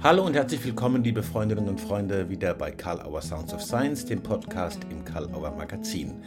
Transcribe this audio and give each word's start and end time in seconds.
Hallo 0.00 0.24
und 0.24 0.34
herzlich 0.34 0.64
willkommen, 0.64 1.02
liebe 1.02 1.24
Freundinnen 1.24 1.68
und 1.68 1.80
Freunde, 1.80 2.30
wieder 2.30 2.54
bei 2.54 2.70
Karl 2.70 3.02
Auer 3.02 3.20
Sounds 3.20 3.52
of 3.52 3.60
Science, 3.60 4.06
dem 4.06 4.22
Podcast 4.22 4.78
im 4.90 5.04
Karl 5.04 5.28
Auer 5.34 5.50
Magazin. 5.50 6.22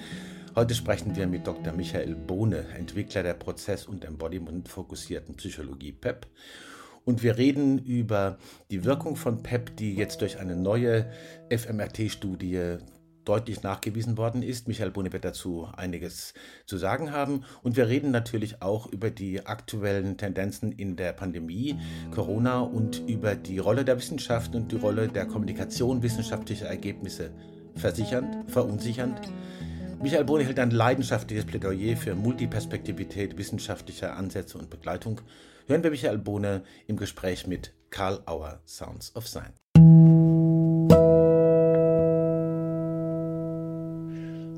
Heute 0.56 0.76
sprechen 0.76 1.16
wir 1.16 1.26
mit 1.26 1.48
Dr. 1.48 1.72
Michael 1.72 2.16
Bohne, 2.16 2.66
Entwickler 2.78 3.24
der 3.24 3.34
Prozess- 3.34 3.88
und 3.88 4.04
Embodiment-fokussierten 4.04 5.36
Psychologie 5.36 5.94
PEP. 5.94 6.28
Und 7.06 7.24
wir 7.24 7.38
reden 7.38 7.80
über 7.80 8.40
die 8.72 8.84
Wirkung 8.84 9.16
von 9.16 9.42
PEP, 9.42 9.78
die 9.78 9.96
jetzt 9.96 10.20
durch 10.20 10.38
eine 10.38 10.58
neue 10.58 11.10
FMRT-Studie 11.50 12.80
deutlich 13.26 13.64
nachgewiesen 13.64 14.18
worden 14.18 14.44
ist. 14.44 14.68
Michael 14.68 14.92
Bohne 14.92 15.14
wird 15.14 15.26
dazu 15.26 15.68
einiges 15.76 16.34
zu 16.66 16.78
sagen 16.78 17.12
haben. 17.12 17.44
Und 17.64 17.78
wir 17.78 17.88
reden 17.88 18.12
natürlich 18.12 18.62
auch 18.62 18.88
über 18.88 19.10
die 19.10 19.46
aktuellen 19.46 20.18
Tendenzen 20.18 20.72
in 20.72 20.96
der 20.96 21.14
Pandemie, 21.14 21.76
Corona 22.14 22.62
und 22.62 23.08
über 23.08 23.36
die 23.36 23.60
Rolle 23.60 23.86
der 23.86 23.98
Wissenschaft 23.98 24.56
und 24.56 24.72
die 24.72 24.78
Rolle 24.78 25.08
der 25.08 25.26
Kommunikation 25.26 26.04
wissenschaftlicher 26.04 26.68
Ergebnisse 26.68 27.32
versichernd, 27.76 28.50
verunsichernd. 28.52 29.20
Michael 30.02 30.26
Bohne 30.26 30.44
hält 30.44 30.60
ein 30.60 30.72
leidenschaftliches 30.72 31.46
Plädoyer 31.46 31.96
für 31.96 32.16
Multiperspektivität 32.16 33.38
wissenschaftlicher 33.38 34.18
Ansätze 34.18 34.58
und 34.58 34.70
Begleitung. 34.70 35.22
Hören 35.68 35.84
wir 35.84 35.92
Michael 35.92 36.18
Bohne 36.18 36.64
im 36.88 36.98
Gespräch 36.98 37.46
mit 37.46 37.74
Karl 37.92 38.20
Auer, 38.26 38.62
Sounds 38.66 39.16
of 39.16 39.28
Science. 39.28 39.61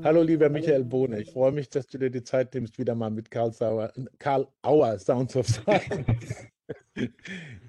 Hallo, 0.04 0.20
lieber 0.20 0.50
Michael 0.50 0.84
Bohne. 0.84 1.22
Ich 1.22 1.30
freue 1.32 1.50
mich, 1.50 1.70
dass 1.70 1.86
du 1.86 1.96
dir 1.96 2.10
die 2.10 2.22
Zeit 2.22 2.52
nimmst, 2.52 2.78
wieder 2.78 2.94
mal 2.94 3.10
mit 3.10 3.30
Karl, 3.30 3.54
Sauer, 3.54 3.90
Karl 4.18 4.46
Auer 4.60 4.98
Sounds 4.98 5.34
of 5.34 5.46
Science 5.48 6.46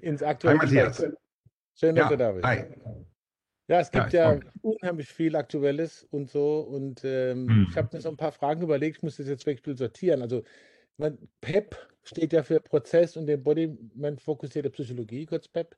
ins 0.02 0.22
aktuelle 0.22 0.58
Hi, 0.58 0.66
Matthias. 0.66 1.02
Schön, 1.74 1.96
dass 1.96 2.04
Ja, 2.04 2.10
du 2.10 2.16
da 2.18 2.32
bist. 2.32 2.44
hi. 2.46 2.64
Ja, 3.68 3.80
es 3.80 3.90
gibt 3.90 4.12
Ja, 4.12 4.34
ja, 4.34 4.40
unheimlich 4.60 5.08
viel 5.08 5.34
Aktuelles 5.34 6.04
und 6.10 6.30
so. 6.30 6.60
Und 6.60 7.04
ähm, 7.04 7.48
Mhm. 7.48 7.66
ich 7.70 7.76
habe 7.78 7.88
mir 7.96 8.02
so 8.02 8.10
ein 8.10 8.18
paar 8.18 8.32
Fragen 8.32 8.60
überlegt. 8.60 8.98
Ich 8.98 9.02
muss 9.02 9.16
das 9.16 9.28
jetzt 9.28 9.46
wirklich 9.46 9.78
sortieren. 9.78 10.20
Also, 10.20 10.42
man, 10.98 11.16
PEP 11.40 11.74
steht 12.04 12.34
ja 12.34 12.42
für 12.42 12.60
Prozess- 12.60 13.16
und 13.16 13.30
Embodiment-fokussierte 13.30 14.68
Psychologie, 14.68 15.24
kurz 15.24 15.48
PEP. 15.48 15.74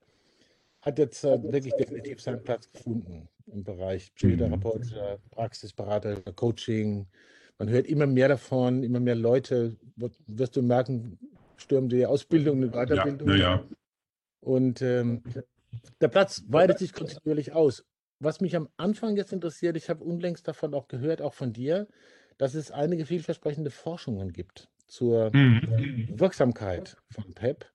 Hat 0.89 0.99
jetzt 0.99 1.23
äh, 1.23 1.43
wirklich 1.43 1.75
definitiv 1.75 2.23
seinen 2.23 2.43
Platz 2.43 2.73
gefunden 2.73 3.29
im 3.53 3.63
Bereich 3.63 4.15
psychotherapeutischer 4.15 5.19
Praxisberater, 5.33 6.17
Coaching. 6.35 7.07
Man 7.59 7.69
hört 7.69 7.87
immer 7.87 8.07
mehr 8.07 8.29
davon, 8.29 8.83
immer 8.83 8.99
mehr 8.99 9.15
Leute, 9.15 9.77
wirst 9.97 10.57
du 10.57 10.63
merken, 10.63 11.19
stürmen 11.59 11.91
die 11.91 12.07
Ausbildung, 12.07 12.63
und 12.63 12.75
Ja, 12.75 12.87
Weiterbildung. 12.87 13.29
ja, 13.29 13.37
ja. 13.37 13.65
Und 14.41 14.81
ähm, 14.81 15.23
der 16.01 16.09
Platz 16.09 16.43
weitet 16.49 16.79
sich 16.79 16.95
kontinuierlich 16.95 17.53
aus. 17.53 17.85
Was 18.21 18.41
mich 18.41 18.57
am 18.57 18.71
Anfang 18.79 19.15
jetzt 19.15 19.35
interessiert, 19.35 19.77
ich 19.77 19.91
habe 19.91 20.03
unlängst 20.03 20.49
davon 20.49 20.73
auch 20.73 20.89
gehört, 20.89 21.21
auch 21.21 21.35
von 21.35 21.53
dir, 21.53 21.87
dass 22.39 22.55
es 22.55 22.71
einige 22.71 23.05
vielversprechende 23.05 23.71
Forschungen 23.71 24.33
gibt 24.33 24.71
zur 24.87 25.33
Mhm. 25.35 26.09
Wirksamkeit 26.19 26.97
von 27.11 27.35
PEP. 27.35 27.67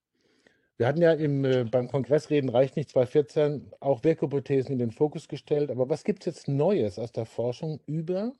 Wir 0.76 0.88
hatten 0.88 1.00
ja 1.02 1.12
im, 1.12 1.44
äh, 1.44 1.64
beim 1.64 1.88
Kongressreden 1.88 2.50
reicht 2.50 2.76
nicht 2.76 2.90
2014 2.90 3.70
auch 3.80 4.02
Wirkhypothesen 4.02 4.72
in 4.72 4.78
den 4.78 4.90
Fokus 4.90 5.28
gestellt. 5.28 5.70
Aber 5.70 5.88
was 5.88 6.02
gibt 6.04 6.26
es 6.26 6.34
jetzt 6.34 6.48
Neues 6.48 6.98
aus 6.98 7.12
der 7.12 7.26
Forschung 7.26 7.80
über 7.86 8.32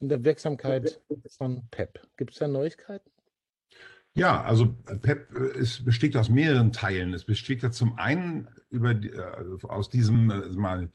und 0.00 0.08
der 0.08 0.24
Wirksamkeit 0.24 1.00
von 1.36 1.62
PEP? 1.70 2.00
Gibt 2.16 2.32
es 2.32 2.38
da 2.38 2.48
Neuigkeiten? 2.48 3.08
Ja, 4.14 4.42
also 4.42 4.74
PEP 5.02 5.32
äh, 5.34 5.58
es 5.60 5.84
besteht 5.84 6.16
aus 6.16 6.28
mehreren 6.28 6.72
Teilen. 6.72 7.14
Es 7.14 7.24
besteht 7.24 7.62
ja 7.62 7.70
zum 7.70 7.96
einen 7.96 8.48
über 8.70 8.90
äh, 8.90 9.12
aus 9.62 9.88
diesem 9.88 10.30
äh, 10.30 10.48
mal 10.48 10.90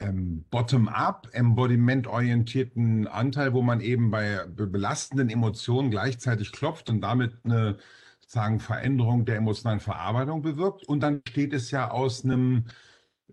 ähm, 0.00 0.44
bottom-up, 0.50 1.28
embodiment-orientierten 1.32 3.06
Anteil, 3.06 3.54
wo 3.54 3.62
man 3.62 3.80
eben 3.80 4.10
bei 4.10 4.44
be- 4.46 4.66
belastenden 4.66 5.30
Emotionen 5.30 5.90
gleichzeitig 5.90 6.50
klopft 6.50 6.90
und 6.90 7.00
damit 7.00 7.32
eine 7.44 7.78
sozusagen 8.26 8.58
Veränderung 8.58 9.24
der 9.24 9.36
emotionalen 9.36 9.80
Verarbeitung 9.80 10.42
bewirkt. 10.42 10.84
Und 10.84 11.00
dann 11.00 11.22
steht 11.28 11.52
es 11.52 11.70
ja 11.70 11.90
aus 11.90 12.24
einem 12.24 12.64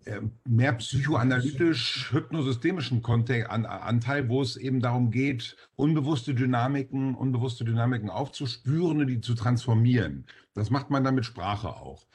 äh, 0.04 0.20
mehr 0.46 0.72
psychoanalytisch 0.74 2.12
hypnosystemischen 2.12 3.02
Kontext, 3.02 3.50
an, 3.50 3.66
Anteil, 3.66 4.28
wo 4.28 4.40
es 4.40 4.56
eben 4.56 4.80
darum 4.80 5.10
geht, 5.10 5.56
unbewusste 5.74 6.34
Dynamiken, 6.34 7.14
unbewusste 7.16 7.64
Dynamiken 7.64 8.08
aufzuspüren 8.08 9.00
und 9.00 9.08
die 9.08 9.20
zu 9.20 9.34
transformieren. 9.34 10.26
Das 10.54 10.70
macht 10.70 10.90
man 10.90 11.02
dann 11.02 11.16
mit 11.16 11.24
Sprache 11.24 11.68
auch. 11.68 12.06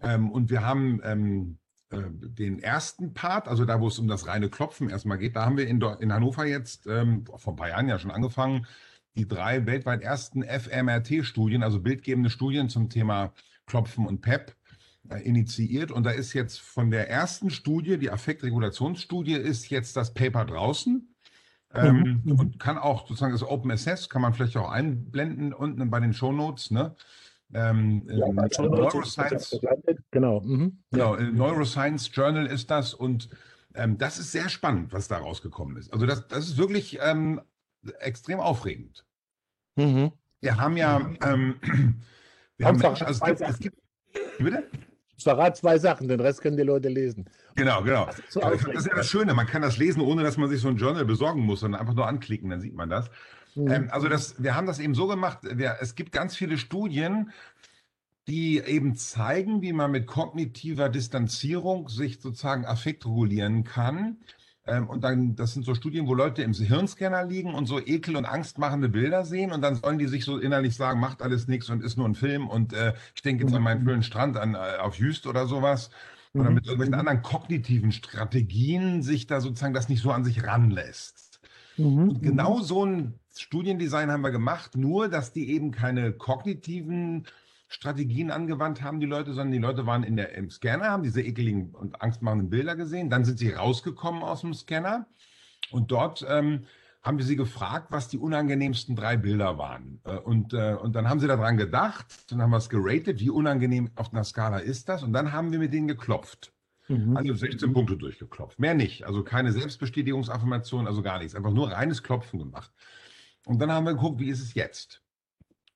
Ähm, 0.00 0.30
und 0.30 0.48
wir 0.48 0.64
haben 0.64 1.00
ähm, 1.04 1.58
äh, 1.90 1.98
den 2.10 2.60
ersten 2.60 3.12
Part, 3.12 3.46
also 3.46 3.66
da, 3.66 3.78
wo 3.80 3.88
es 3.88 3.98
um 3.98 4.08
das 4.08 4.26
reine 4.26 4.48
Klopfen 4.48 4.88
erstmal 4.88 5.18
geht, 5.18 5.36
da 5.36 5.44
haben 5.44 5.58
wir 5.58 5.68
in 5.68 6.12
Hannover 6.12 6.46
jetzt 6.46 6.86
ähm, 6.86 7.26
vor 7.26 7.52
ein 7.52 7.56
paar 7.56 7.68
Jahren 7.68 7.88
ja 7.88 7.98
schon 7.98 8.10
angefangen, 8.10 8.66
die 9.16 9.28
drei 9.28 9.66
weltweit 9.66 10.02
ersten 10.02 10.42
FMRT-Studien, 10.42 11.62
also 11.62 11.80
bildgebende 11.80 12.30
Studien 12.30 12.68
zum 12.68 12.88
Thema 12.88 13.32
Klopfen 13.66 14.06
und 14.06 14.20
PEP, 14.22 14.54
äh, 15.10 15.20
initiiert. 15.22 15.90
Und 15.90 16.04
da 16.04 16.10
ist 16.10 16.32
jetzt 16.32 16.60
von 16.60 16.90
der 16.90 17.10
ersten 17.10 17.50
Studie, 17.50 17.98
die 17.98 18.10
Affektregulationsstudie, 18.10 19.34
ist 19.34 19.68
jetzt 19.70 19.96
das 19.96 20.14
Paper 20.14 20.44
draußen. 20.44 21.08
Ähm, 21.74 22.20
Mhm. 22.24 22.38
Und 22.38 22.58
kann 22.58 22.76
auch 22.76 23.06
sozusagen 23.06 23.32
das 23.32 23.42
Open 23.42 23.70
Access, 23.70 24.08
kann 24.10 24.20
man 24.22 24.34
vielleicht 24.34 24.56
auch 24.58 24.70
einblenden 24.70 25.54
unten 25.54 25.90
bei 25.90 26.00
den 26.00 26.12
Shownotes, 26.12 26.70
ne? 26.70 26.94
Ähm, 27.54 28.06
ähm, 28.10 28.34
Neuroscience, 28.58 29.58
Genau. 30.10 30.40
Mhm. 30.40 30.78
genau, 30.90 31.16
äh, 31.16 31.30
Neuroscience 31.30 32.10
Journal 32.14 32.46
ist 32.46 32.70
das 32.70 32.94
und 32.94 33.28
ähm, 33.74 33.98
das 33.98 34.18
ist 34.18 34.32
sehr 34.32 34.48
spannend, 34.48 34.92
was 34.92 35.08
da 35.08 35.18
rausgekommen 35.18 35.76
ist. 35.76 35.92
Also 35.92 36.06
das, 36.06 36.28
das 36.28 36.46
ist 36.46 36.58
wirklich 36.58 36.98
ähm, 37.02 37.40
extrem 38.00 38.40
aufregend. 38.40 39.04
Mhm. 39.76 40.12
Wir 40.40 40.56
haben 40.56 40.76
ja, 40.76 41.00
ähm, 41.24 41.56
wir 42.56 42.66
haben 42.66 42.76
Einfach 42.76 42.90
Menschen, 42.90 43.06
also 43.06 43.24
es 43.24 43.38
gibt, 43.38 43.40
es 43.40 43.58
gibt, 43.58 43.76
bitte? 44.38 44.68
Ich 45.16 45.24
verrate 45.24 45.60
zwei 45.60 45.78
Sachen, 45.78 46.08
den 46.08 46.20
Rest 46.20 46.40
können 46.40 46.56
die 46.56 46.64
Leute 46.64 46.88
lesen. 46.88 47.28
Genau, 47.54 47.82
genau. 47.82 48.06
Das 48.06 48.18
ist 48.18 48.32
so 48.32 48.40
Das 48.40 48.64
ist 48.64 48.86
ja 48.86 48.94
das 48.94 49.08
Schöne, 49.08 49.34
man 49.34 49.46
kann 49.46 49.62
das 49.62 49.78
lesen, 49.78 50.00
ohne 50.00 50.22
dass 50.22 50.36
man 50.36 50.48
sich 50.48 50.60
so 50.60 50.68
ein 50.68 50.76
Journal 50.76 51.04
besorgen 51.04 51.42
muss, 51.42 51.60
sondern 51.60 51.80
einfach 51.80 51.94
nur 51.94 52.08
anklicken, 52.08 52.50
dann 52.50 52.60
sieht 52.60 52.74
man 52.74 52.90
das. 52.90 53.08
Mhm. 53.54 53.70
Ähm, 53.70 53.88
also 53.90 54.08
das, 54.08 54.42
wir 54.42 54.56
haben 54.56 54.66
das 54.66 54.78
eben 54.78 54.94
so 54.94 55.06
gemacht, 55.06 55.38
wir, 55.42 55.76
es 55.80 55.94
gibt 55.94 56.12
ganz 56.12 56.34
viele 56.34 56.58
Studien, 56.58 57.30
die 58.26 58.58
eben 58.58 58.94
zeigen, 58.94 59.62
wie 59.62 59.72
man 59.72 59.90
mit 59.90 60.06
kognitiver 60.06 60.88
Distanzierung 60.88 61.88
sich 61.88 62.20
sozusagen 62.20 62.64
affektregulieren 62.64 63.64
kann. 63.64 64.18
Ähm, 64.66 64.88
und 64.88 65.02
dann, 65.02 65.34
das 65.34 65.54
sind 65.54 65.64
so 65.64 65.74
Studien, 65.74 66.06
wo 66.06 66.14
Leute 66.14 66.42
im 66.42 66.52
Hirnscanner 66.52 67.24
liegen 67.24 67.54
und 67.54 67.66
so 67.66 67.80
ekel- 67.80 68.16
und 68.16 68.26
angstmachende 68.26 68.88
Bilder 68.88 69.24
sehen 69.24 69.50
und 69.52 69.60
dann 69.60 69.74
sollen 69.76 69.98
die 69.98 70.06
sich 70.06 70.24
so 70.24 70.38
innerlich 70.38 70.76
sagen, 70.76 71.00
macht 71.00 71.20
alles 71.22 71.48
nichts 71.48 71.68
und 71.68 71.82
ist 71.82 71.96
nur 71.96 72.08
ein 72.08 72.14
Film 72.14 72.48
und 72.48 72.72
äh, 72.72 72.94
ich 73.14 73.22
denke 73.22 73.44
jetzt 73.44 73.54
an 73.54 73.62
meinen 73.62 73.84
schönen 73.84 74.02
Strand 74.04 74.36
an, 74.36 74.54
äh, 74.54 74.78
auf 74.80 74.98
Jüst 74.98 75.26
oder 75.26 75.46
sowas. 75.46 75.90
Oder 76.34 76.48
Mhm. 76.50 76.54
mit 76.54 76.66
irgendwelchen 76.66 76.94
anderen 76.94 77.22
kognitiven 77.22 77.92
Strategien 77.92 79.02
sich 79.02 79.26
da 79.26 79.40
sozusagen 79.40 79.74
das 79.74 79.88
nicht 79.90 80.02
so 80.02 80.10
an 80.12 80.24
sich 80.24 80.44
ranlässt. 80.44 81.40
Mhm. 81.76 82.08
Und 82.08 82.22
genau 82.22 82.60
so 82.60 82.84
ein 82.86 83.18
Studiendesign 83.36 84.10
haben 84.10 84.22
wir 84.22 84.30
gemacht, 84.30 84.76
nur 84.76 85.08
dass 85.08 85.32
die 85.32 85.50
eben 85.50 85.72
keine 85.72 86.12
kognitiven 86.12 87.26
Strategien 87.72 88.30
angewandt 88.30 88.82
haben, 88.82 89.00
die 89.00 89.06
Leute, 89.06 89.32
sondern 89.32 89.52
die 89.52 89.58
Leute 89.58 89.86
waren 89.86 90.02
in 90.02 90.16
der, 90.16 90.34
im 90.34 90.50
Scanner, 90.50 90.90
haben 90.90 91.02
diese 91.02 91.22
ekeligen 91.22 91.74
und 91.74 92.02
angstmachenden 92.02 92.50
Bilder 92.50 92.76
gesehen, 92.76 93.08
dann 93.10 93.24
sind 93.24 93.38
sie 93.38 93.50
rausgekommen 93.50 94.22
aus 94.22 94.42
dem 94.42 94.52
Scanner 94.52 95.06
und 95.70 95.90
dort 95.90 96.24
ähm, 96.28 96.66
haben 97.02 97.18
wir 97.18 97.24
sie 97.24 97.34
gefragt, 97.36 97.88
was 97.90 98.08
die 98.08 98.18
unangenehmsten 98.18 98.94
drei 98.94 99.16
Bilder 99.16 99.58
waren. 99.58 100.00
Äh, 100.04 100.18
Und, 100.18 100.52
äh, 100.52 100.74
und 100.74 100.94
dann 100.94 101.08
haben 101.08 101.18
sie 101.18 101.26
daran 101.26 101.56
gedacht, 101.56 102.30
dann 102.30 102.40
haben 102.42 102.50
wir 102.50 102.58
es 102.58 102.68
geratet, 102.68 103.20
wie 103.20 103.30
unangenehm 103.30 103.90
auf 103.96 104.12
einer 104.12 104.24
Skala 104.24 104.58
ist 104.58 104.88
das 104.88 105.02
und 105.02 105.12
dann 105.12 105.32
haben 105.32 105.50
wir 105.50 105.58
mit 105.58 105.72
denen 105.72 105.88
geklopft. 105.88 106.52
Mhm. 106.88 107.16
Also 107.16 107.34
16 107.34 107.72
Punkte 107.72 107.96
durchgeklopft. 107.96 108.58
Mehr 108.58 108.74
nicht. 108.74 109.04
Also 109.04 109.24
keine 109.24 109.52
Selbstbestätigungsaffirmation, 109.52 110.86
also 110.86 111.02
gar 111.02 111.18
nichts. 111.18 111.34
Einfach 111.34 111.52
nur 111.52 111.70
reines 111.70 112.02
Klopfen 112.02 112.38
gemacht. 112.38 112.70
Und 113.46 113.58
dann 113.60 113.72
haben 113.72 113.84
wir 113.84 113.94
geguckt, 113.94 114.20
wie 114.20 114.28
ist 114.28 114.40
es 114.42 114.54
jetzt? 114.54 115.01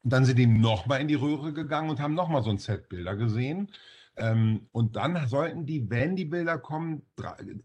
Und 0.07 0.13
dann 0.13 0.25
sind 0.25 0.39
die 0.39 0.47
nochmal 0.47 1.01
in 1.01 1.09
die 1.09 1.17
Röhre 1.17 1.53
gegangen 1.53 1.91
und 1.91 1.99
haben 1.99 2.15
nochmal 2.15 2.45
so 2.45 2.51
ein 2.51 2.59
Set 2.59 2.89
Bilder 2.89 3.17
gesehen. 3.17 3.73
Ähm, 4.17 4.69
und 4.71 4.95
dann 4.95 5.27
sollten 5.27 5.67
die, 5.67 5.91
wenn 5.91 6.15
die 6.15 6.27
Bilder 6.27 6.59
kommen, 6.59 7.03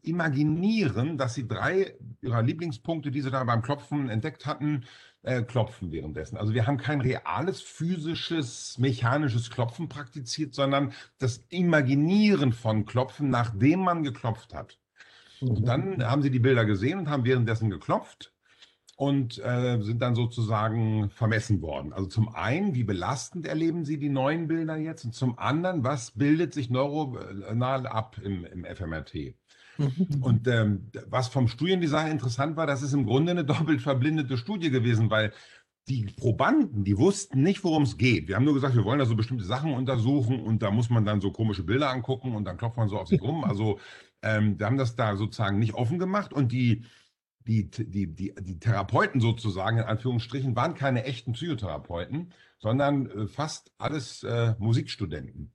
imaginieren, 0.01 1.19
dass 1.19 1.35
sie 1.35 1.47
drei 1.47 1.93
ihrer 2.19 2.41
Lieblingspunkte, 2.41 3.11
die 3.11 3.21
sie 3.21 3.29
da 3.29 3.43
beim 3.43 3.61
Klopfen 3.61 4.09
entdeckt 4.09 4.47
hatten, 4.47 4.85
äh, 5.21 5.43
klopfen 5.43 5.91
währenddessen. 5.91 6.35
Also 6.35 6.55
wir 6.55 6.65
haben 6.65 6.77
kein 6.77 7.01
reales, 7.01 7.61
physisches, 7.61 8.79
mechanisches 8.79 9.51
Klopfen 9.51 9.87
praktiziert, 9.87 10.55
sondern 10.55 10.93
das 11.19 11.45
Imaginieren 11.49 12.53
von 12.53 12.87
Klopfen, 12.87 13.29
nachdem 13.29 13.81
man 13.81 14.01
geklopft 14.01 14.55
hat. 14.55 14.79
Und 15.41 15.67
dann 15.67 16.03
haben 16.03 16.23
sie 16.23 16.31
die 16.31 16.39
Bilder 16.39 16.65
gesehen 16.65 16.97
und 16.97 17.07
haben 17.07 17.23
währenddessen 17.23 17.69
geklopft. 17.69 18.33
Und 19.01 19.43
äh, 19.43 19.81
sind 19.81 19.99
dann 20.03 20.13
sozusagen 20.13 21.09
vermessen 21.09 21.63
worden. 21.63 21.91
Also 21.91 22.07
zum 22.07 22.35
einen, 22.35 22.75
wie 22.75 22.83
belastend 22.83 23.47
erleben 23.47 23.83
Sie 23.83 23.97
die 23.97 24.09
neuen 24.09 24.47
Bilder 24.47 24.77
jetzt? 24.77 25.05
Und 25.05 25.15
zum 25.15 25.39
anderen, 25.39 25.83
was 25.83 26.11
bildet 26.11 26.53
sich 26.53 26.69
neuronal 26.69 27.87
ab 27.87 28.21
im, 28.23 28.45
im 28.45 28.63
FMRT? 28.63 29.33
Mhm. 29.79 30.21
Und 30.21 30.47
ähm, 30.47 30.91
was 31.07 31.29
vom 31.29 31.47
Studiendesign 31.47 32.11
interessant 32.11 32.57
war, 32.57 32.67
das 32.67 32.83
ist 32.83 32.93
im 32.93 33.07
Grunde 33.07 33.31
eine 33.31 33.43
doppelt 33.43 33.81
verblindete 33.81 34.37
Studie 34.37 34.69
gewesen, 34.69 35.09
weil 35.09 35.33
die 35.87 36.05
Probanden, 36.05 36.83
die 36.83 36.95
wussten 36.95 37.41
nicht, 37.41 37.63
worum 37.63 37.81
es 37.81 37.97
geht. 37.97 38.27
Wir 38.27 38.35
haben 38.35 38.45
nur 38.45 38.53
gesagt, 38.53 38.75
wir 38.75 38.85
wollen 38.85 38.99
da 38.99 39.05
so 39.05 39.15
bestimmte 39.15 39.45
Sachen 39.45 39.73
untersuchen 39.73 40.39
und 40.43 40.61
da 40.61 40.69
muss 40.69 40.91
man 40.91 41.05
dann 41.05 41.21
so 41.21 41.31
komische 41.31 41.63
Bilder 41.63 41.89
angucken 41.89 42.35
und 42.35 42.45
dann 42.45 42.57
klopft 42.57 42.77
man 42.77 42.87
so 42.87 42.99
auf 42.99 43.07
sich 43.07 43.23
rum. 43.23 43.45
Also 43.45 43.79
ähm, 44.21 44.59
wir 44.59 44.67
haben 44.67 44.77
das 44.77 44.95
da 44.95 45.15
sozusagen 45.15 45.57
nicht 45.57 45.73
offen 45.73 45.97
gemacht 45.97 46.33
und 46.33 46.51
die 46.51 46.85
die, 47.47 47.69
die, 47.69 48.13
die, 48.13 48.33
die 48.39 48.59
Therapeuten 48.59 49.21
sozusagen, 49.21 49.77
in 49.77 49.83
Anführungsstrichen, 49.83 50.55
waren 50.55 50.75
keine 50.75 51.03
echten 51.05 51.33
Psychotherapeuten, 51.33 52.33
sondern 52.59 53.09
äh, 53.09 53.27
fast 53.27 53.71
alles 53.77 54.23
äh, 54.23 54.55
Musikstudenten. 54.59 55.51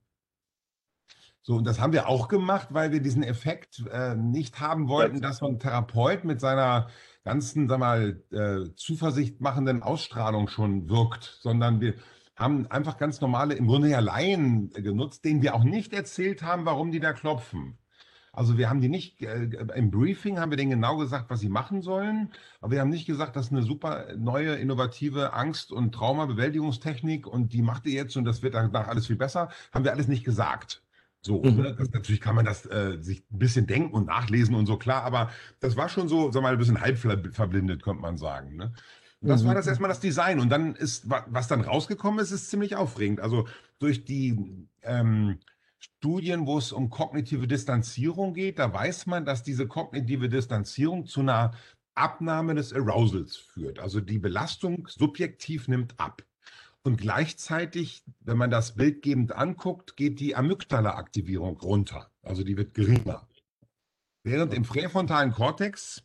So, 1.43 1.55
und 1.55 1.65
das 1.65 1.81
haben 1.81 1.93
wir 1.93 2.09
auch 2.09 2.27
gemacht, 2.27 2.69
weil 2.73 2.91
wir 2.91 3.01
diesen 3.01 3.23
Effekt 3.23 3.85
äh, 3.93 4.17
nicht 4.17 4.59
haben 4.59 4.89
wollten, 4.89 5.21
dass 5.21 5.39
so 5.39 5.47
ein 5.47 5.61
Therapeut 5.61 6.25
mit 6.25 6.41
seiner 6.41 6.89
ganzen, 7.23 7.69
sag 7.69 7.79
mal, 7.79 8.21
äh, 8.33 8.75
Zuversicht 8.75 9.41
machenden 9.41 9.85
Ausstrahlung 9.85 10.49
schon 10.49 10.89
wirkt, 10.89 11.39
sondern 11.41 11.81
wir 11.81 11.95
haben 12.35 12.67
einfach 12.67 12.99
ganz 12.99 13.21
normale, 13.21 13.55
im 13.55 13.69
Grunde 13.69 13.89
ja 13.89 14.01
Laien 14.01 14.71
genutzt, 14.71 15.25
denen 15.25 15.41
wir 15.41 15.55
auch 15.55 15.63
nicht 15.63 15.93
erzählt 15.93 16.43
haben, 16.43 16.67
warum 16.67 16.91
die 16.91 17.01
da 17.01 17.13
klopfen. 17.13 17.79
Also 18.37 18.59
wir 18.59 18.69
haben 18.69 18.81
die 18.81 18.89
nicht, 18.89 19.23
äh, 19.23 19.49
im 19.75 19.91
Briefing 19.91 20.39
haben 20.39 20.51
wir 20.51 20.59
denen 20.59 20.71
genau 20.71 20.99
gesagt, 20.99 21.31
was 21.31 21.41
sie 21.41 21.49
machen 21.49 21.81
sollen, 21.81 22.31
aber 22.61 22.73
wir 22.73 22.81
haben 22.81 22.91
nicht 22.91 23.07
gesagt, 23.07 23.35
das 23.35 23.47
ist 23.47 23.53
eine 23.53 23.63
super 23.63 24.15
neue, 24.17 24.55
innovative 24.57 25.33
Angst- 25.33 25.73
und 25.73 25.93
Traumabewältigungstechnik 25.93 27.27
und 27.27 27.55
die 27.55 27.63
macht 27.63 27.87
ihr 27.87 27.95
jetzt 27.95 28.17
und 28.17 28.25
das 28.25 28.43
wird 28.43 28.55
danach 28.55 28.89
alles 28.89 29.07
viel 29.07 29.17
besser. 29.17 29.49
Haben 29.73 29.85
wir 29.85 29.93
alles 29.93 30.07
nicht 30.07 30.23
gesagt. 30.23 30.83
So, 31.23 31.43
mhm. 31.43 31.57
ne? 31.57 31.75
das, 31.77 31.91
natürlich 31.91 32.21
kann 32.21 32.37
man 32.37 32.45
das 32.45 32.67
äh, 32.67 32.99
sich 33.01 33.25
ein 33.33 33.39
bisschen 33.39 33.67
denken 33.67 33.95
und 33.95 34.07
nachlesen 34.07 34.55
und 34.55 34.67
so, 34.67 34.77
klar, 34.77 35.03
aber 35.03 35.31
das 35.61 35.77
war 35.77 35.89
schon 35.89 36.09
so, 36.09 36.31
sag 36.31 36.43
mal, 36.43 36.53
ein 36.53 36.59
bisschen 36.59 36.81
halb 36.81 36.99
verblindet, 36.99 37.83
könnte 37.83 38.03
man 38.03 38.19
sagen. 38.19 38.55
Ne? 38.57 38.75
Das 39.23 39.43
mhm. 39.43 39.49
war 39.49 39.55
das 39.55 39.67
erstmal 39.67 39.89
das 39.89 40.01
Design. 40.01 40.41
Und 40.41 40.51
dann 40.51 40.75
ist, 40.75 41.09
was 41.09 41.49
dann 41.49 41.63
rausgekommen 41.63 42.21
ist, 42.21 42.33
ist 42.33 42.51
ziemlich 42.51 42.77
aufregend. 42.77 43.21
Also 43.21 43.49
durch 43.79 44.05
die 44.05 44.69
ähm, 44.83 45.39
Studien, 45.79 46.47
wo 46.47 46.59
es 46.59 46.73
um 46.73 46.91
kognitive 46.91 47.47
Distanzierung 47.47 48.35
geht, 48.35 48.59
da 48.59 48.73
weiß 48.73 49.07
man, 49.07 49.25
dass 49.25 49.43
diese 49.43 49.67
kognitive 49.67 50.29
Distanzierung 50.29 51.07
zu 51.07 51.21
einer 51.21 51.53
Abnahme 51.95 52.55
des 52.55 52.73
Arousals 52.73 53.37
führt. 53.37 53.79
Also 53.79 54.01
die 54.01 54.19
Belastung 54.19 54.87
subjektiv 54.89 55.69
nimmt 55.69 55.99
ab. 55.99 56.23
Und 56.83 56.99
gleichzeitig, 56.99 58.05
wenn 58.21 58.37
man 58.37 58.51
das 58.51 58.77
bildgebend 58.77 59.33
anguckt, 59.33 59.97
geht 59.97 60.21
die 60.21 60.37
Amygdala-Aktivierung 60.37 61.59
runter. 61.59 62.11
Also 62.23 62.45
die 62.45 62.57
wird 62.57 62.75
geringer. 62.75 63.27
Während 64.23 64.55
im 64.55 64.63
präfrontalen 64.63 65.33
Kortex 65.33 66.05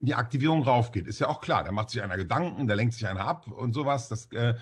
die 0.00 0.14
Aktivierung 0.14 0.62
raufgeht. 0.62 1.06
Ist 1.06 1.18
ja 1.18 1.28
auch 1.28 1.40
klar, 1.40 1.64
da 1.64 1.72
macht 1.72 1.90
sich 1.90 2.02
einer 2.02 2.16
Gedanken, 2.16 2.66
da 2.66 2.74
lenkt 2.74 2.94
sich 2.94 3.06
einer 3.06 3.26
ab 3.26 3.46
und 3.48 3.74
sowas. 3.74 4.08
Das, 4.08 4.30
äh, 4.32 4.54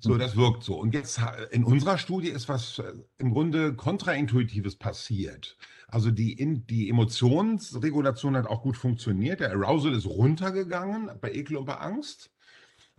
so, 0.00 0.18
das 0.18 0.36
wirkt 0.36 0.64
so. 0.64 0.78
Und 0.78 0.94
jetzt 0.94 1.20
in 1.50 1.64
unserer 1.64 1.98
Studie 1.98 2.28
ist 2.28 2.48
was 2.48 2.78
äh, 2.78 2.92
im 3.18 3.32
Grunde 3.32 3.74
kontraintuitives 3.74 4.76
passiert. 4.76 5.56
Also 5.86 6.10
die, 6.10 6.32
in, 6.32 6.66
die 6.66 6.90
Emotionsregulation 6.90 8.36
hat 8.36 8.46
auch 8.46 8.62
gut 8.62 8.76
funktioniert. 8.76 9.40
Der 9.40 9.52
Arousal 9.52 9.94
ist 9.94 10.06
runtergegangen 10.06 11.10
bei 11.20 11.32
Ekel 11.32 11.56
und 11.56 11.64
bei 11.64 11.76
Angst 11.76 12.30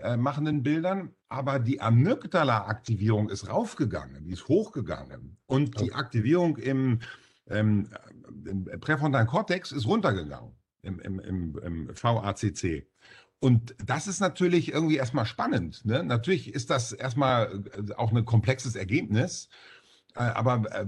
äh, 0.01 0.15
machenden 0.15 0.63
Bildern, 0.63 1.13
aber 1.27 1.59
die 1.59 1.81
Amygdala-Aktivierung 1.81 3.29
ist 3.29 3.49
raufgegangen, 3.49 4.23
die 4.25 4.31
ist 4.31 4.47
hochgegangen. 4.47 5.37
Und 5.45 5.79
die 5.81 5.93
Aktivierung 5.93 6.55
im, 6.57 6.99
ähm, 7.47 7.89
im 8.45 8.65
präfrontalen 8.79 9.27
Kortex 9.27 9.73
ist 9.73 9.85
runtergegangen 9.85 10.55
im, 10.83 10.99
im, 10.99 11.19
im, 11.19 11.59
im 11.59 11.89
VACC. 11.89 12.87
Und 13.39 13.75
das 13.83 14.07
ist 14.07 14.19
natürlich 14.19 14.71
irgendwie 14.71 14.97
erstmal 14.97 15.25
spannend. 15.25 15.85
Ne? 15.85 16.03
Natürlich 16.03 16.53
ist 16.53 16.69
das 16.69 16.91
erstmal 16.91 17.63
äh, 17.73 17.93
auch 17.93 18.11
ein 18.11 18.25
komplexes 18.25 18.75
Ergebnis. 18.75 19.47
Äh, 20.15 20.23
aber 20.23 20.69
äh, 20.73 20.85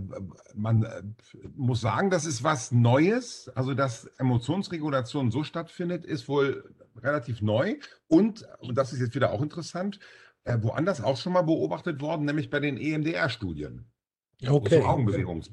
man 0.53 1.15
muss 1.55 1.79
sagen, 1.79 2.09
das 2.09 2.25
ist 2.25 2.43
was 2.43 2.71
Neues. 2.71 3.49
Also, 3.55 3.73
dass 3.73 4.05
Emotionsregulation 4.17 5.31
so 5.31 5.43
stattfindet, 5.43 6.03
ist 6.03 6.27
wohl 6.27 6.75
relativ 7.01 7.41
neu. 7.41 7.77
Und, 8.07 8.45
und 8.59 8.77
das 8.77 8.91
ist 8.91 8.99
jetzt 8.99 9.15
wieder 9.15 9.31
auch 9.31 9.41
interessant, 9.41 9.99
woanders 10.43 11.01
auch 11.01 11.17
schon 11.17 11.33
mal 11.33 11.43
beobachtet 11.43 12.01
worden, 12.01 12.25
nämlich 12.25 12.49
bei 12.49 12.59
den 12.59 12.75
EMDR-Studien 12.75 13.85
okay. 14.49 14.79
um 14.79 14.85
Augenbewegung 14.85 15.43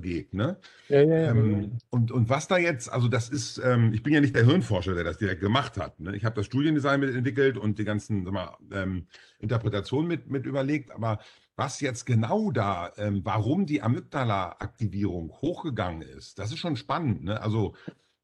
geht. 0.00 0.34
Ne? 0.34 0.56
Ja, 0.88 1.02
ja, 1.02 1.18
ja. 1.18 1.30
Ähm, 1.30 1.78
und, 1.90 2.10
und 2.10 2.28
was 2.28 2.48
da 2.48 2.58
jetzt, 2.58 2.92
also 2.92 3.08
das 3.08 3.28
ist, 3.28 3.60
ähm, 3.64 3.92
ich 3.92 4.02
bin 4.02 4.12
ja 4.12 4.20
nicht 4.20 4.34
der 4.34 4.44
Hirnforscher, 4.44 4.94
der 4.94 5.04
das 5.04 5.18
direkt 5.18 5.40
gemacht 5.40 5.76
hat. 5.76 6.00
Ne? 6.00 6.16
Ich 6.16 6.24
habe 6.24 6.36
das 6.36 6.46
Studiendesign 6.46 7.00
mitentwickelt 7.00 7.56
und 7.56 7.78
die 7.78 7.84
ganzen 7.84 8.24
sag 8.24 8.32
mal, 8.32 8.56
ähm, 8.72 9.06
Interpretationen 9.38 10.08
mit, 10.08 10.30
mit 10.30 10.46
überlegt, 10.46 10.90
aber 10.90 11.18
was 11.56 11.80
jetzt 11.80 12.06
genau 12.06 12.50
da, 12.50 12.92
ähm, 12.96 13.20
warum 13.24 13.66
die 13.66 13.82
Amygdala-Aktivierung 13.82 15.30
hochgegangen 15.30 16.02
ist, 16.02 16.38
das 16.38 16.50
ist 16.50 16.58
schon 16.58 16.76
spannend. 16.76 17.24
Ne? 17.24 17.40
Also 17.40 17.74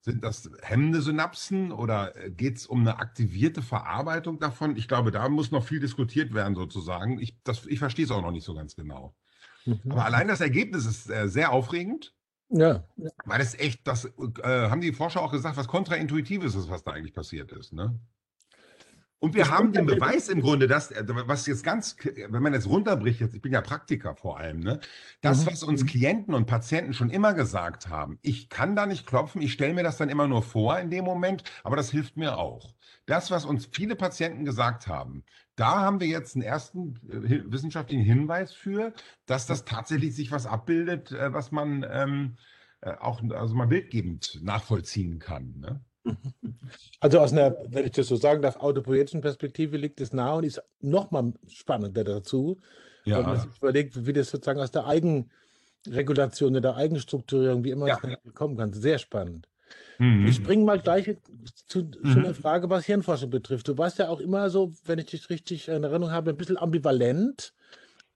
sind 0.00 0.24
das 0.24 0.50
hemmende 0.62 1.02
Synapsen 1.02 1.70
oder 1.70 2.16
äh, 2.16 2.30
geht 2.30 2.56
es 2.56 2.66
um 2.66 2.80
eine 2.80 2.98
aktivierte 2.98 3.62
Verarbeitung 3.62 4.38
davon? 4.38 4.76
Ich 4.76 4.88
glaube, 4.88 5.10
da 5.10 5.28
muss 5.28 5.50
noch 5.50 5.64
viel 5.64 5.80
diskutiert 5.80 6.32
werden, 6.32 6.54
sozusagen. 6.54 7.20
Ich, 7.20 7.36
ich 7.66 7.78
verstehe 7.78 8.06
es 8.06 8.10
auch 8.10 8.22
noch 8.22 8.30
nicht 8.30 8.44
so 8.44 8.54
ganz 8.54 8.74
genau. 8.74 9.14
Mhm. 9.64 9.80
Aber 9.88 10.04
allein 10.04 10.28
das 10.28 10.40
Ergebnis 10.40 10.86
ist 10.86 11.10
äh, 11.10 11.28
sehr 11.28 11.52
aufregend. 11.52 12.14
Ja. 12.50 12.84
Weil 13.26 13.40
es 13.40 13.54
echt, 13.58 13.86
das 13.86 14.06
äh, 14.06 14.10
haben 14.42 14.80
die 14.80 14.92
Forscher 14.92 15.20
auch 15.20 15.32
gesagt, 15.32 15.56
was 15.56 15.68
kontraintuitives 15.68 16.54
ist, 16.54 16.70
was 16.70 16.82
da 16.82 16.92
eigentlich 16.92 17.12
passiert 17.12 17.52
ist. 17.52 17.74
Ne? 17.74 17.98
Und 19.20 19.34
wir 19.34 19.44
das 19.44 19.50
haben 19.50 19.72
den 19.72 19.84
Beweis 19.84 20.28
im 20.28 20.40
Grunde, 20.40 20.68
dass, 20.68 20.90
äh, 20.90 21.04
was 21.06 21.46
jetzt 21.46 21.64
ganz, 21.64 21.96
wenn 22.28 22.42
man 22.42 22.54
jetzt 22.54 22.66
runterbricht, 22.68 23.20
jetzt, 23.20 23.34
ich 23.34 23.42
bin 23.42 23.52
ja 23.52 23.60
Praktiker 23.60 24.14
vor 24.14 24.38
allem, 24.38 24.60
ne? 24.60 24.80
das, 25.20 25.44
mhm. 25.44 25.50
was 25.50 25.62
uns 25.62 25.82
mhm. 25.82 25.88
Klienten 25.88 26.34
und 26.34 26.46
Patienten 26.46 26.94
schon 26.94 27.10
immer 27.10 27.34
gesagt 27.34 27.88
haben, 27.88 28.18
ich 28.22 28.48
kann 28.48 28.76
da 28.76 28.86
nicht 28.86 29.06
klopfen, 29.06 29.42
ich 29.42 29.52
stelle 29.52 29.74
mir 29.74 29.82
das 29.82 29.96
dann 29.96 30.08
immer 30.08 30.28
nur 30.28 30.42
vor 30.42 30.78
in 30.78 30.90
dem 30.90 31.04
Moment, 31.04 31.42
aber 31.64 31.76
das 31.76 31.90
hilft 31.90 32.16
mir 32.16 32.38
auch. 32.38 32.74
Das, 33.08 33.30
was 33.30 33.46
uns 33.46 33.66
viele 33.72 33.96
Patienten 33.96 34.44
gesagt 34.44 34.86
haben, 34.86 35.24
da 35.56 35.80
haben 35.80 35.98
wir 35.98 36.06
jetzt 36.06 36.36
einen 36.36 36.44
ersten 36.44 36.94
äh, 37.08 37.42
wissenschaftlichen 37.50 38.04
Hinweis 38.04 38.52
für, 38.52 38.92
dass 39.24 39.46
das 39.46 39.64
tatsächlich 39.64 40.14
sich 40.14 40.30
was 40.30 40.44
abbildet, 40.44 41.10
äh, 41.12 41.32
was 41.32 41.50
man 41.50 41.86
ähm, 41.90 42.36
äh, 42.82 42.92
auch 43.00 43.22
also 43.30 43.54
mal 43.54 43.66
bildgebend 43.66 44.38
nachvollziehen 44.42 45.18
kann. 45.18 45.54
Ne? 45.58 45.80
Also 47.00 47.20
aus 47.20 47.32
einer, 47.32 47.56
wenn 47.68 47.86
ich 47.86 47.92
das 47.92 48.08
so 48.08 48.16
sagen 48.16 48.42
darf, 48.42 48.56
autopoetischen 48.56 49.22
Perspektive 49.22 49.78
liegt 49.78 50.00
es 50.02 50.12
nahe 50.12 50.36
und 50.36 50.44
ist 50.44 50.62
nochmal 50.80 51.32
spannender 51.46 52.04
dazu, 52.04 52.58
ja. 53.04 53.18
wenn 53.18 53.26
man 53.26 53.40
sich 53.40 53.56
überlegt, 53.56 54.06
wie 54.06 54.12
das 54.12 54.28
sozusagen 54.28 54.60
aus 54.60 54.70
der 54.70 54.86
Eigenregulation, 54.86 56.60
der 56.60 56.76
Eigenstrukturierung, 56.76 57.64
wie 57.64 57.70
immer 57.70 57.86
ja. 57.86 57.98
es 58.02 58.34
kommen 58.34 58.58
kann. 58.58 58.74
Sehr 58.74 58.98
spannend. 58.98 59.48
Mhm. 59.98 60.26
Ich 60.26 60.36
springe 60.36 60.64
mal 60.64 60.78
gleich 60.78 61.16
zu, 61.66 61.82
zu 61.82 61.98
mhm. 62.02 62.18
einer 62.18 62.34
Frage, 62.34 62.70
was 62.70 62.86
Hirnforschung 62.86 63.30
betrifft. 63.30 63.68
Du 63.68 63.76
warst 63.78 63.98
ja 63.98 64.08
auch 64.08 64.20
immer 64.20 64.48
so, 64.50 64.72
wenn 64.84 64.98
ich 64.98 65.06
dich 65.06 65.28
richtig 65.30 65.68
in 65.68 65.82
Erinnerung 65.84 66.12
habe, 66.12 66.30
ein 66.30 66.36
bisschen 66.36 66.56
ambivalent. 66.56 67.52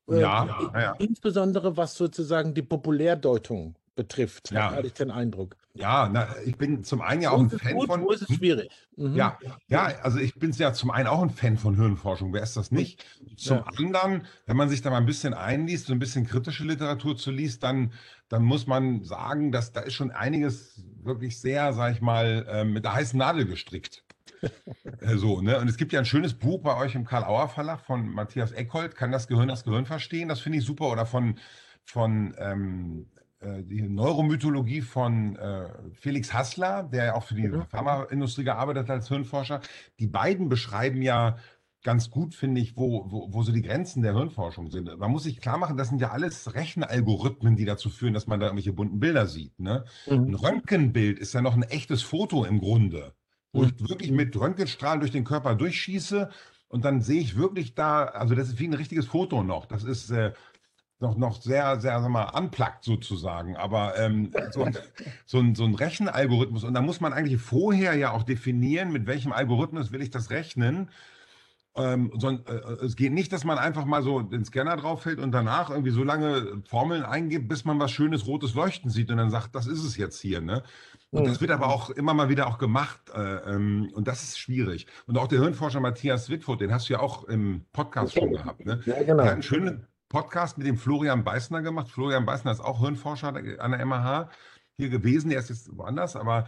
Ja, 0.08 0.70
äh, 0.74 0.82
ja. 0.82 0.92
Insbesondere 0.98 1.76
was 1.76 1.94
sozusagen 1.94 2.54
die 2.54 2.62
Populärdeutung 2.62 3.76
betrifft, 3.94 4.50
ja. 4.50 4.70
hatte 4.70 4.86
ich 4.86 4.94
den 4.94 5.10
Eindruck. 5.10 5.56
Ja, 5.74 6.08
na, 6.12 6.28
ich 6.44 6.56
bin 6.58 6.84
zum 6.84 7.00
einen 7.00 7.22
ja 7.22 7.30
auch 7.30 7.40
ein 7.40 7.50
Fan 7.50 7.74
gut, 7.74 7.86
von. 7.86 8.02
Wo 8.02 8.10
ist 8.10 8.28
es 8.28 8.36
schwierig? 8.36 8.70
Mhm. 8.96 9.14
Ja, 9.14 9.38
ja, 9.68 9.84
also 10.02 10.18
ich 10.18 10.34
bin 10.34 10.52
ja 10.52 10.72
zum 10.74 10.90
einen 10.90 11.06
auch 11.06 11.22
ein 11.22 11.30
Fan 11.30 11.56
von 11.56 11.76
Hirnforschung. 11.76 12.32
Wer 12.34 12.42
ist 12.42 12.56
das 12.56 12.70
nicht? 12.70 13.04
Zum 13.36 13.58
ja. 13.58 13.64
anderen, 13.78 14.26
wenn 14.46 14.56
man 14.56 14.68
sich 14.68 14.82
da 14.82 14.90
mal 14.90 14.98
ein 14.98 15.06
bisschen 15.06 15.32
einliest, 15.32 15.86
so 15.86 15.94
ein 15.94 15.98
bisschen 15.98 16.26
kritische 16.26 16.64
Literatur 16.64 17.16
zu 17.16 17.30
liest, 17.30 17.62
dann, 17.62 17.92
dann 18.28 18.42
muss 18.42 18.66
man 18.66 19.02
sagen, 19.02 19.50
dass 19.50 19.72
da 19.72 19.80
ist 19.80 19.94
schon 19.94 20.10
einiges 20.10 20.84
wirklich 21.02 21.40
sehr, 21.40 21.72
sag 21.72 21.94
ich 21.94 22.02
mal, 22.02 22.46
äh, 22.48 22.64
mit 22.64 22.84
der 22.84 22.94
heißen 22.94 23.18
Nadel 23.18 23.46
gestrickt. 23.46 24.04
Äh, 25.00 25.16
so, 25.16 25.40
ne? 25.40 25.58
Und 25.58 25.68
es 25.68 25.76
gibt 25.76 25.92
ja 25.92 26.00
ein 26.00 26.04
schönes 26.04 26.34
Buch 26.34 26.62
bei 26.62 26.76
euch 26.76 26.94
im 26.94 27.04
Karl-Auer 27.04 27.48
Verlag 27.48 27.80
von 27.80 28.08
Matthias 28.08 28.52
Eckhold, 28.52 28.96
Kann 28.96 29.12
das 29.12 29.28
Gehirn 29.28 29.48
das 29.48 29.64
Gehirn 29.64 29.86
verstehen? 29.86 30.28
Das 30.28 30.40
finde 30.40 30.58
ich 30.58 30.64
super. 30.64 30.90
Oder 30.90 31.06
von, 31.06 31.38
von 31.84 32.34
ähm, 32.38 33.06
äh, 33.16 33.21
die 33.62 33.82
Neuromythologie 33.82 34.80
von 34.80 35.36
äh, 35.36 35.68
Felix 35.94 36.32
Hassler, 36.32 36.84
der 36.84 37.04
ja 37.06 37.14
auch 37.14 37.24
für 37.24 37.34
die 37.34 37.48
mhm. 37.48 37.64
Pharmaindustrie 37.66 38.44
gearbeitet 38.44 38.88
hat 38.88 38.96
als 38.96 39.08
Hirnforscher. 39.08 39.60
Die 39.98 40.06
beiden 40.06 40.48
beschreiben 40.48 41.02
ja 41.02 41.36
ganz 41.82 42.10
gut, 42.10 42.34
finde 42.34 42.60
ich, 42.60 42.76
wo, 42.76 43.10
wo, 43.10 43.32
wo 43.32 43.42
so 43.42 43.52
die 43.52 43.62
Grenzen 43.62 44.02
der 44.02 44.14
Hirnforschung 44.14 44.70
sind. 44.70 44.96
Man 44.98 45.10
muss 45.10 45.24
sich 45.24 45.40
klar 45.40 45.58
machen, 45.58 45.76
das 45.76 45.88
sind 45.88 46.00
ja 46.00 46.10
alles 46.10 46.54
Rechenalgorithmen, 46.54 47.56
die 47.56 47.64
dazu 47.64 47.90
führen, 47.90 48.14
dass 48.14 48.26
man 48.26 48.38
da 48.38 48.46
irgendwelche 48.46 48.72
bunten 48.72 49.00
Bilder 49.00 49.26
sieht. 49.26 49.58
Ne? 49.58 49.84
Mhm. 50.06 50.28
Ein 50.28 50.34
Röntgenbild 50.34 51.18
ist 51.18 51.34
ja 51.34 51.42
noch 51.42 51.54
ein 51.54 51.64
echtes 51.64 52.02
Foto 52.02 52.44
im 52.44 52.60
Grunde. 52.60 53.14
wo 53.52 53.64
ich 53.64 53.72
wirklich 53.80 54.12
mit 54.12 54.34
Röntgenstrahlen 54.34 55.00
durch 55.00 55.12
den 55.12 55.24
Körper 55.24 55.54
durchschieße 55.54 56.30
und 56.68 56.84
dann 56.86 57.02
sehe 57.02 57.20
ich 57.20 57.36
wirklich 57.36 57.74
da, 57.74 58.04
also 58.04 58.34
das 58.34 58.48
ist 58.48 58.58
wie 58.58 58.66
ein 58.66 58.74
richtiges 58.74 59.06
Foto 59.06 59.42
noch. 59.42 59.66
Das 59.66 59.84
ist 59.84 60.10
äh, 60.10 60.32
noch, 61.02 61.16
noch 61.16 61.42
sehr, 61.42 61.78
sehr, 61.80 62.00
sag 62.00 62.08
mal, 62.08 62.30
unplugged 62.30 62.82
sozusagen. 62.84 63.56
Aber 63.56 63.98
ähm, 63.98 64.30
so, 64.52 64.66
so, 65.26 65.38
ein, 65.40 65.54
so 65.54 65.64
ein 65.64 65.74
Rechenalgorithmus, 65.74 66.64
und 66.64 66.72
da 66.72 66.80
muss 66.80 67.00
man 67.00 67.12
eigentlich 67.12 67.42
vorher 67.42 67.94
ja 67.94 68.12
auch 68.12 68.22
definieren, 68.22 68.92
mit 68.92 69.06
welchem 69.06 69.32
Algorithmus 69.32 69.92
will 69.92 70.00
ich 70.00 70.10
das 70.10 70.30
rechnen. 70.30 70.88
Ähm, 71.74 72.12
so, 72.18 72.30
äh, 72.30 72.84
es 72.84 72.96
geht 72.96 73.12
nicht, 73.12 73.32
dass 73.32 73.44
man 73.44 73.58
einfach 73.58 73.84
mal 73.84 74.02
so 74.02 74.20
den 74.20 74.44
Scanner 74.44 74.76
drauf 74.76 75.04
hält 75.04 75.18
und 75.18 75.32
danach 75.32 75.70
irgendwie 75.70 75.90
so 75.90 76.04
lange 76.04 76.62
Formeln 76.68 77.02
eingibt, 77.02 77.48
bis 77.48 77.64
man 77.64 77.80
was 77.80 77.90
schönes 77.90 78.26
rotes 78.26 78.54
Leuchten 78.54 78.90
sieht 78.90 79.10
und 79.10 79.16
dann 79.16 79.30
sagt, 79.30 79.54
das 79.54 79.66
ist 79.66 79.82
es 79.82 79.96
jetzt 79.96 80.20
hier. 80.20 80.40
Ne? 80.40 80.62
Und 81.10 81.26
das 81.26 81.40
wird 81.40 81.50
aber 81.50 81.68
auch 81.68 81.90
immer 81.90 82.14
mal 82.14 82.28
wieder 82.28 82.46
auch 82.46 82.58
gemacht. 82.58 83.00
Äh, 83.14 83.20
ähm, 83.20 83.90
und 83.94 84.06
das 84.06 84.22
ist 84.22 84.38
schwierig. 84.38 84.86
Und 85.06 85.18
auch 85.18 85.28
der 85.28 85.40
Hirnforscher 85.40 85.80
Matthias 85.80 86.30
Wittfurt, 86.30 86.60
den 86.60 86.72
hast 86.72 86.88
du 86.88 86.94
ja 86.94 87.00
auch 87.00 87.24
im 87.24 87.64
Podcast 87.72 88.14
schon 88.14 88.32
gehabt. 88.32 88.64
Ne? 88.64 88.80
Ja, 88.84 89.02
genau. 89.02 89.16
Der 89.16 89.24
hat 89.24 89.32
einen 89.32 89.42
schönen 89.42 89.86
Podcast 90.12 90.58
mit 90.58 90.66
dem 90.66 90.76
Florian 90.76 91.24
Beißner 91.24 91.62
gemacht. 91.62 91.88
Florian 91.88 92.26
Beißner 92.26 92.52
ist 92.52 92.60
auch 92.60 92.80
Hirnforscher 92.80 93.28
an 93.58 93.72
der 93.72 93.84
MH 93.84 94.30
hier 94.76 94.90
gewesen. 94.90 95.30
Er 95.30 95.40
ist 95.40 95.48
jetzt 95.48 95.76
woanders, 95.76 96.16
aber 96.16 96.46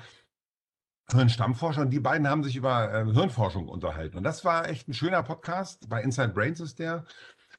ein 1.14 1.30
Stammforscher. 1.30 1.80
Und 1.80 1.90
die 1.90 1.99
beiden 1.99 2.28
haben 2.28 2.44
sich 2.44 2.56
über 2.56 2.92
äh, 2.92 3.04
Hirnforschung 3.11 3.68
unterhalten. 3.68 4.18
Und 4.18 4.25
das 4.25 4.44
war 4.44 4.68
echt 4.68 4.87
ein 4.87 4.94
schöner 4.94 5.23
Podcast. 5.23 5.88
Bei 5.88 6.02
Inside 6.02 6.28
Brains 6.28 6.61
ist 6.61 6.78
der. 6.78 7.04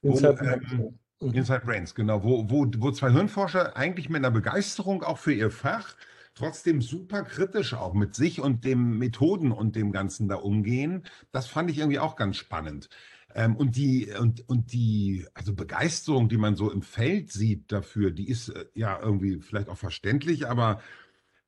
Inside, 0.02 0.38
wo, 0.40 0.44
ähm, 0.44 0.94
mhm. 1.20 1.34
Inside 1.34 1.62
Brains, 1.64 1.92
genau. 1.92 2.22
Wo, 2.22 2.48
wo, 2.48 2.66
wo 2.78 2.92
zwei 2.92 3.10
Hirnforscher 3.10 3.76
eigentlich 3.76 4.08
mit 4.08 4.18
einer 4.18 4.30
Begeisterung 4.30 5.02
auch 5.02 5.18
für 5.18 5.32
ihr 5.32 5.50
Fach 5.50 5.96
trotzdem 6.36 6.82
super 6.82 7.24
kritisch 7.24 7.74
auch 7.74 7.94
mit 7.94 8.14
sich 8.14 8.40
und 8.40 8.64
den 8.64 8.98
Methoden 8.98 9.50
und 9.50 9.74
dem 9.74 9.90
Ganzen 9.90 10.28
da 10.28 10.36
umgehen. 10.36 11.02
Das 11.32 11.48
fand 11.48 11.68
ich 11.70 11.78
irgendwie 11.78 11.98
auch 11.98 12.14
ganz 12.14 12.36
spannend. 12.36 12.88
Ähm, 13.36 13.54
und 13.54 13.76
die, 13.76 14.10
und, 14.18 14.48
und 14.48 14.72
die, 14.72 15.26
also 15.34 15.54
Begeisterung, 15.54 16.30
die 16.30 16.38
man 16.38 16.56
so 16.56 16.72
im 16.72 16.80
Feld 16.80 17.30
sieht 17.30 17.70
dafür, 17.70 18.10
die 18.10 18.30
ist 18.30 18.48
äh, 18.48 18.64
ja 18.72 18.98
irgendwie 18.98 19.40
vielleicht 19.40 19.68
auch 19.68 19.76
verständlich, 19.76 20.48
aber 20.48 20.80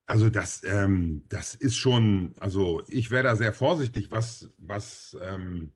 also 0.04 0.28
das, 0.28 0.62
ähm, 0.64 1.24
das 1.30 1.54
ist 1.54 1.76
schon, 1.76 2.34
also 2.40 2.82
ich 2.88 3.10
wäre 3.10 3.24
da 3.24 3.36
sehr 3.36 3.54
vorsichtig, 3.54 4.10
was, 4.10 4.50
was, 4.58 5.16
ähm, 5.22 5.72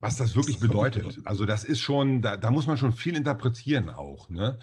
was 0.00 0.16
das 0.16 0.34
wirklich 0.34 0.58
bedeutet. 0.58 1.20
Also 1.24 1.46
das 1.46 1.62
ist 1.62 1.80
schon, 1.80 2.20
da, 2.20 2.36
da 2.36 2.50
muss 2.50 2.66
man 2.66 2.76
schon 2.76 2.92
viel 2.92 3.16
interpretieren 3.16 3.90
auch. 3.90 4.28
Ne? 4.28 4.58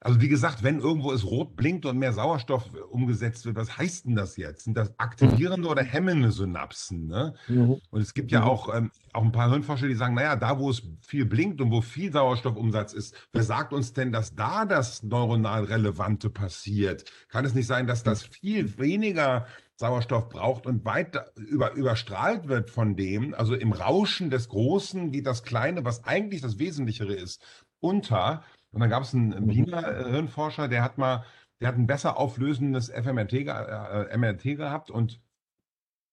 Also 0.00 0.20
wie 0.20 0.28
gesagt, 0.28 0.62
wenn 0.62 0.78
irgendwo 0.78 1.10
es 1.12 1.24
rot 1.24 1.56
blinkt 1.56 1.86
und 1.86 1.98
mehr 1.98 2.12
Sauerstoff 2.12 2.70
umgesetzt 2.90 3.46
wird, 3.46 3.56
was 3.56 3.78
heißt 3.78 4.04
denn 4.04 4.14
das 4.14 4.36
jetzt? 4.36 4.64
Sind 4.64 4.76
das 4.76 4.98
aktivierende 4.98 5.68
oder 5.68 5.82
hemmende 5.82 6.30
Synapsen? 6.32 7.06
Ne? 7.06 7.34
Mhm. 7.48 7.80
Und 7.90 8.00
es 8.02 8.12
gibt 8.12 8.30
ja 8.30 8.42
mhm. 8.42 8.46
auch, 8.46 8.74
ähm, 8.74 8.90
auch 9.14 9.22
ein 9.22 9.32
paar 9.32 9.50
Hirnforscher, 9.50 9.88
die 9.88 9.94
sagen, 9.94 10.14
naja, 10.14 10.36
da 10.36 10.58
wo 10.58 10.68
es 10.68 10.82
viel 11.00 11.24
blinkt 11.24 11.62
und 11.62 11.70
wo 11.70 11.80
viel 11.80 12.12
Sauerstoffumsatz 12.12 12.92
ist, 12.92 13.14
wer 13.32 13.42
sagt 13.42 13.72
uns 13.72 13.94
denn, 13.94 14.12
dass 14.12 14.34
da 14.34 14.66
das 14.66 15.02
neuronal 15.02 15.64
Relevante 15.64 16.28
passiert? 16.28 17.10
Kann 17.28 17.46
es 17.46 17.54
nicht 17.54 17.66
sein, 17.66 17.86
dass 17.86 18.02
das 18.02 18.22
viel 18.22 18.78
weniger 18.78 19.46
Sauerstoff 19.76 20.28
braucht 20.28 20.66
und 20.66 20.84
weit 20.84 21.18
über, 21.36 21.72
überstrahlt 21.72 22.48
wird 22.48 22.70
von 22.70 22.96
dem, 22.96 23.34
also 23.34 23.54
im 23.54 23.72
Rauschen 23.72 24.30
des 24.30 24.48
Großen 24.48 25.10
geht 25.10 25.26
das 25.26 25.42
Kleine, 25.42 25.84
was 25.84 26.04
eigentlich 26.04 26.40
das 26.40 26.58
Wesentlichere 26.58 27.12
ist, 27.14 27.42
unter. 27.80 28.42
Und 28.76 28.80
dann 28.80 28.90
gab 28.90 29.04
es 29.04 29.14
einen 29.14 29.48
Wiener 29.48 29.88
äh, 29.88 30.10
Hirnforscher, 30.10 30.68
der 30.68 30.82
hat 30.82 30.98
mal, 30.98 31.24
der 31.62 31.68
hat 31.68 31.76
ein 31.76 31.86
besser 31.86 32.18
auflösendes 32.18 32.90
FMRT 32.90 33.32
äh, 33.32 34.18
MRT 34.18 34.42
gehabt 34.58 34.90
und 34.90 35.18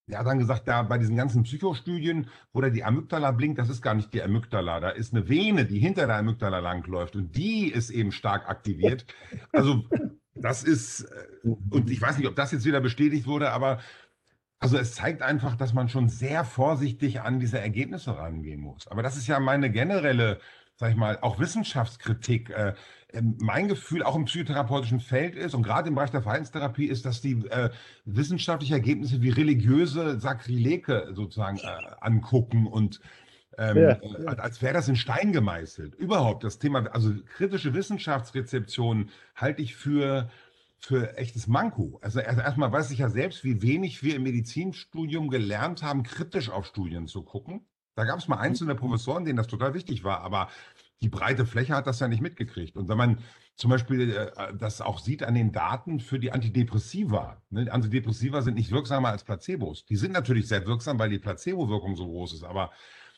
der 0.08 0.20
hat 0.20 0.27
dann 0.27 0.39
gesagt, 0.39 0.65
da 0.70 0.82
bei 0.82 0.98
diesen 0.98 1.17
ganzen 1.17 1.43
Psychostudien, 1.43 2.29
wo 2.53 2.62
da 2.62 2.70
die 2.70 2.86
Amygdala 2.86 3.32
blinkt, 3.32 3.60
das 3.60 3.67
ist 3.67 3.82
gar 3.82 3.96
nicht 3.96 4.13
die 4.13 4.24
Amygdala, 4.24 4.79
da 4.79 4.91
ist 4.91 5.13
eine 5.13 5.27
Vene, 5.27 5.65
die 5.65 5.79
hinter 5.79 6.08
der 6.08 6.15
Amygdala 6.15 6.60
langläuft 6.60 7.17
und 7.17 7.36
die 7.36 7.67
ist 7.67 7.89
eben 7.89 8.13
stark 8.13 8.48
aktiviert. 8.48 9.05
Also 9.51 9.84
das 10.34 10.63
ist, 10.63 11.01
äh, 11.01 11.50
und 11.70 11.89
ich 11.89 12.01
weiß 12.01 12.17
nicht, 12.17 12.29
ob 12.29 12.38
das 12.38 12.53
jetzt 12.53 12.63
wieder 12.63 12.79
bestätigt 12.79 13.27
wurde, 13.27 13.51
aber 13.51 13.79
also 14.60 14.77
es 14.77 14.96
zeigt 14.96 15.22
einfach, 15.22 15.58
dass 15.58 15.74
man 15.74 15.89
schon 15.89 16.08
sehr 16.08 16.46
vorsichtig 16.46 17.20
an 17.20 17.41
diese 17.41 17.60
Ergebnisse 17.60 18.17
rangehen 18.17 18.62
muss. 18.62 18.88
Aber 18.88 19.03
das 19.03 19.17
ist 19.17 19.27
ja 19.27 19.41
meine 19.41 19.70
generelle 19.70 20.39
sag 20.75 20.92
ich 20.92 20.98
mal, 20.98 21.20
auch 21.22 21.39
Wissenschaftskritik. 21.39 22.50
Äh, 22.50 22.74
ähm, 23.13 23.38
mein 23.39 23.68
Gefühl 23.68 24.03
auch 24.03 24.15
im 24.15 24.25
psychotherapeutischen 24.25 25.00
Feld 25.00 25.36
ist 25.36 25.53
und 25.53 25.63
gerade 25.63 25.88
im 25.88 25.96
Bereich 25.96 26.10
der 26.10 26.24
Verhaltenstherapie 26.24 26.86
ist, 26.86 27.06
dass 27.06 27.22
die 27.22 27.46
äh, 27.50 27.70
wissenschaftliche 28.06 28.74
Ergebnisse 28.74 29.22
wie 29.22 29.30
religiöse 29.30 30.20
Sakrilege 30.20 31.12
sozusagen 31.13 31.58
äh, 31.58 31.96
angucken 32.01 32.65
und 32.65 33.00
ähm, 33.58 33.77
ja, 33.77 33.84
ja. 34.01 34.34
Äh, 34.34 34.38
als 34.38 34.62
wäre 34.63 34.74
das 34.74 34.88
in 34.88 34.96
Stein 34.96 35.32
gemeißelt. 35.32 35.94
Überhaupt 35.94 36.44
das 36.44 36.58
Thema, 36.58 36.88
also 36.92 37.13
kritische 37.36 37.75
Wissenschaftsrezeption 37.75 39.12
halte 39.36 39.62
ich 39.62 39.75
für 39.75 40.30
für 40.80 41.15
echtes 41.18 41.48
Manko. 41.48 41.98
Also 42.01 42.20
erstmal 42.20 42.70
weiß 42.70 42.92
ich 42.92 43.00
ja 43.00 43.10
selbst, 43.10 43.46
wie 43.46 43.62
wenig 43.62 44.03
wir 44.03 44.18
im 44.18 44.24
Medizinstudium 44.24 45.30
gelernt 45.30 45.82
haben, 45.82 46.03
kritisch 46.03 46.50
auf 46.50 46.65
Studien 46.65 47.08
zu 47.08 47.24
gucken. 47.24 47.65
Da 47.95 48.05
gab 48.05 48.19
es 48.19 48.27
mal 48.27 48.38
einzelne 48.38 48.75
Professoren, 48.75 49.25
denen 49.25 49.38
das 49.38 49.47
total 49.47 49.73
wichtig 49.73 50.03
war, 50.03 50.21
aber 50.21 50.50
die 51.01 51.09
breite 51.09 51.45
Fläche 51.45 51.75
hat 51.75 51.88
das 51.88 52.00
ja 52.00 52.07
nicht 52.07 52.21
mitgekriegt. 52.21 52.77
Und 52.77 52.88
wenn 52.88 52.97
man 52.97 53.19
zum 53.55 53.69
Beispiel 53.69 54.12
äh, 54.12 54.53
das 54.57 54.81
auch 54.81 55.00
sieht 55.00 55.23
an 55.23 55.35
den 55.35 55.51
Daten 55.51 56.00
für 56.00 56.19
die 56.19 56.31
Antidepressiva. 56.31 57.41
Ne? 57.50 57.71
Antidepressiva 57.71 58.41
sind 58.41 58.55
nicht 58.55 58.71
wirksamer 58.71 59.09
als 59.09 59.23
Placebos. 59.23 59.85
Die 59.85 59.95
sind 59.95 60.13
natürlich 60.13 60.47
sehr 60.47 60.65
wirksam, 60.65 60.97
weil 60.97 61.09
die 61.09 61.19
Placebo-Wirkung 61.19 61.95
so 61.95 62.07
groß 62.07 62.33
ist, 62.33 62.43
aber 62.43 62.71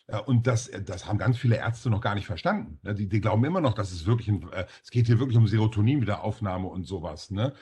äh, 0.07 0.19
und 0.19 0.47
das, 0.47 0.69
das 0.85 1.05
haben 1.05 1.17
ganz 1.17 1.37
viele 1.37 1.57
Ärzte 1.57 1.89
noch 1.89 2.01
gar 2.01 2.15
nicht 2.15 2.25
verstanden. 2.25 2.79
Ne? 2.83 2.95
Die, 2.95 3.07
die 3.07 3.21
glauben 3.21 3.45
immer 3.45 3.61
noch, 3.61 3.73
dass 3.73 3.91
es 3.91 4.05
wirklich, 4.05 4.27
ein, 4.27 4.51
äh, 4.51 4.65
es 4.83 4.91
geht 4.91 5.07
hier 5.07 5.19
wirklich 5.19 5.37
um 5.37 5.47
Serotonin-Wiederaufnahme 5.47 6.67
und 6.67 6.85
sowas. 6.85 7.31
Ne? 7.31 7.53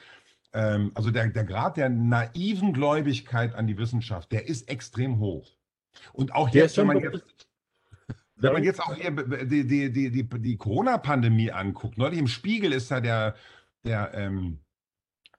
Ähm, 0.53 0.91
also 0.95 1.11
der, 1.11 1.27
der 1.27 1.43
Grad 1.43 1.77
der 1.77 1.89
naiven 1.89 2.73
Gläubigkeit 2.73 3.53
an 3.55 3.67
die 3.67 3.77
Wissenschaft, 3.77 4.31
der 4.31 4.47
ist 4.47 4.69
extrem 4.69 5.19
hoch. 5.19 5.55
Und 6.13 6.33
auch 6.33 6.49
jetzt, 6.49 6.77
wenn 6.77 6.87
man 6.87 6.99
jetzt, 6.99 7.23
wenn 8.35 8.53
man 8.53 8.63
jetzt 8.63 8.81
auch 8.81 8.95
hier 8.95 9.11
die, 9.11 9.65
die, 9.65 9.91
die, 9.91 10.11
die, 10.11 10.23
die 10.27 10.57
Corona-Pandemie 10.57 11.51
anguckt, 11.51 11.97
neulich 11.97 12.19
im 12.19 12.27
Spiegel 12.27 12.73
ist 12.73 12.91
da 12.91 12.99
der, 12.99 13.35
der, 13.83 14.13
ähm, 14.13 14.59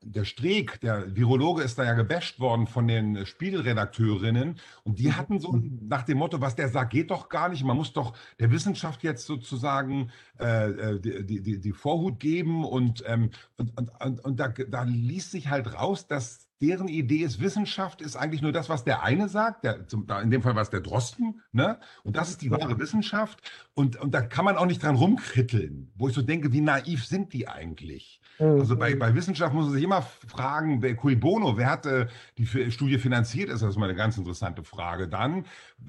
der 0.04 0.25
Streeck, 0.25 0.80
der 0.80 1.14
Virologe, 1.16 1.62
ist 1.62 1.78
da 1.78 1.84
ja 1.84 1.94
gebasht 1.94 2.38
worden 2.38 2.66
von 2.66 2.87
den 2.87 3.26
Spiegelredakteurinnen. 3.26 4.61
Und 4.84 4.99
die 4.99 5.08
mhm. 5.08 5.16
hatten 5.16 5.40
so 5.40 5.61
nach 5.80 6.02
dem 6.02 6.18
Motto, 6.18 6.40
was 6.40 6.56
der 6.56 6.68
sagt, 6.68 6.92
geht 6.92 7.11
doch 7.11 7.28
gar 7.28 7.49
nicht. 7.49 7.64
Man 7.64 7.76
muss 7.76 7.92
doch 7.92 8.16
der 8.38 8.50
Wissenschaft 8.50 9.02
jetzt 9.02 9.26
sozusagen 9.26 10.11
äh, 10.38 10.70
äh 10.70 11.00
die, 11.00 11.42
die, 11.42 11.61
die 11.61 11.73
Vorhut 11.73 12.20
geben. 12.20 12.64
Und, 12.64 13.02
ähm, 13.06 13.30
und, 13.56 13.73
und, 13.78 14.20
und 14.25 14.40
da, 14.40 14.49
da 14.49 14.82
ließ 14.82 15.30
sich 15.30 15.49
halt 15.49 15.75
raus, 15.75 16.06
dass 16.06 16.43
deren 16.61 16.88
Idee 16.88 17.18
ist, 17.18 17.40
Wissenschaft 17.40 18.00
ist 18.00 18.16
eigentlich 18.16 18.42
nur 18.42 18.52
das, 18.52 18.68
was 18.68 18.84
der 18.84 19.02
eine 19.02 19.28
sagt, 19.28 19.64
der, 19.64 19.87
zum, 19.87 20.06
in 20.23 20.30
dem 20.30 20.42
Fall 20.42 20.54
war 20.54 20.62
es 20.62 20.70
der 20.70 20.80
Drosten, 20.80 21.42
ne? 21.52 21.78
und 22.02 22.16
das 22.16 22.30
ist 22.30 22.42
die 22.42 22.50
wahre 22.50 22.78
Wissenschaft. 22.78 23.40
Und, 23.75 23.96
und 23.96 24.14
da 24.14 24.23
kann 24.23 24.44
man 24.44 24.56
auch 24.56 24.66
nicht 24.66 24.82
dran 24.82 24.96
rumkritteln, 24.96 25.92
wo 25.96 26.08
ich 26.08 26.14
so 26.14 26.23
denke, 26.23 26.52
wie 26.52 26.61
naiv 26.61 27.04
sind 27.04 27.32
die 27.32 27.49
eigentlich? 27.49 28.20
Mhm. 28.38 28.61
Also 28.61 28.76
bei, 28.76 28.94
bei 28.94 29.14
Wissenschaft 29.14 29.54
muss 29.54 29.66
man 29.66 29.75
sich 29.75 29.84
immer 29.84 30.02
fragen, 30.02 30.82
wer 30.82 30.96
cui 30.96 31.16
bono, 31.16 31.56
wer 31.56 31.70
hat 31.70 31.87
äh, 31.87 32.06
die 32.38 32.46
Studie 32.70 32.99
finanziert, 32.99 33.50
ist 33.50 33.62
das 33.62 33.76
mal 33.76 33.88
eine 33.88 33.96
ganz 33.96 34.16
interessante 34.16 34.64
Frage. 34.64 35.08
Dann, 35.08 35.44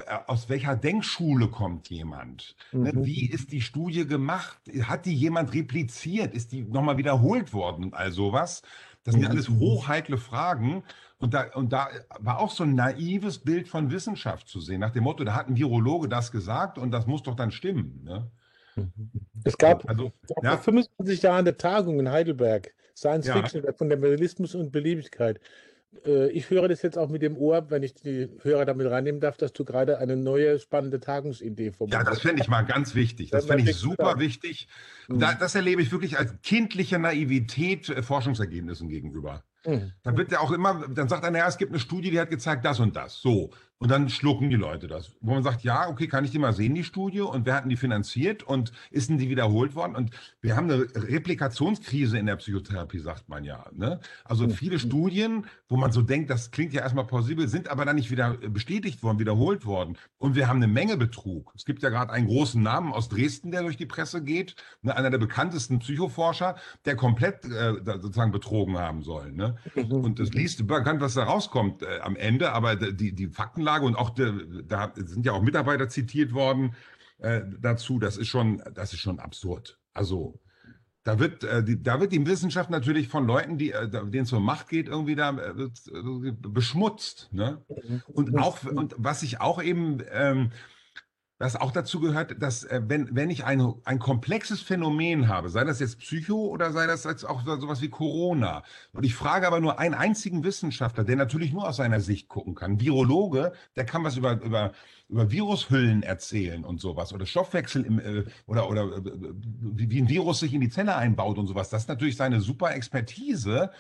äh, 0.06 0.18
aus 0.28 0.50
welcher 0.50 0.76
Denkschule 0.76 1.48
kommt 1.48 1.90
jemand? 1.90 2.56
Ne? 2.72 2.94
Mhm. 2.94 3.06
Wie 3.06 3.30
ist 3.30 3.52
die 3.52 3.62
Studie 3.62 4.06
gemacht? 4.08 4.58
Hat 4.84 5.06
die 5.06 5.16
jemand 5.16 5.54
repliziert? 5.54 6.34
Ist 6.34 6.52
die 6.52 6.64
nochmal 6.64 6.98
wiederholt 6.98 7.54
worden? 7.54 7.94
All 7.94 8.12
sowas. 8.12 8.62
Das 9.06 9.14
sind 9.14 9.24
ja 9.24 9.30
alles 9.30 9.48
hochheikle 9.50 10.18
Fragen. 10.18 10.84
Und 11.20 11.34
da, 11.34 11.46
und 11.54 11.72
da 11.72 11.90
war 12.20 12.40
auch 12.40 12.52
so 12.52 12.64
ein 12.64 12.76
naives 12.76 13.38
Bild 13.38 13.70
von 13.70 13.92
Wissenschaft 13.92 14.50
zu 14.50 14.60
sehen, 14.60 14.82
nach 14.82 14.92
dem 14.92 15.04
Motto, 15.04 15.24
da 15.24 15.34
hat 15.34 15.48
ein 15.48 15.56
Virologe 15.56 16.10
das 16.10 16.32
gesagt 16.32 16.78
und 16.78 16.92
das 16.92 17.08
muss 17.08 17.24
doch 17.24 17.36
dann 17.36 17.52
stimmen. 17.52 18.02
Ne? 18.04 18.30
Es 19.46 19.58
gab 19.58 19.88
also, 19.88 20.12
ja. 20.42 20.52
vor 20.52 20.74
25 20.74 21.22
Jahren 21.22 21.40
eine 21.40 21.56
Tagung 21.56 22.00
in 22.00 22.10
Heidelberg, 22.10 22.74
Science 22.98 23.28
ja. 23.28 23.36
Fiction, 23.36 23.64
Fundamentalismus 23.78 24.56
und 24.56 24.72
Beliebigkeit. 24.72 25.40
Äh, 26.06 26.30
ich 26.30 26.50
höre 26.50 26.68
das 26.68 26.82
jetzt 26.82 26.98
auch 26.98 27.10
mit 27.10 27.22
dem 27.22 27.38
Ohr, 27.38 27.70
wenn 27.70 27.84
ich 27.84 27.94
die 27.94 28.30
Hörer 28.42 28.66
damit 28.66 28.90
reinnehmen 28.90 29.22
darf, 29.22 29.38
dass 29.38 29.54
du 29.54 29.64
gerade 29.66 29.98
eine 30.00 30.16
neue 30.16 30.60
spannende 30.60 31.00
Tagungsidee 31.00 31.72
formulierst. 31.72 32.06
Ja, 32.06 32.10
das 32.10 32.22
fände 32.22 32.42
ich 32.42 32.48
mal 32.48 32.64
ganz 32.64 32.96
wichtig. 32.96 33.32
Das 33.32 33.46
fände 33.46 33.70
ich 33.70 33.76
super 33.76 34.20
wichtig. 34.20 34.68
Mhm. 35.08 35.20
Da, 35.20 35.34
das 35.34 35.56
erlebe 35.56 35.82
ich 35.82 35.92
wirklich 35.92 36.18
als 36.18 36.34
kindliche 36.42 37.00
Naivität 37.00 37.90
äh, 37.90 38.02
Forschungsergebnissen 38.02 38.90
gegenüber. 38.90 39.44
Mhm. 39.66 39.94
Dann 40.04 40.18
wird 40.18 40.32
ja 40.32 40.40
auch 40.40 40.52
immer, 40.52 40.88
dann 40.88 41.10
sagt 41.10 41.24
einer, 41.24 41.40
ja, 41.40 41.48
es 41.48 41.58
gibt 41.58 41.72
eine 41.72 41.80
Studie, 41.80 42.12
die 42.12 42.20
hat 42.20 42.30
gezeigt 42.30 42.66
das 42.66 42.80
und 42.80 42.96
das. 42.96 43.20
So, 43.20 43.52
Und 43.78 43.92
dann 43.92 44.08
schlucken 44.08 44.50
die 44.50 44.56
Leute 44.56 44.88
das. 44.88 45.12
Wo 45.20 45.34
man 45.34 45.44
sagt, 45.44 45.64
ja, 45.64 45.90
okay, 45.90 46.08
kann 46.08 46.24
ich 46.24 46.32
die 46.32 46.40
mal 46.40 46.54
sehen, 46.54 46.76
die 46.76 46.86
Studie? 46.86 47.20
Und 47.20 47.46
wer 47.46 47.56
hat 47.56 47.70
die 47.70 47.76
finanziert? 47.76 48.42
Und 48.42 48.72
ist 48.90 49.10
denn 49.10 49.18
die 49.18 49.30
wiederholt 49.30 49.76
worden? 49.76 49.98
Und 49.98 50.12
wir 50.42 50.56
haben 50.56 50.72
eine 50.72 50.88
Replikationskrise 50.96 52.18
in 52.18 52.26
der 52.26 52.38
Psychotherapie, 52.38 53.00
sagt 53.00 53.28
man 53.28 53.44
ja. 53.44 53.66
Ne? 53.74 54.00
Also 54.24 54.48
viele 54.48 54.80
Studien, 54.80 55.46
wo 55.68 55.76
man 55.76 55.92
so 55.92 56.02
denkt, 56.02 56.30
das 56.30 56.52
klingt 56.52 56.72
ja 56.72 56.84
erstmal 56.84 57.06
plausibel, 57.06 57.50
sind 57.50 57.68
aber 57.68 57.84
dann 57.84 57.98
nicht 57.98 58.10
wieder 58.12 58.38
bestätigt 58.38 59.04
worden, 59.04 59.20
wiederholt 59.20 59.66
worden. 59.66 59.98
Und 60.20 60.36
wir 60.36 60.48
haben 60.48 60.58
eine 60.58 60.68
Menge 60.68 60.96
Betrug. 60.96 61.52
Es 61.54 61.66
gibt 61.66 61.84
ja 61.84 61.90
gerade 61.90 62.14
einen 62.14 62.28
großen 62.28 62.64
Namen 62.64 62.94
aus 62.94 63.10
Dresden, 63.10 63.52
der 63.52 63.62
durch 63.62 63.76
die 63.76 63.86
Presse 63.86 64.24
geht, 64.24 64.56
ne? 64.84 64.96
einer 64.96 65.10
der 65.10 65.18
bekanntesten 65.18 65.80
Psychoforscher, 65.80 66.56
der 66.86 66.96
komplett 66.96 67.44
äh, 67.44 67.74
sozusagen 67.84 68.32
betrogen 68.32 68.78
haben 68.78 69.04
soll. 69.04 69.34
Ne? 69.34 69.58
Und 69.76 70.20
das 70.20 70.32
liest 70.32 70.66
bekannt, 70.66 71.02
was 71.02 71.16
da 71.16 71.26
rauskommt 71.26 71.84
äh, 71.84 72.00
am 72.00 72.16
Ende, 72.16 72.54
aber 72.54 72.78
die, 72.78 73.12
die 73.12 73.28
Fakten 73.28 73.65
Faktenlage 73.66 73.86
und 73.86 73.96
auch 73.96 74.12
da 74.12 74.94
sind 74.96 75.26
ja 75.26 75.34
auch 75.34 75.42
Mitarbeiter 75.42 75.90
zitiert 75.90 76.34
worden 76.34 76.76
äh, 77.20 77.42
dazu. 77.60 78.00
Das 78.00 78.18
ist 78.18 78.28
schon, 78.28 78.62
das 78.74 78.94
ist 78.94 79.00
schon 79.00 79.20
absurd. 79.20 79.80
Also 79.94 80.40
da 81.04 81.20
wird, 81.20 81.44
äh, 81.44 81.64
die, 81.64 81.82
da 81.82 82.00
wird 82.00 82.12
die 82.12 82.26
Wissenschaft 82.26 82.70
natürlich 82.70 83.08
von 83.08 83.26
Leuten, 83.28 83.58
die, 83.58 83.72
äh, 83.72 83.90
denen 83.90 84.24
es 84.24 84.30
zur 84.30 84.40
Macht 84.40 84.70
geht, 84.70 84.88
irgendwie 84.88 85.16
da 85.16 85.32
äh, 85.32 86.32
beschmutzt. 86.32 87.30
Ne? 87.32 87.64
Und 88.08 88.38
auch, 88.38 88.64
und 88.64 88.96
was 88.98 89.24
ich 89.24 89.42
auch 89.42 89.62
eben 89.62 90.00
ähm, 90.12 90.52
was 91.38 91.58
auch 91.58 91.72
dazu 91.72 92.00
gehört, 92.00 92.42
dass 92.42 92.64
äh, 92.64 92.82
wenn, 92.88 93.14
wenn 93.14 93.30
ich 93.30 93.44
ein, 93.44 93.74
ein 93.84 94.00
komplexes 94.00 94.62
Phänomen 94.62 95.28
habe, 95.28 95.50
sei 95.50 95.66
das 95.66 95.80
jetzt 95.80 96.00
Psycho 96.00 96.46
oder 96.46 96.72
sei 96.72 96.88
das 96.88 97.04
jetzt 97.04 97.26
auch 97.26 97.44
sowas 97.44 97.82
wie 97.82 97.90
Corona, 97.90 98.64
und 98.94 99.04
ich 99.04 99.16
frage 99.16 99.46
aber 99.46 99.60
nur 99.60 99.78
einen 99.78 99.96
einzigen 99.96 100.44
Wissenschaftler, 100.46 101.04
der 101.04 101.18
natürlich 101.18 101.52
nur 101.52 101.68
aus 101.68 101.78
seiner 101.78 102.00
Sicht 102.00 102.30
gucken 102.30 102.56
kann, 102.56 102.80
Virologe, 102.80 103.52
der 103.76 103.86
kann 103.86 104.04
was 104.04 104.16
über, 104.16 104.42
über, 104.42 104.72
über 105.10 105.30
Virushüllen 105.30 106.04
erzählen 106.04 106.64
und 106.64 106.80
sowas, 106.80 107.12
oder 107.12 107.26
Stoffwechsel 107.26 107.84
im, 107.84 108.00
äh, 108.00 108.24
oder, 108.46 108.70
oder 108.70 108.96
äh, 108.96 109.02
wie, 109.04 109.90
wie 109.90 110.02
ein 110.02 110.10
Virus 110.10 110.40
sich 110.40 110.54
in 110.54 110.62
die 110.62 110.70
Zelle 110.70 110.96
einbaut 110.96 111.38
und 111.38 111.48
sowas. 111.48 111.70
Das 111.70 111.84
ist 111.84 111.90
natürlich 111.90 112.16
seine 112.16 112.40
super 112.40 112.74
Expertise. 112.74 113.72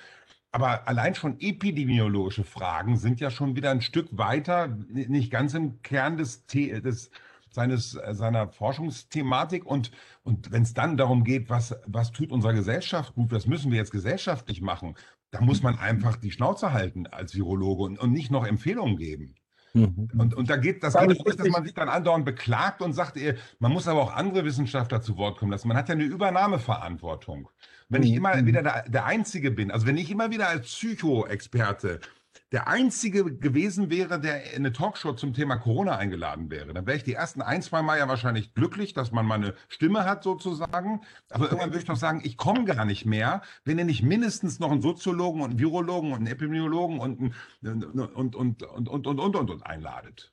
Aber 0.52 0.88
allein 0.88 1.16
schon 1.16 1.38
epidemiologische 1.42 2.46
Fragen 2.46 2.96
sind 2.96 3.20
ja 3.20 3.30
schon 3.30 3.58
wieder 3.58 3.72
ein 3.72 3.82
Stück 3.82 4.08
weiter, 4.12 4.70
nicht 4.88 5.30
ganz 5.30 5.54
im 5.54 5.82
Kern 5.82 6.16
des, 6.16 6.46
des 6.46 7.12
seines, 7.56 7.96
äh, 7.96 8.14
seiner 8.14 8.50
Forschungsthematik. 8.50 9.66
Und, 9.66 9.92
und 10.24 10.52
wenn 10.52 10.62
es 10.62 10.74
dann 10.74 10.98
darum 10.98 11.24
geht, 11.24 11.50
was, 11.50 11.76
was 11.88 12.12
tut 12.12 12.32
unserer 12.32 12.54
Gesellschaft 12.54 13.16
gut, 13.16 13.32
was 13.32 13.48
müssen 13.48 13.72
wir 13.72 13.78
jetzt 13.78 13.92
gesellschaftlich 13.92 14.62
machen, 14.62 14.96
da 15.32 15.42
muss 15.42 15.64
man 15.64 15.80
einfach 15.80 16.18
die 16.18 16.32
Schnauze 16.32 16.72
halten 16.72 17.08
als 17.08 17.36
Virologe 17.36 17.84
und, 17.84 18.00
und 18.00 18.12
nicht 18.12 18.32
noch 18.32 18.46
Empfehlungen 18.46 18.98
geben. 18.98 19.36
Mhm. 19.74 20.10
Und, 20.18 20.34
und 20.34 20.50
da 20.50 20.56
geht 20.56 20.84
das 20.84 20.94
geht 20.94 21.10
nicht, 21.10 21.40
dass 21.40 21.50
man 21.50 21.64
sich 21.66 21.74
dann 21.74 21.90
andauernd 21.90 22.24
beklagt 22.24 22.82
und 22.82 22.94
sagt, 22.94 23.20
man 23.60 23.74
muss 23.74 23.88
aber 23.88 24.02
auch 24.02 24.14
andere 24.14 24.46
Wissenschaftler 24.46 25.02
zu 25.02 25.18
Wort 25.18 25.38
kommen 25.38 25.52
lassen. 25.52 25.68
Man 25.68 25.76
hat 25.76 25.90
ja 25.90 25.96
eine 25.96 26.06
Übernahmeverantwortung. 26.06 27.50
Wenn 27.90 28.04
ich 28.04 28.12
mhm. 28.12 28.18
immer 28.18 28.46
wieder 28.46 28.64
der, 28.64 28.84
der 28.88 29.06
Einzige 29.06 29.52
bin, 29.52 29.72
also 29.72 29.86
wenn 29.86 29.98
ich 29.98 30.10
immer 30.10 30.32
wieder 30.32 30.48
als 30.48 30.68
Psychoexperte 30.68 32.00
der 32.52 32.68
Einzige 32.68 33.36
gewesen 33.36 33.90
wäre, 33.90 34.20
der 34.20 34.54
in 34.54 34.58
eine 34.58 34.72
Talkshow 34.72 35.14
zum 35.14 35.34
Thema 35.34 35.58
Corona 35.58 35.98
eingeladen 35.98 36.50
wäre, 36.52 36.74
dann 36.74 36.86
wäre 36.86 36.98
ich 36.98 37.04
die 37.04 37.14
ersten 37.14 37.42
ein, 37.42 37.62
zwei 37.62 37.82
Mal 37.82 37.98
ja 37.98 38.08
wahrscheinlich 38.08 38.54
glücklich, 38.54 38.94
dass 38.94 39.12
man 39.12 39.26
mal 39.26 39.36
eine 39.36 39.56
Stimme 39.68 40.06
hat 40.06 40.24
sozusagen. 40.24 41.02
Aber 41.30 41.46
irgendwann 41.46 41.70
würde 41.70 41.80
ich 41.80 41.86
doch 41.86 41.96
sagen, 41.96 42.22
ich 42.24 42.38
komme 42.38 42.66
gar 42.66 42.86
nicht 42.86 43.06
mehr, 43.06 43.42
wenn 43.64 43.80
ihr 43.80 43.86
nicht 43.86 44.04
mindestens 44.04 44.60
noch 44.60 44.72
einen 44.72 44.82
Soziologen 44.82 45.42
und 45.42 45.52
einen 45.52 45.60
Virologen 45.60 46.12
und 46.12 46.20
einen 46.20 46.28
Epidemiologen 46.28 47.00
und 47.00 47.20
einen, 47.64 47.84
und, 47.84 48.16
und, 48.16 48.36
und, 48.36 48.64
und, 48.64 48.88
und, 48.90 49.08
und, 49.08 49.36
und, 49.36 49.50
und 49.50 49.66
einladet. 49.66 50.32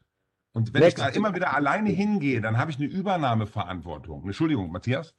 Und 0.53 0.75
wenn 0.75 0.83
ich 0.83 0.95
da 0.95 1.09
immer 1.09 1.35
wieder 1.35 1.55
alleine 1.55 1.91
hingehe, 1.91 2.43
dann 2.43 2.59
habe 2.59 2.71
ich 2.71 2.77
eine 2.77 2.87
Übernahmeverantwortung. 2.87 4.25
Entschuldigung, 4.27 4.71
Matthias? 4.71 5.15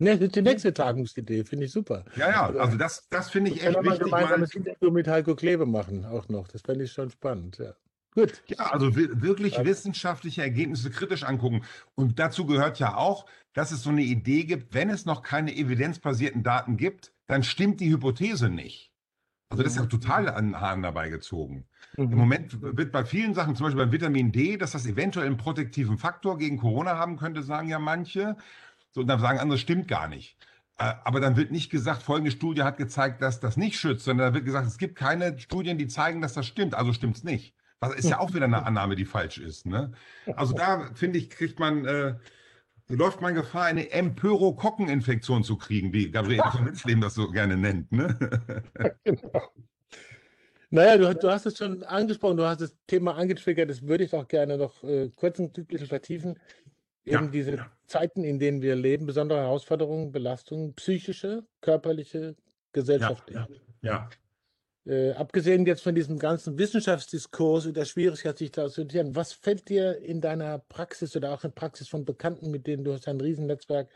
Ne, 0.00 0.12
das 0.12 0.28
ist 0.28 0.36
die 0.36 0.42
nächste 0.42 0.72
Tagungsidee, 0.72 1.44
finde 1.44 1.66
ich 1.66 1.72
super. 1.72 2.04
Ja, 2.14 2.30
ja, 2.30 2.46
also, 2.46 2.60
also 2.60 2.78
das, 2.78 3.08
das 3.10 3.30
finde 3.30 3.50
ich 3.50 3.64
echt 3.64 3.76
wichtig. 3.82 3.82
Wir 3.82 3.90
mal 3.90 3.98
gemeinsames 3.98 4.54
Interview 4.54 4.90
mit 4.92 5.08
Heiko 5.08 5.34
Klebe 5.34 5.66
machen, 5.66 6.04
auch 6.04 6.28
noch. 6.28 6.46
Das 6.46 6.62
fände 6.62 6.84
ich 6.84 6.92
schon 6.92 7.10
spannend, 7.10 7.58
ja. 7.58 7.74
Gut. 8.14 8.42
Ja, 8.46 8.72
also 8.72 8.96
wirklich 8.96 9.54
ja. 9.54 9.64
wissenschaftliche 9.64 10.42
Ergebnisse 10.42 10.90
kritisch 10.90 11.24
angucken. 11.24 11.62
Und 11.94 12.18
dazu 12.18 12.46
gehört 12.46 12.78
ja 12.78 12.96
auch, 12.96 13.26
dass 13.52 13.70
es 13.70 13.82
so 13.82 13.90
eine 13.90 14.02
Idee 14.02 14.44
gibt, 14.44 14.72
wenn 14.72 14.88
es 14.88 15.04
noch 15.04 15.22
keine 15.22 15.54
evidenzbasierten 15.54 16.42
Daten 16.42 16.76
gibt, 16.76 17.12
dann 17.26 17.42
stimmt 17.42 17.80
die 17.80 17.90
Hypothese 17.90 18.48
nicht. 18.48 18.92
Also 19.50 19.62
das 19.62 19.72
ist 19.72 19.78
ja 19.78 19.84
mhm. 19.84 19.90
total 19.90 20.28
an 20.28 20.60
Haaren 20.60 20.82
dabei 20.82 21.08
gezogen. 21.08 21.66
Mhm. 21.96 22.12
Im 22.12 22.18
Moment 22.18 22.60
wird 22.60 22.92
bei 22.92 23.04
vielen 23.04 23.34
Sachen, 23.34 23.56
zum 23.56 23.64
Beispiel 23.64 23.82
beim 23.82 23.92
Vitamin 23.92 24.30
D, 24.30 24.56
dass 24.56 24.72
das 24.72 24.86
eventuell 24.86 25.26
einen 25.26 25.38
protektiven 25.38 25.96
Faktor 25.96 26.38
gegen 26.38 26.58
Corona 26.58 26.96
haben 26.98 27.16
könnte, 27.16 27.42
sagen 27.42 27.68
ja 27.68 27.78
manche. 27.78 28.36
So, 28.90 29.00
und 29.02 29.06
dann 29.06 29.20
sagen 29.20 29.38
andere, 29.38 29.58
stimmt 29.58 29.88
gar 29.88 30.08
nicht. 30.08 30.36
Äh, 30.78 30.94
aber 31.04 31.20
dann 31.20 31.36
wird 31.36 31.50
nicht 31.50 31.70
gesagt, 31.70 32.02
folgende 32.02 32.30
Studie 32.30 32.62
hat 32.62 32.76
gezeigt, 32.76 33.20
dass 33.20 33.40
das 33.40 33.56
nicht 33.56 33.78
schützt, 33.78 34.04
sondern 34.04 34.28
da 34.28 34.34
wird 34.34 34.44
gesagt, 34.44 34.66
es 34.66 34.78
gibt 34.78 34.96
keine 34.96 35.38
Studien, 35.38 35.76
die 35.76 35.88
zeigen, 35.88 36.20
dass 36.20 36.34
das 36.34 36.46
stimmt. 36.46 36.74
Also 36.74 36.92
stimmt 36.92 37.16
es 37.16 37.24
nicht. 37.24 37.54
Das 37.80 37.94
ist 37.94 38.08
ja 38.08 38.18
auch 38.18 38.34
wieder 38.34 38.46
eine 38.46 38.64
Annahme, 38.64 38.96
die 38.96 39.04
falsch 39.04 39.38
ist. 39.38 39.66
Ne? 39.66 39.92
Also 40.34 40.52
da, 40.52 40.90
finde 40.94 41.18
ich, 41.18 41.30
kriegt 41.30 41.60
man, 41.60 41.84
äh, 41.84 42.14
läuft 42.88 43.20
man 43.20 43.34
Gefahr, 43.34 43.66
eine 43.66 43.90
Empörokokkeninfektion 43.90 45.44
zu 45.44 45.56
kriegen, 45.56 45.92
wie 45.92 46.10
Gabriele 46.10 46.42
von 46.50 46.66
Witzleben 46.66 47.00
das 47.00 47.14
so 47.14 47.30
gerne 47.30 47.56
nennt. 47.56 47.92
Ne? 47.92 48.18
genau. 49.04 49.42
Naja, 50.70 50.98
du, 50.98 51.14
du, 51.14 51.30
hast 51.30 51.46
es 51.46 51.56
schon 51.56 51.82
angesprochen, 51.84 52.36
du 52.36 52.44
hast 52.44 52.60
das 52.60 52.76
Thema 52.86 53.14
angetriggert, 53.14 53.70
das 53.70 53.82
würde 53.82 54.04
ich 54.04 54.12
auch 54.12 54.28
gerne 54.28 54.58
noch 54.58 54.82
äh, 54.82 55.10
kurz 55.14 55.38
ein 55.38 55.50
bisschen 55.50 55.86
vertiefen 55.86 56.38
eben 57.08 57.24
ja, 57.24 57.30
diese 57.30 57.56
ja. 57.56 57.72
Zeiten, 57.86 58.24
in 58.24 58.38
denen 58.38 58.62
wir 58.62 58.76
leben, 58.76 59.06
besondere 59.06 59.40
Herausforderungen, 59.40 60.12
Belastungen, 60.12 60.74
psychische, 60.74 61.44
körperliche, 61.60 62.36
gesellschaftliche. 62.72 63.48
Ja. 63.82 64.08
ja. 64.86 64.92
Äh, 64.92 65.12
abgesehen 65.12 65.66
jetzt 65.66 65.82
von 65.82 65.94
diesem 65.94 66.18
ganzen 66.18 66.58
Wissenschaftsdiskurs 66.58 67.66
und 67.66 67.76
der 67.76 67.84
Schwierigkeit, 67.84 68.38
sich 68.38 68.50
da 68.50 68.68
zu 68.68 68.80
orientieren, 68.80 69.14
was 69.14 69.32
fällt 69.32 69.68
dir 69.68 69.98
in 69.98 70.22
deiner 70.22 70.58
Praxis 70.58 71.14
oder 71.14 71.34
auch 71.34 71.44
in 71.44 71.52
Praxis 71.52 71.88
von 71.88 72.06
Bekannten, 72.06 72.50
mit 72.50 72.66
denen 72.66 72.84
du 72.84 72.94
hast 72.94 73.06
ein 73.06 73.20
Riesennetzwerk, 73.20 73.88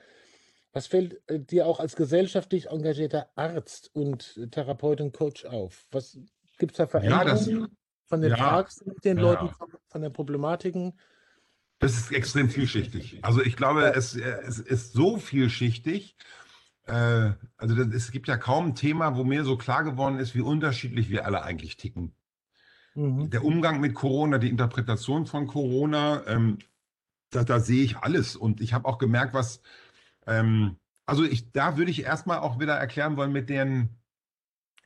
was 0.73 0.87
fällt 0.87 1.23
äh, 1.31 1.39
dir 1.39 1.67
auch 1.67 1.81
als 1.81 1.97
gesellschaftlich 1.97 2.69
engagierter 2.69 3.29
Arzt 3.37 3.91
und 3.95 4.51
Therapeut 4.51 5.01
und 5.01 5.13
Coach 5.17 5.45
auf? 5.45 5.87
Was 5.93 6.19
gibt 6.59 6.73
es 6.73 6.79
da 6.79 6.87
Veränderungen 6.87 7.27
ja, 7.27 7.33
das, 7.33 7.71
von 8.05 8.21
den 8.21 8.31
ja, 8.31 8.67
mit 8.85 9.05
den 9.05 9.17
Leuten, 9.17 9.51
von 9.89 10.03
den 10.03 10.13
Problematiken? 10.13 10.99
Das 11.83 11.99
ist 11.99 12.13
extrem 12.13 12.49
vielschichtig. 12.49 13.19
Also 13.23 13.43
ich 13.43 13.57
glaube, 13.57 13.93
es, 13.97 14.15
es 14.15 14.61
ist 14.61 14.93
so 14.93 15.19
vielschichtig. 15.19 16.17
Äh, 16.87 17.33
also 17.57 17.77
es 17.83 18.13
gibt 18.13 18.29
ja 18.29 18.37
kaum 18.37 18.69
ein 18.69 18.75
Thema, 18.77 19.17
wo 19.17 19.25
mir 19.25 19.43
so 19.45 19.57
klar 19.57 19.83
geworden 19.83 20.21
ist, 20.21 20.37
wie 20.37 20.43
unterschiedlich 20.43 21.11
wir 21.11 21.27
alle 21.27 21.43
eigentlich 21.43 21.77
ticken. 21.77 22.15
Mhm. 22.95 23.31
Der 23.31 23.45
Umgang 23.45 23.81
mit 23.81 23.95
Corona, 23.95 24.39
die 24.39 24.49
Interpretation 24.49 25.27
von 25.27 25.49
Corona, 25.49 26.25
ähm, 26.29 26.59
da, 27.31 27.43
da, 27.43 27.59
sehe 27.59 27.83
ich 27.83 27.97
alles. 27.97 28.37
Und 28.37 28.61
ich 28.61 28.75
habe 28.75 28.87
auch 28.87 28.99
gemerkt, 28.99 29.35
was, 29.35 29.61
ähm, 30.29 30.77
also 31.05 31.25
ich, 31.25 31.51
da 31.51 31.77
würde 31.79 31.91
ich 31.91 32.05
erstmal 32.05 32.39
auch 32.39 32.61
wieder 32.61 32.77
erklären 32.77 33.17
wollen 33.17 33.33
mit 33.33 33.49
den, 33.49 33.89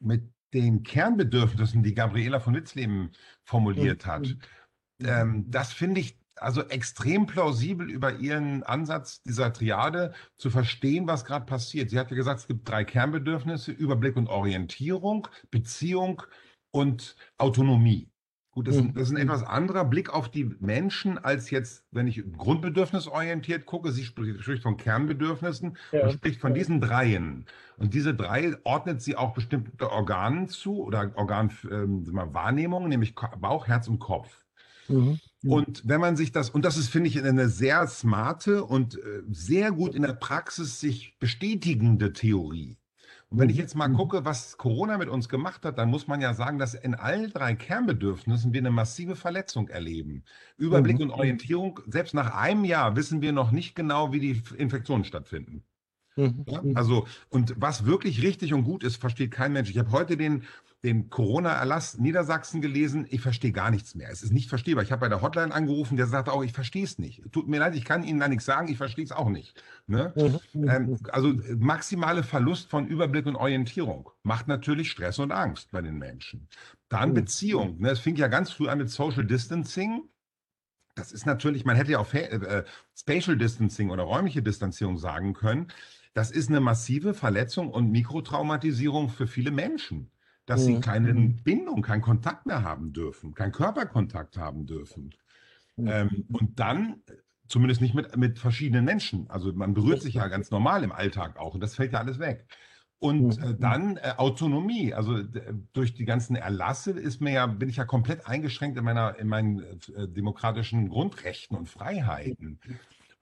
mit 0.00 0.32
den 0.54 0.82
Kernbedürfnissen, 0.82 1.82
die 1.82 1.92
Gabriela 1.92 2.40
von 2.40 2.54
Witzleben 2.54 3.10
formuliert 3.44 4.06
mhm. 4.06 4.10
hat. 4.10 4.28
Mhm. 4.28 5.06
Ähm, 5.06 5.50
das 5.50 5.74
finde 5.74 6.00
ich 6.00 6.18
also 6.36 6.62
extrem 6.62 7.26
plausibel 7.26 7.90
über 7.90 8.16
ihren 8.16 8.62
Ansatz 8.62 9.22
dieser 9.22 9.52
Triade 9.52 10.12
zu 10.36 10.50
verstehen, 10.50 11.06
was 11.06 11.24
gerade 11.24 11.46
passiert. 11.46 11.90
Sie 11.90 11.98
hat 11.98 12.10
ja 12.10 12.16
gesagt, 12.16 12.40
es 12.40 12.46
gibt 12.46 12.68
drei 12.68 12.84
Kernbedürfnisse, 12.84 13.72
Überblick 13.72 14.16
und 14.16 14.28
Orientierung, 14.28 15.28
Beziehung 15.50 16.22
und 16.70 17.16
Autonomie. 17.38 18.10
Gut, 18.56 18.68
das, 18.68 18.76
ist, 18.76 18.86
das 18.94 19.02
ist 19.02 19.10
ein 19.10 19.16
mhm. 19.16 19.28
etwas 19.28 19.42
anderer 19.42 19.84
Blick 19.84 20.08
auf 20.08 20.30
die 20.30 20.44
Menschen, 20.60 21.18
als 21.18 21.50
jetzt, 21.50 21.84
wenn 21.90 22.06
ich 22.06 22.24
grundbedürfnisorientiert 22.38 23.66
gucke. 23.66 23.92
Sie 23.92 24.02
spricht 24.02 24.62
von 24.62 24.78
Kernbedürfnissen 24.78 25.76
ja. 25.92 26.04
und 26.04 26.12
spricht 26.12 26.40
von 26.40 26.54
diesen 26.54 26.80
dreien. 26.80 27.44
Und 27.76 27.92
diese 27.92 28.14
drei 28.14 28.56
ordnet 28.64 29.02
sie 29.02 29.14
auch 29.14 29.34
bestimmte 29.34 29.90
Organen 29.92 30.48
zu 30.48 30.82
oder 30.82 31.12
Organwahrnehmungen, 31.16 32.86
ähm, 32.86 32.88
nämlich 32.88 33.14
Bauch, 33.14 33.66
Herz 33.66 33.88
und 33.88 33.98
Kopf. 33.98 34.46
Mhm. 34.88 35.20
Und 35.48 35.82
wenn 35.86 36.00
man 36.00 36.16
sich 36.16 36.32
das, 36.32 36.50
und 36.50 36.64
das 36.64 36.76
ist, 36.76 36.88
finde 36.88 37.08
ich, 37.08 37.22
eine 37.22 37.48
sehr 37.48 37.86
smarte 37.86 38.64
und 38.64 38.96
äh, 38.96 39.22
sehr 39.30 39.72
gut 39.72 39.94
in 39.94 40.02
der 40.02 40.12
Praxis 40.12 40.80
sich 40.80 41.18
bestätigende 41.18 42.12
Theorie. 42.12 42.78
Und 43.28 43.40
wenn 43.40 43.50
ich 43.50 43.56
jetzt 43.56 43.74
mal 43.74 43.88
mhm. 43.88 43.96
gucke, 43.96 44.24
was 44.24 44.56
Corona 44.56 44.98
mit 44.98 45.08
uns 45.08 45.28
gemacht 45.28 45.64
hat, 45.64 45.78
dann 45.78 45.90
muss 45.90 46.06
man 46.06 46.20
ja 46.20 46.32
sagen, 46.32 46.58
dass 46.58 46.74
in 46.74 46.94
allen 46.94 47.32
drei 47.32 47.54
Kernbedürfnissen 47.54 48.52
wir 48.52 48.60
eine 48.60 48.70
massive 48.70 49.16
Verletzung 49.16 49.68
erleben. 49.68 50.22
Überblick 50.58 50.98
mhm. 50.98 51.04
und 51.04 51.10
Orientierung, 51.10 51.80
selbst 51.88 52.14
nach 52.14 52.34
einem 52.36 52.64
Jahr 52.64 52.94
wissen 52.94 53.22
wir 53.22 53.32
noch 53.32 53.50
nicht 53.50 53.74
genau, 53.74 54.12
wie 54.12 54.20
die 54.20 54.42
Infektionen 54.56 55.04
stattfinden. 55.04 55.64
Mhm. 56.16 56.44
Ja? 56.46 56.62
Also, 56.74 57.06
und 57.28 57.54
was 57.56 57.84
wirklich 57.84 58.22
richtig 58.22 58.54
und 58.54 58.62
gut 58.62 58.84
ist, 58.84 58.96
versteht 58.96 59.32
kein 59.32 59.52
Mensch. 59.52 59.70
Ich 59.70 59.78
habe 59.78 59.90
heute 59.90 60.16
den, 60.16 60.44
den 60.84 61.10
Corona-Erlass 61.10 61.98
Niedersachsen 61.98 62.60
gelesen. 62.60 63.06
Ich 63.08 63.20
verstehe 63.20 63.52
gar 63.52 63.70
nichts 63.70 63.94
mehr. 63.94 64.10
Es 64.10 64.22
ist 64.22 64.32
nicht 64.32 64.48
verstehbar. 64.48 64.84
Ich 64.84 64.92
habe 64.92 65.00
bei 65.00 65.08
der 65.08 65.22
Hotline 65.22 65.52
angerufen, 65.52 65.96
der 65.96 66.06
sagt 66.06 66.28
auch, 66.28 66.44
ich 66.44 66.52
verstehe 66.52 66.84
es 66.84 66.98
nicht. 66.98 67.22
Tut 67.32 67.48
mir 67.48 67.58
leid, 67.58 67.74
ich 67.74 67.84
kann 67.84 68.04
Ihnen 68.04 68.20
da 68.20 68.28
nichts 68.28 68.44
sagen, 68.44 68.68
ich 68.68 68.76
verstehe 68.76 69.04
es 69.04 69.12
auch 69.12 69.28
nicht. 69.28 69.60
Ne? 69.86 70.12
Mhm. 70.52 70.68
Ähm, 70.68 70.98
also 71.10 71.34
maximale 71.58 72.22
Verlust 72.22 72.68
von 72.70 72.86
Überblick 72.86 73.26
und 73.26 73.36
Orientierung 73.36 74.10
macht 74.22 74.48
natürlich 74.48 74.90
Stress 74.90 75.18
und 75.18 75.32
Angst 75.32 75.70
bei 75.72 75.82
den 75.82 75.98
Menschen. 75.98 76.48
Dann 76.88 77.10
mhm. 77.10 77.14
Beziehung. 77.14 77.80
Ne? 77.80 77.90
Es 77.90 78.00
fing 78.00 78.16
ja 78.16 78.28
ganz 78.28 78.52
früh 78.52 78.68
an 78.68 78.78
mit 78.78 78.90
Social 78.90 79.24
Distancing. 79.24 80.02
Das 80.94 81.12
ist 81.12 81.26
natürlich, 81.26 81.64
man 81.64 81.76
hätte 81.76 81.92
ja 81.92 81.98
auch 81.98 82.12
äh, 82.14 82.64
Spatial 82.96 83.36
Distancing 83.36 83.90
oder 83.90 84.04
räumliche 84.04 84.42
Distanzierung 84.42 84.98
sagen 84.98 85.34
können. 85.34 85.68
Das 86.14 86.30
ist 86.30 86.48
eine 86.48 86.60
massive 86.60 87.12
Verletzung 87.12 87.70
und 87.70 87.90
Mikrotraumatisierung 87.90 89.10
für 89.10 89.26
viele 89.26 89.50
Menschen, 89.50 90.10
dass 90.46 90.62
mhm. 90.62 90.66
sie 90.66 90.80
keine 90.80 91.12
mhm. 91.12 91.36
Bindung, 91.42 91.82
keinen 91.82 92.02
Kontakt 92.02 92.46
mehr 92.46 92.62
haben 92.62 92.92
dürfen, 92.92 93.34
keinen 93.34 93.52
Körperkontakt 93.52 94.38
haben 94.38 94.66
dürfen. 94.66 95.14
Mhm. 95.76 95.88
Ähm, 95.88 96.24
und 96.32 96.58
dann, 96.58 97.02
zumindest 97.48 97.80
nicht 97.80 97.94
mit, 97.94 98.16
mit 98.16 98.38
verschiedenen 98.38 98.84
Menschen. 98.84 99.28
Also 99.28 99.52
man 99.52 99.74
berührt 99.74 100.02
sich 100.02 100.14
ja 100.14 100.28
ganz 100.28 100.50
normal 100.50 100.82
im 100.84 100.92
Alltag 100.92 101.36
auch 101.38 101.54
und 101.54 101.60
das 101.60 101.74
fällt 101.74 101.92
ja 101.92 101.98
alles 101.98 102.18
weg. 102.18 102.46
Und 102.98 103.38
äh, 103.42 103.54
dann 103.58 103.98
äh, 103.98 104.14
Autonomie. 104.16 104.94
Also 104.94 105.22
durch 105.74 105.94
die 105.94 106.06
ganzen 106.06 106.34
Erlasse 106.34 106.92
ist 106.92 107.20
mir 107.20 107.32
ja, 107.32 107.46
bin 107.46 107.68
ich 107.68 107.76
ja 107.76 107.84
komplett 107.84 108.26
eingeschränkt 108.26 108.78
in 108.78 108.84
meiner, 108.84 109.18
in 109.18 109.28
meinen 109.28 109.60
äh, 109.94 110.08
demokratischen 110.08 110.88
Grundrechten 110.88 111.56
und 111.56 111.68
Freiheiten. 111.68 112.58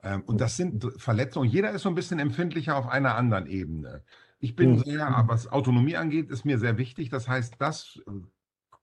Ähm, 0.01 0.23
und 0.27 0.39
das 0.39 0.55
sind 0.55 0.87
Verletzungen. 0.97 1.49
Jeder 1.49 1.71
ist 1.71 1.81
so 1.81 1.89
ein 1.89 1.95
bisschen 1.95 2.19
empfindlicher 2.19 2.77
auf 2.77 2.87
einer 2.87 3.15
anderen 3.15 3.47
Ebene. 3.47 4.03
Ich 4.39 4.55
bin 4.55 4.77
sehr, 4.79 5.23
was 5.27 5.51
Autonomie 5.51 5.95
angeht, 5.95 6.29
ist 6.29 6.45
mir 6.45 6.59
sehr 6.59 6.77
wichtig. 6.77 7.09
Das 7.09 7.27
heißt, 7.27 7.55
das 7.59 8.01
äh, 8.07 8.11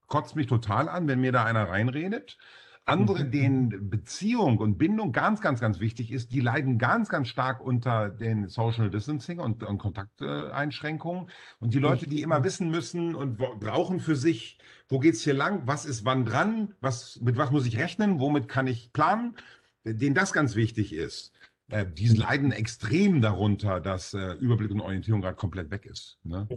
kotzt 0.06 0.36
mich 0.36 0.46
total 0.46 0.88
an, 0.88 1.06
wenn 1.08 1.20
mir 1.20 1.32
da 1.32 1.44
einer 1.44 1.68
reinredet. 1.68 2.38
Andere, 2.84 3.24
denen 3.24 3.90
Beziehung 3.90 4.58
und 4.58 4.76
Bindung 4.76 5.12
ganz, 5.12 5.40
ganz, 5.40 5.60
ganz 5.60 5.78
wichtig 5.78 6.10
ist, 6.10 6.32
die 6.32 6.40
leiden 6.40 6.78
ganz, 6.78 7.08
ganz 7.08 7.28
stark 7.28 7.60
unter 7.60 8.08
den 8.08 8.48
Social 8.48 8.90
Distancing 8.90 9.38
und, 9.38 9.62
und 9.62 9.78
Kontakteinschränkungen. 9.78 11.30
Und 11.60 11.74
die 11.74 11.78
Leute, 11.78 12.08
die 12.08 12.22
immer 12.22 12.42
wissen 12.42 12.70
müssen 12.70 13.14
und 13.14 13.36
brauchen 13.36 14.00
für 14.00 14.16
sich, 14.16 14.58
wo 14.88 14.98
geht 14.98 15.14
es 15.14 15.22
hier 15.22 15.34
lang, 15.34 15.62
was 15.64 15.84
ist 15.84 16.04
wann 16.04 16.24
dran, 16.24 16.74
was, 16.80 17.20
mit 17.22 17.36
was 17.36 17.52
muss 17.52 17.66
ich 17.66 17.78
rechnen, 17.78 18.18
womit 18.18 18.48
kann 18.48 18.66
ich 18.66 18.92
planen, 18.92 19.36
denen 19.84 20.16
das 20.16 20.32
ganz 20.32 20.56
wichtig 20.56 20.92
ist, 20.92 21.32
äh, 21.70 21.86
die 21.86 22.08
leiden 22.08 22.52
extrem 22.52 23.20
darunter, 23.20 23.80
dass 23.80 24.14
äh, 24.14 24.32
Überblick 24.34 24.70
und 24.70 24.80
Orientierung 24.80 25.20
gerade 25.20 25.36
komplett 25.36 25.70
weg 25.70 25.86
ist. 25.86 26.18
Ne? 26.24 26.48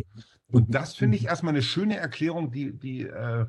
Und 0.52 0.74
das 0.74 0.96
finde 0.96 1.18
ich 1.18 1.26
erstmal 1.26 1.54
eine 1.54 1.62
schöne 1.62 1.98
Erklärung, 1.98 2.52
die, 2.52 2.74
die 2.74 3.04
äh, 3.04 3.46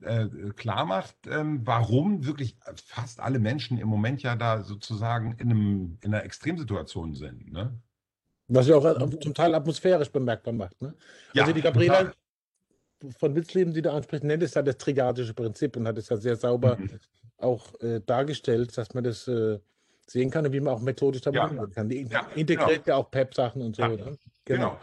äh, 0.00 0.28
klar 0.56 0.84
macht, 0.84 1.16
ähm, 1.26 1.60
warum 1.64 2.26
wirklich 2.26 2.56
fast 2.86 3.20
alle 3.20 3.38
Menschen 3.38 3.78
im 3.78 3.88
Moment 3.88 4.22
ja 4.22 4.36
da 4.36 4.62
sozusagen 4.62 5.32
in, 5.38 5.50
einem, 5.50 5.98
in 6.02 6.14
einer 6.14 6.24
Extremsituation 6.24 7.14
sind. 7.14 7.52
Ne? 7.52 7.72
Was 8.48 8.68
ja 8.68 8.76
auch 8.76 8.84
äh, 8.84 9.18
zum 9.20 9.34
Teil 9.34 9.54
atmosphärisch 9.54 10.10
bemerkbar 10.10 10.52
macht. 10.52 10.80
Ne? 10.82 10.94
Ja, 11.32 11.42
also 11.42 11.54
die 11.54 11.62
Gabriela 11.62 12.12
von 13.18 13.34
Witzleben, 13.34 13.72
die 13.72 13.82
da 13.82 13.94
anspricht, 13.94 14.24
nennt 14.24 14.42
es 14.42 14.54
ja 14.54 14.62
das 14.62 14.76
trigadische 14.78 15.34
Prinzip 15.34 15.76
und 15.76 15.86
hat 15.86 15.98
es 15.98 16.08
ja 16.08 16.16
sehr 16.16 16.36
sauber 16.36 16.76
mhm. 16.76 16.98
auch 17.38 17.78
äh, 17.80 18.00
dargestellt, 18.00 18.76
dass 18.76 18.94
man 18.94 19.04
das 19.04 19.28
äh, 19.28 19.58
sehen 20.06 20.30
kann 20.30 20.46
und 20.46 20.52
wie 20.52 20.60
man 20.60 20.74
auch 20.74 20.80
methodisch 20.80 21.22
damit 21.22 21.38
ja. 21.38 21.46
umgehen 21.46 21.70
kann. 21.70 21.88
Die 21.88 22.02
ja, 22.02 22.26
integriert 22.34 22.84
genau. 22.84 22.96
ja 22.98 23.02
auch 23.02 23.10
PEP-Sachen 23.10 23.62
und 23.62 23.76
so. 23.76 23.82
Ja, 23.82 23.88
ne? 23.88 23.96
genau. 23.96 24.18
genau. 24.44 24.80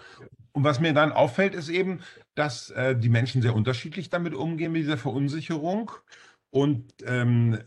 Und 0.54 0.64
was 0.64 0.80
mir 0.80 0.94
dann 0.94 1.12
auffällt, 1.12 1.56
ist 1.56 1.70
eben, 1.70 2.02
dass 2.36 2.70
äh, 2.72 2.96
die 2.96 3.10
Menschen 3.10 3.42
sehr 3.42 3.56
unterschiedlich 3.56 4.10
damit 4.10 4.34
umgehen, 4.34 4.72
mit 4.72 4.82
dieser 4.82 4.98
Verunsicherung. 4.98 5.92
Und, 6.50 6.94
ähm, 7.06 7.60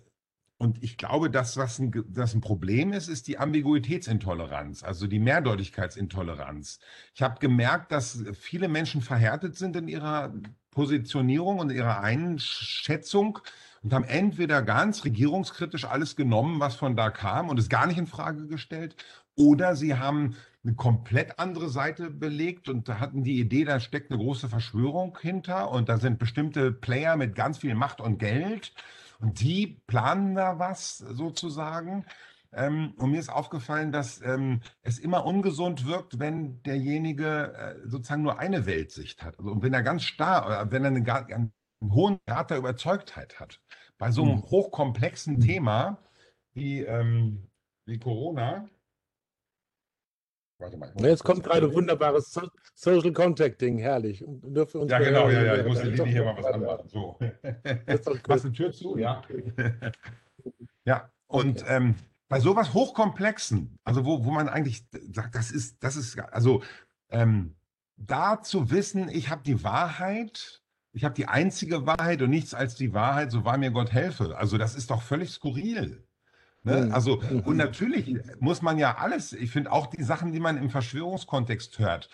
und 0.58 0.82
ich 0.82 0.98
glaube, 0.98 1.30
dass 1.30 1.56
was 1.56 1.78
ein, 1.78 2.04
das 2.08 2.34
ein 2.34 2.40
Problem 2.40 2.92
ist, 2.92 3.08
ist 3.08 3.26
die 3.26 3.38
Ambiguitätsintoleranz, 3.38 4.82
also 4.82 5.06
die 5.06 5.18
Mehrdeutigkeitsintoleranz. 5.18 6.78
Ich 7.14 7.22
habe 7.22 7.40
gemerkt, 7.40 7.90
dass 7.92 8.22
viele 8.34 8.68
Menschen 8.68 9.00
verhärtet 9.00 9.56
sind 9.56 9.76
in 9.76 9.88
ihrer 9.88 10.34
Positionierung 10.70 11.58
und 11.58 11.70
ihrer 11.70 12.00
Einschätzung 12.00 13.38
und 13.84 13.92
haben 13.92 14.04
entweder 14.04 14.62
ganz 14.62 15.04
regierungskritisch 15.04 15.84
alles 15.84 16.16
genommen, 16.16 16.58
was 16.58 16.74
von 16.74 16.96
da 16.96 17.10
kam 17.10 17.50
und 17.50 17.58
es 17.58 17.68
gar 17.68 17.86
nicht 17.86 17.98
in 17.98 18.06
Frage 18.06 18.46
gestellt, 18.48 18.96
oder 19.36 19.76
sie 19.76 19.96
haben 19.96 20.36
eine 20.64 20.74
komplett 20.74 21.38
andere 21.38 21.68
Seite 21.68 22.10
belegt 22.10 22.68
und 22.68 22.88
hatten 22.88 23.22
die 23.22 23.38
Idee, 23.38 23.64
da 23.64 23.80
steckt 23.80 24.10
eine 24.10 24.18
große 24.18 24.48
Verschwörung 24.48 25.18
hinter 25.20 25.70
und 25.70 25.88
da 25.88 25.98
sind 25.98 26.18
bestimmte 26.18 26.72
Player 26.72 27.16
mit 27.16 27.34
ganz 27.34 27.58
viel 27.58 27.74
Macht 27.74 28.00
und 28.00 28.18
Geld 28.18 28.72
und 29.20 29.40
die 29.40 29.82
planen 29.86 30.34
da 30.34 30.58
was 30.58 30.98
sozusagen. 30.98 32.06
Ähm, 32.52 32.94
und 32.96 33.10
mir 33.10 33.18
ist 33.18 33.30
aufgefallen, 33.32 33.92
dass 33.92 34.22
ähm, 34.22 34.60
es 34.82 34.98
immer 34.98 35.26
ungesund 35.26 35.86
wirkt, 35.86 36.20
wenn 36.20 36.62
derjenige 36.62 37.52
äh, 37.52 37.88
sozusagen 37.88 38.22
nur 38.22 38.38
eine 38.38 38.64
Weltsicht 38.64 39.24
hat. 39.24 39.38
Also, 39.38 39.50
und 39.50 39.62
wenn 39.62 39.74
er 39.74 39.82
ganz 39.82 40.04
starr, 40.04 40.62
äh, 40.62 40.70
wenn 40.70 40.84
er 40.84 40.88
einen, 40.88 41.52
einen, 41.80 41.94
hohen 41.94 42.20
Grad 42.26 42.50
der 42.50 42.58
Überzeugtheit 42.58 43.40
hat. 43.40 43.60
Bei 43.98 44.10
so 44.10 44.22
einem 44.22 44.36
mhm. 44.36 44.42
hochkomplexen 44.42 45.40
Thema 45.40 45.98
wie, 46.52 46.80
ähm, 46.80 47.50
wie 47.86 47.98
Corona, 47.98 48.68
Warte 50.58 50.76
mal. 50.76 50.92
Jetzt 50.98 51.24
kommt 51.24 51.42
gerade 51.42 51.72
wunderbares 51.74 52.32
so 52.32 52.48
Social 52.74 53.12
Contacting, 53.12 53.78
herrlich. 53.78 54.20
ja, 54.20 54.98
genau, 54.98 55.28
ja, 55.28 55.42
ja. 55.42 55.56
Ich 55.56 55.66
muss 55.66 55.80
die 55.80 55.88
Linie 55.88 56.06
hier 56.06 56.24
mal 56.24 56.36
was 56.36 56.46
anmachen. 56.46 56.88
So. 56.88 57.18
Machst 58.28 58.44
du 58.44 58.48
die 58.48 58.56
Tür 58.56 58.72
zu? 58.72 58.96
Ja. 58.96 59.22
ja, 60.84 61.10
und 61.26 61.62
okay. 61.62 61.76
ähm, 61.76 61.94
bei 62.28 62.40
sowas 62.40 62.72
Hochkomplexen, 62.72 63.78
also 63.84 64.04
wo, 64.04 64.24
wo 64.24 64.30
man 64.30 64.48
eigentlich 64.48 64.86
sagt, 65.12 65.34
das 65.34 65.50
ist, 65.50 65.82
das 65.82 65.96
ist, 65.96 66.18
also 66.18 66.62
ähm, 67.10 67.56
da 67.96 68.40
zu 68.40 68.70
wissen, 68.70 69.08
ich 69.08 69.30
habe 69.30 69.42
die 69.42 69.62
Wahrheit, 69.64 70.62
ich 70.94 71.04
habe 71.04 71.14
die 71.14 71.26
einzige 71.26 71.86
Wahrheit 71.86 72.22
und 72.22 72.30
nichts 72.30 72.54
als 72.54 72.76
die 72.76 72.94
Wahrheit, 72.94 73.32
so 73.32 73.44
war 73.44 73.58
mir 73.58 73.72
Gott 73.72 73.92
helfe. 73.92 74.36
Also 74.38 74.56
das 74.58 74.74
ist 74.74 74.90
doch 74.90 75.02
völlig 75.02 75.30
skurril. 75.30 76.04
Ne? 76.62 76.86
Mhm. 76.86 76.92
Also, 76.92 77.20
und 77.44 77.56
natürlich 77.56 78.16
muss 78.40 78.62
man 78.62 78.78
ja 78.78 78.96
alles, 78.96 79.32
ich 79.32 79.50
finde 79.50 79.72
auch 79.72 79.88
die 79.88 80.02
Sachen, 80.02 80.32
die 80.32 80.40
man 80.40 80.56
im 80.56 80.70
Verschwörungskontext 80.70 81.78
hört, 81.78 82.08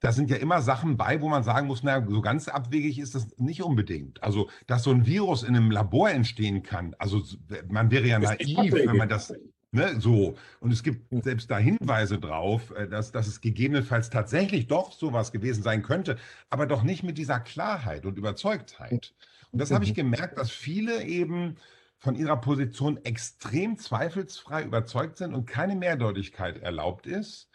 da 0.00 0.12
sind 0.12 0.30
ja 0.30 0.36
immer 0.36 0.60
Sachen 0.60 0.98
bei, 0.98 1.22
wo 1.22 1.28
man 1.28 1.42
sagen 1.42 1.66
muss, 1.66 1.82
naja, 1.82 2.06
so 2.06 2.20
ganz 2.20 2.48
abwegig 2.48 2.98
ist 2.98 3.14
das 3.14 3.38
nicht 3.38 3.62
unbedingt. 3.62 4.22
Also, 4.22 4.50
dass 4.66 4.82
so 4.82 4.90
ein 4.90 5.06
Virus 5.06 5.42
in 5.42 5.56
einem 5.56 5.70
Labor 5.70 6.10
entstehen 6.10 6.62
kann, 6.62 6.94
also 6.98 7.22
man 7.68 7.90
wäre 7.90 8.06
ja 8.06 8.18
naiv, 8.18 8.74
wenn 8.74 8.96
man 8.96 9.08
das, 9.08 9.32
ne, 9.72 10.00
so. 10.00 10.36
Und 10.60 10.72
es 10.72 10.82
gibt 10.82 11.06
selbst 11.24 11.50
da 11.50 11.58
Hinweise 11.58 12.18
drauf, 12.18 12.72
äh, 12.76 12.88
dass, 12.88 13.12
dass 13.12 13.26
es 13.26 13.40
gegebenenfalls 13.40 14.10
tatsächlich 14.10 14.66
doch 14.66 14.92
sowas 14.92 15.32
gewesen 15.32 15.62
sein 15.62 15.82
könnte, 15.82 16.16
aber 16.50 16.66
doch 16.66 16.82
nicht 16.82 17.02
mit 17.02 17.18
dieser 17.18 17.40
Klarheit 17.40 18.06
und 18.06 18.18
Überzeugtheit. 18.18 19.14
Und 19.52 19.60
das 19.60 19.70
habe 19.70 19.84
ich 19.84 19.90
mhm. 19.90 19.96
gemerkt, 19.96 20.38
dass 20.38 20.50
viele 20.50 21.02
eben 21.04 21.56
von 21.98 22.14
ihrer 22.14 22.36
Position 22.36 23.02
extrem 23.04 23.78
zweifelsfrei 23.78 24.64
überzeugt 24.64 25.16
sind 25.16 25.34
und 25.34 25.46
keine 25.46 25.74
Mehrdeutigkeit 25.76 26.58
erlaubt 26.58 27.06
ist. 27.06 27.48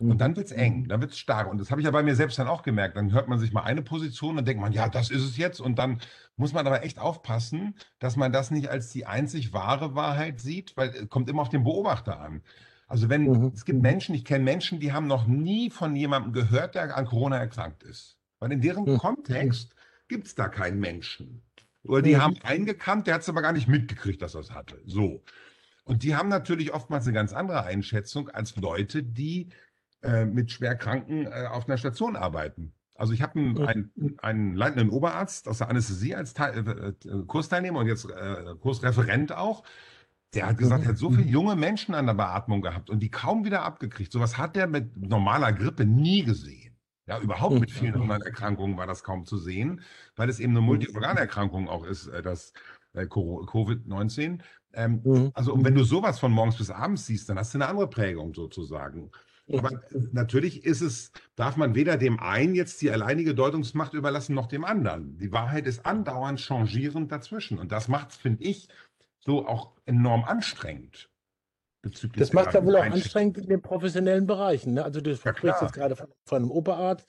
Und 0.00 0.08
mhm. 0.08 0.18
dann 0.18 0.36
wird 0.36 0.46
es 0.46 0.52
eng, 0.52 0.86
dann 0.88 1.00
wird 1.00 1.12
es 1.12 1.18
stark. 1.18 1.50
Und 1.50 1.58
das 1.60 1.70
habe 1.70 1.80
ich 1.80 1.84
ja 1.84 1.90
bei 1.90 2.02
mir 2.02 2.14
selbst 2.14 2.38
dann 2.38 2.48
auch 2.48 2.62
gemerkt. 2.62 2.96
Dann 2.96 3.12
hört 3.12 3.28
man 3.28 3.38
sich 3.38 3.52
mal 3.52 3.62
eine 3.62 3.82
Position 3.82 4.38
und 4.38 4.46
denkt 4.46 4.60
man, 4.60 4.72
ja, 4.72 4.88
das 4.88 5.10
ist 5.10 5.22
es 5.22 5.36
jetzt. 5.36 5.60
Und 5.60 5.78
dann 5.78 6.00
muss 6.36 6.52
man 6.52 6.66
aber 6.66 6.84
echt 6.84 6.98
aufpassen, 6.98 7.74
dass 7.98 8.16
man 8.16 8.32
das 8.32 8.50
nicht 8.50 8.68
als 8.68 8.90
die 8.90 9.06
einzig 9.06 9.52
wahre 9.52 9.94
Wahrheit 9.94 10.40
sieht, 10.40 10.76
weil 10.76 10.90
es 10.90 11.08
kommt 11.08 11.28
immer 11.28 11.42
auf 11.42 11.48
den 11.48 11.64
Beobachter 11.64 12.20
an. 12.20 12.42
Also 12.86 13.08
wenn, 13.08 13.24
mhm. 13.24 13.52
es 13.54 13.64
gibt 13.64 13.82
Menschen, 13.82 14.14
ich 14.14 14.24
kenne 14.24 14.44
Menschen, 14.44 14.80
die 14.80 14.92
haben 14.92 15.06
noch 15.06 15.26
nie 15.26 15.70
von 15.70 15.94
jemandem 15.94 16.32
gehört, 16.32 16.74
der 16.74 16.96
an 16.96 17.06
Corona 17.06 17.36
erkrankt 17.36 17.82
ist. 17.82 18.18
Weil 18.38 18.52
in 18.52 18.60
deren 18.60 18.84
mhm. 18.84 18.98
Kontext 18.98 19.74
gibt 20.08 20.26
es 20.26 20.34
da 20.34 20.48
keinen 20.48 20.78
Menschen. 20.80 21.42
Oder 21.84 22.02
die 22.02 22.14
mhm. 22.14 22.22
haben 22.22 22.36
eingekannt, 22.42 23.06
der 23.06 23.14
hat 23.14 23.22
es 23.22 23.28
aber 23.28 23.42
gar 23.42 23.52
nicht 23.52 23.68
mitgekriegt, 23.68 24.22
dass 24.22 24.34
er 24.34 24.40
es 24.40 24.52
hatte. 24.52 24.80
So. 24.86 25.22
Und 25.84 26.02
die 26.02 26.14
haben 26.14 26.28
natürlich 26.28 26.74
oftmals 26.74 27.06
eine 27.06 27.14
ganz 27.14 27.32
andere 27.32 27.64
Einschätzung 27.64 28.28
als 28.28 28.56
Leute, 28.56 29.02
die 29.02 29.48
äh, 30.02 30.24
mit 30.24 30.50
Schwerkranken 30.50 31.26
äh, 31.26 31.46
auf 31.50 31.68
einer 31.68 31.78
Station 31.78 32.16
arbeiten. 32.16 32.72
Also 32.94 33.12
ich 33.12 33.22
habe 33.22 33.38
einen, 33.38 33.58
einen, 33.64 33.92
einen, 34.18 34.54
leitenden 34.56 34.90
Oberarzt 34.90 35.46
aus 35.48 35.58
der 35.58 35.70
Anästhesie 35.70 36.16
als 36.16 36.34
Teil, 36.34 36.66
äh, 36.66 37.08
äh, 37.08 37.24
Kursteilnehmer 37.26 37.78
und 37.78 37.86
jetzt 37.86 38.10
äh, 38.10 38.54
Kursreferent 38.60 39.32
auch. 39.32 39.62
Der 40.34 40.46
hat 40.46 40.58
gesagt, 40.58 40.82
er 40.82 40.90
hat 40.90 40.98
so 40.98 41.10
viele 41.10 41.26
junge 41.26 41.56
Menschen 41.56 41.94
an 41.94 42.06
der 42.06 42.14
Beatmung 42.14 42.60
gehabt 42.60 42.90
und 42.90 43.00
die 43.00 43.10
kaum 43.10 43.44
wieder 43.44 43.62
abgekriegt. 43.62 44.12
Sowas 44.12 44.36
hat 44.36 44.56
er 44.56 44.66
mit 44.66 44.96
normaler 44.96 45.52
Grippe 45.52 45.86
nie 45.86 46.22
gesehen. 46.22 46.76
Ja, 47.06 47.18
überhaupt 47.20 47.58
mit 47.58 47.70
vielen 47.70 47.94
anderen 47.94 48.20
Erkrankungen 48.20 48.76
war 48.76 48.86
das 48.86 49.02
kaum 49.02 49.24
zu 49.24 49.38
sehen, 49.38 49.80
weil 50.14 50.28
es 50.28 50.40
eben 50.40 50.52
eine 50.52 50.60
Multiorganerkrankung 50.60 51.68
auch 51.68 51.84
ist, 51.84 52.08
äh, 52.08 52.20
das 52.20 52.52
äh, 52.92 53.04
Covid-19. 53.04 54.40
Ähm, 54.74 55.00
mhm. 55.04 55.30
Also, 55.32 55.54
und 55.54 55.64
wenn 55.64 55.74
du 55.74 55.84
sowas 55.84 56.18
von 56.18 56.32
morgens 56.32 56.56
bis 56.56 56.70
abends 56.70 57.06
siehst, 57.06 57.28
dann 57.28 57.38
hast 57.38 57.54
du 57.54 57.58
eine 57.58 57.68
andere 57.68 57.88
Prägung 57.88 58.34
sozusagen. 58.34 59.10
Aber 59.52 59.80
natürlich 60.12 60.64
ist 60.64 60.80
es, 60.80 61.12
darf 61.36 61.56
man 61.56 61.74
weder 61.74 61.96
dem 61.96 62.20
einen 62.20 62.54
jetzt 62.54 62.82
die 62.82 62.90
alleinige 62.90 63.34
Deutungsmacht 63.34 63.94
überlassen, 63.94 64.34
noch 64.34 64.46
dem 64.46 64.64
anderen. 64.64 65.16
Die 65.18 65.32
Wahrheit 65.32 65.66
ist 65.66 65.86
andauernd 65.86 66.40
changierend 66.40 67.10
dazwischen. 67.10 67.58
Und 67.58 67.72
das 67.72 67.88
macht 67.88 68.10
es, 68.10 68.16
finde 68.16 68.44
ich, 68.44 68.68
so 69.20 69.46
auch 69.46 69.72
enorm 69.86 70.24
anstrengend. 70.24 71.08
Das 72.16 72.32
macht 72.32 72.48
es 72.48 72.54
ja 72.54 72.64
wohl 72.64 72.76
auch 72.76 72.82
anstrengend 72.82 73.38
in 73.38 73.48
den 73.48 73.62
professionellen 73.62 74.26
Bereichen. 74.26 74.74
Ne? 74.74 74.84
Also 74.84 75.00
du 75.00 75.16
sprichst 75.16 75.62
jetzt 75.62 75.72
gerade 75.72 75.96
von, 75.96 76.08
von 76.24 76.42
einem 76.42 76.50
Oberarzt 76.50 77.08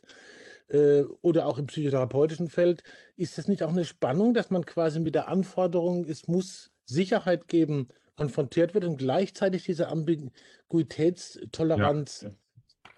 äh, 0.69 1.03
oder 1.21 1.45
auch 1.47 1.57
im 1.57 1.65
psychotherapeutischen 1.65 2.49
Feld. 2.49 2.83
Ist 3.15 3.37
das 3.37 3.47
nicht 3.47 3.63
auch 3.63 3.69
eine 3.69 3.85
Spannung, 3.85 4.33
dass 4.33 4.51
man 4.51 4.65
quasi 4.65 4.99
mit 4.99 5.15
der 5.15 5.27
Anforderung, 5.27 6.05
es 6.05 6.27
muss 6.27 6.71
Sicherheit 6.85 7.47
geben, 7.47 7.89
konfrontiert 8.19 8.73
wird 8.73 8.83
und 8.83 8.97
gleichzeitig 8.97 9.63
diese 9.63 9.87
Ambiguitätstoleranz 9.87 12.23
ja. 12.23 12.31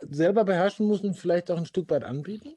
selber 0.10 0.44
beherrschen 0.44 0.88
muss 0.88 1.02
und 1.02 1.16
vielleicht 1.16 1.52
auch 1.52 1.58
ein 1.58 1.68
Stück 1.68 1.92
weit 1.92 2.04
anbieten? 2.04 2.56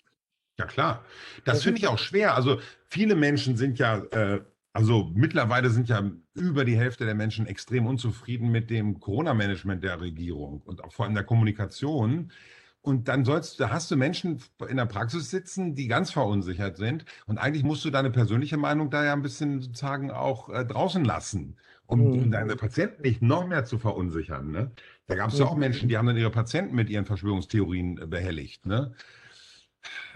Ja, 0.58 0.64
klar. 0.64 1.04
Das, 1.44 1.56
das 1.56 1.64
finde 1.64 1.80
ich 1.80 1.88
auch 1.88 1.98
schwer. 1.98 2.34
Also 2.34 2.60
viele 2.86 3.16
Menschen 3.16 3.58
sind 3.58 3.78
ja, 3.78 3.98
äh, 4.12 4.40
also 4.72 5.12
mittlerweile 5.14 5.68
sind 5.68 5.90
ja 5.90 6.10
über 6.32 6.64
die 6.64 6.78
Hälfte 6.78 7.04
der 7.04 7.14
Menschen 7.14 7.46
extrem 7.46 7.86
unzufrieden 7.86 8.50
mit 8.50 8.70
dem 8.70 8.98
Corona-Management 8.98 9.84
der 9.84 10.00
Regierung 10.00 10.62
und 10.64 10.82
auch 10.82 10.92
vor 10.92 11.04
allem 11.04 11.14
der 11.14 11.24
Kommunikation. 11.24 12.32
Und 12.80 13.08
dann 13.08 13.24
sollst, 13.24 13.60
da 13.60 13.70
hast 13.70 13.90
du 13.90 13.96
Menschen 13.96 14.42
in 14.68 14.76
der 14.76 14.84
Praxis 14.86 15.30
sitzen, 15.30 15.74
die 15.74 15.88
ganz 15.88 16.12
verunsichert 16.12 16.76
sind. 16.76 17.04
Und 17.26 17.38
eigentlich 17.38 17.64
musst 17.64 17.84
du 17.84 17.90
deine 17.90 18.10
persönliche 18.10 18.56
Meinung 18.56 18.90
da 18.90 19.04
ja 19.04 19.12
ein 19.12 19.22
bisschen 19.22 19.60
sozusagen 19.60 20.10
auch 20.10 20.48
äh, 20.50 20.64
draußen 20.64 21.04
lassen 21.04 21.56
um, 21.86 22.00
mhm. 22.00 22.30
deine 22.30 22.56
Patienten 22.56 23.02
nicht 23.02 23.22
noch 23.22 23.46
mehr 23.46 23.64
zu 23.64 23.78
verunsichern. 23.78 24.50
Ne? 24.50 24.70
Da 25.06 25.16
gab 25.16 25.30
es 25.30 25.38
ja 25.38 25.46
auch 25.46 25.56
Menschen, 25.56 25.88
die 25.88 25.96
haben 25.96 26.06
dann 26.06 26.16
ihre 26.16 26.30
Patienten 26.30 26.74
mit 26.74 26.88
ihren 26.88 27.04
Verschwörungstheorien 27.04 27.98
äh, 27.98 28.06
behelligt. 28.06 28.66
Ne? 28.66 28.94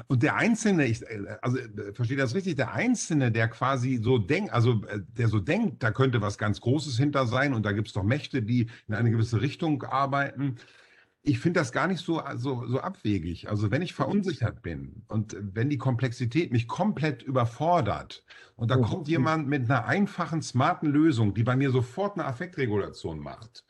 Und 0.07 0.23
der 0.23 0.37
Einzelne, 0.37 0.87
ich, 0.87 1.03
äh, 1.03 1.37
also 1.43 1.59
äh, 1.59 1.93
verstehe 1.93 2.17
das 2.17 2.35
richtig, 2.35 2.57
der 2.57 2.73
Einzelne, 2.73 3.31
der 3.31 3.49
quasi 3.49 4.01
so 4.03 4.19
denkt, 4.19 4.53
also 4.53 4.83
der 5.17 5.29
so 5.29 5.41
denkt, 5.41 5.83
da 5.83 5.91
könnte 5.91 6.23
was 6.23 6.39
ganz 6.39 6.61
Großes 6.61 6.97
hinter 6.97 7.27
sein 7.27 7.53
und 7.53 7.67
da 7.67 7.73
gibt 7.73 7.89
es 7.89 7.95
doch 7.95 8.05
Mächte, 8.05 8.43
die 8.43 8.69
in 8.87 8.95
eine 8.95 9.11
gewisse 9.11 9.41
Richtung 9.41 9.83
arbeiten, 9.83 10.57
ich 11.29 11.39
finde 11.39 11.61
das 11.61 11.73
gar 11.73 11.87
nicht 11.87 12.05
so, 12.05 12.23
so, 12.37 12.67
so 12.67 12.81
abwegig. 12.81 13.49
Also 13.49 13.71
wenn 13.71 13.83
ich 13.83 13.95
verunsichert 13.95 14.63
bin 14.63 15.03
und 15.09 15.37
wenn 15.39 15.69
die 15.69 15.79
Komplexität 15.79 16.53
mich 16.53 16.67
komplett 16.67 17.23
überfordert 17.23 18.25
und 18.57 18.71
da 18.71 18.79
oh. 18.79 18.83
kommt 18.83 19.09
jemand 19.09 19.47
mit 19.47 19.65
einer 19.65 19.87
einfachen, 19.87 20.43
smarten 20.43 20.89
Lösung, 20.91 21.35
die 21.35 21.43
bei 21.43 21.55
mir 21.55 21.71
sofort 21.71 22.17
eine 22.17 22.27
Affektregulation 22.27 23.21
macht. 23.21 23.65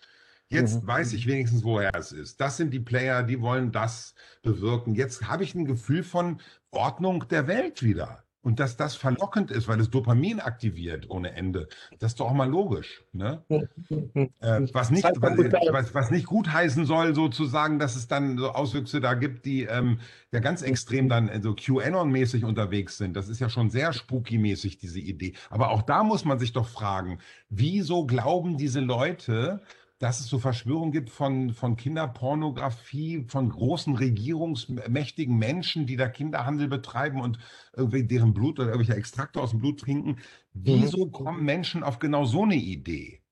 Jetzt 0.49 0.83
mhm. 0.83 0.87
weiß 0.87 1.12
ich 1.12 1.27
wenigstens, 1.27 1.64
woher 1.64 1.94
es 1.94 2.12
ist. 2.12 2.40
Das 2.40 2.57
sind 2.57 2.71
die 2.71 2.81
Player, 2.81 3.23
die 3.23 3.40
wollen 3.40 3.73
das 3.73 4.14
bewirken. 4.42 4.94
Jetzt 4.94 5.29
habe 5.29 5.44
ich 5.44 5.55
ein 5.55 5.66
Gefühl 5.66 6.03
von 6.03 6.40
Ordnung 6.71 7.27
der 7.29 7.47
Welt 7.49 7.83
wieder. 7.83 8.25
Und 8.48 8.61
dass 8.61 8.78
das 8.78 8.96
verlockend 8.96 9.50
ist, 9.50 9.68
weil 9.68 9.78
es 9.78 9.90
Dopamin 9.90 10.40
aktiviert 10.40 11.11
ohne 11.11 11.34
Ende, 11.34 11.68
das 11.98 12.12
ist 12.12 12.20
doch 12.20 12.30
auch 12.30 12.34
mal 12.34 12.48
logisch. 12.48 13.02
Ne? 13.12 13.42
äh, 13.50 13.61
was, 14.72 14.90
nicht, 14.90 15.04
was, 15.04 15.92
was, 15.92 16.11
nicht 16.11 16.24
gut 16.24 16.50
heißen 16.50 16.87
soll, 16.87 17.14
sozusagen, 17.14 17.78
dass 17.78 17.94
es 17.94 18.08
dann 18.08 18.38
so 18.38 18.52
Auswüchse 18.52 19.02
da 19.02 19.12
gibt, 19.12 19.44
die 19.44 19.64
ähm, 19.64 20.00
ja 20.32 20.40
ganz 20.40 20.62
extrem 20.62 21.11
dann 21.11 21.42
so 21.42 21.50
QAnon-mäßig 21.50 22.46
unterwegs 22.46 22.96
sind. 22.96 23.14
Das 23.18 23.28
ist 23.28 23.38
ja 23.38 23.50
schon 23.50 23.68
sehr 23.68 23.92
spooky-mäßig, 23.92 24.78
diese 24.78 25.00
Idee. 25.00 25.34
Aber 25.50 25.68
auch 25.68 25.82
da 25.82 26.02
muss 26.02 26.24
man 26.24 26.38
sich 26.38 26.54
doch 26.54 26.68
fragen, 26.68 27.18
wieso 27.50 28.06
glauben 28.06 28.56
diese 28.56 28.80
Leute, 28.80 29.61
dass 29.98 30.20
es 30.20 30.26
so 30.26 30.38
Verschwörungen 30.38 30.92
gibt 30.92 31.11
von, 31.11 31.52
von 31.52 31.76
Kinderpornografie, 31.76 33.24
von 33.26 33.48
großen 33.48 33.96
regierungsmächtigen 33.96 35.37
Menschen, 35.37 35.87
die 35.87 35.96
da 35.96 36.08
Kinderhandel 36.08 36.68
betreiben 36.68 37.20
und 37.20 37.38
irgendwie 37.76 38.04
deren 38.04 38.32
Blut 38.32 38.61
oder 38.61 38.70
irgendwelche 38.70 38.98
Extrakte 38.98 39.40
aus 39.40 39.50
dem 39.50 39.58
Blut 39.58 39.80
trinken. 39.80 40.18
Wieso 40.52 41.06
mhm. 41.06 41.12
kommen 41.12 41.44
Menschen 41.44 41.82
auf 41.82 41.98
genau 41.98 42.24
so 42.24 42.44
eine 42.44 42.56
Idee? 42.56 43.22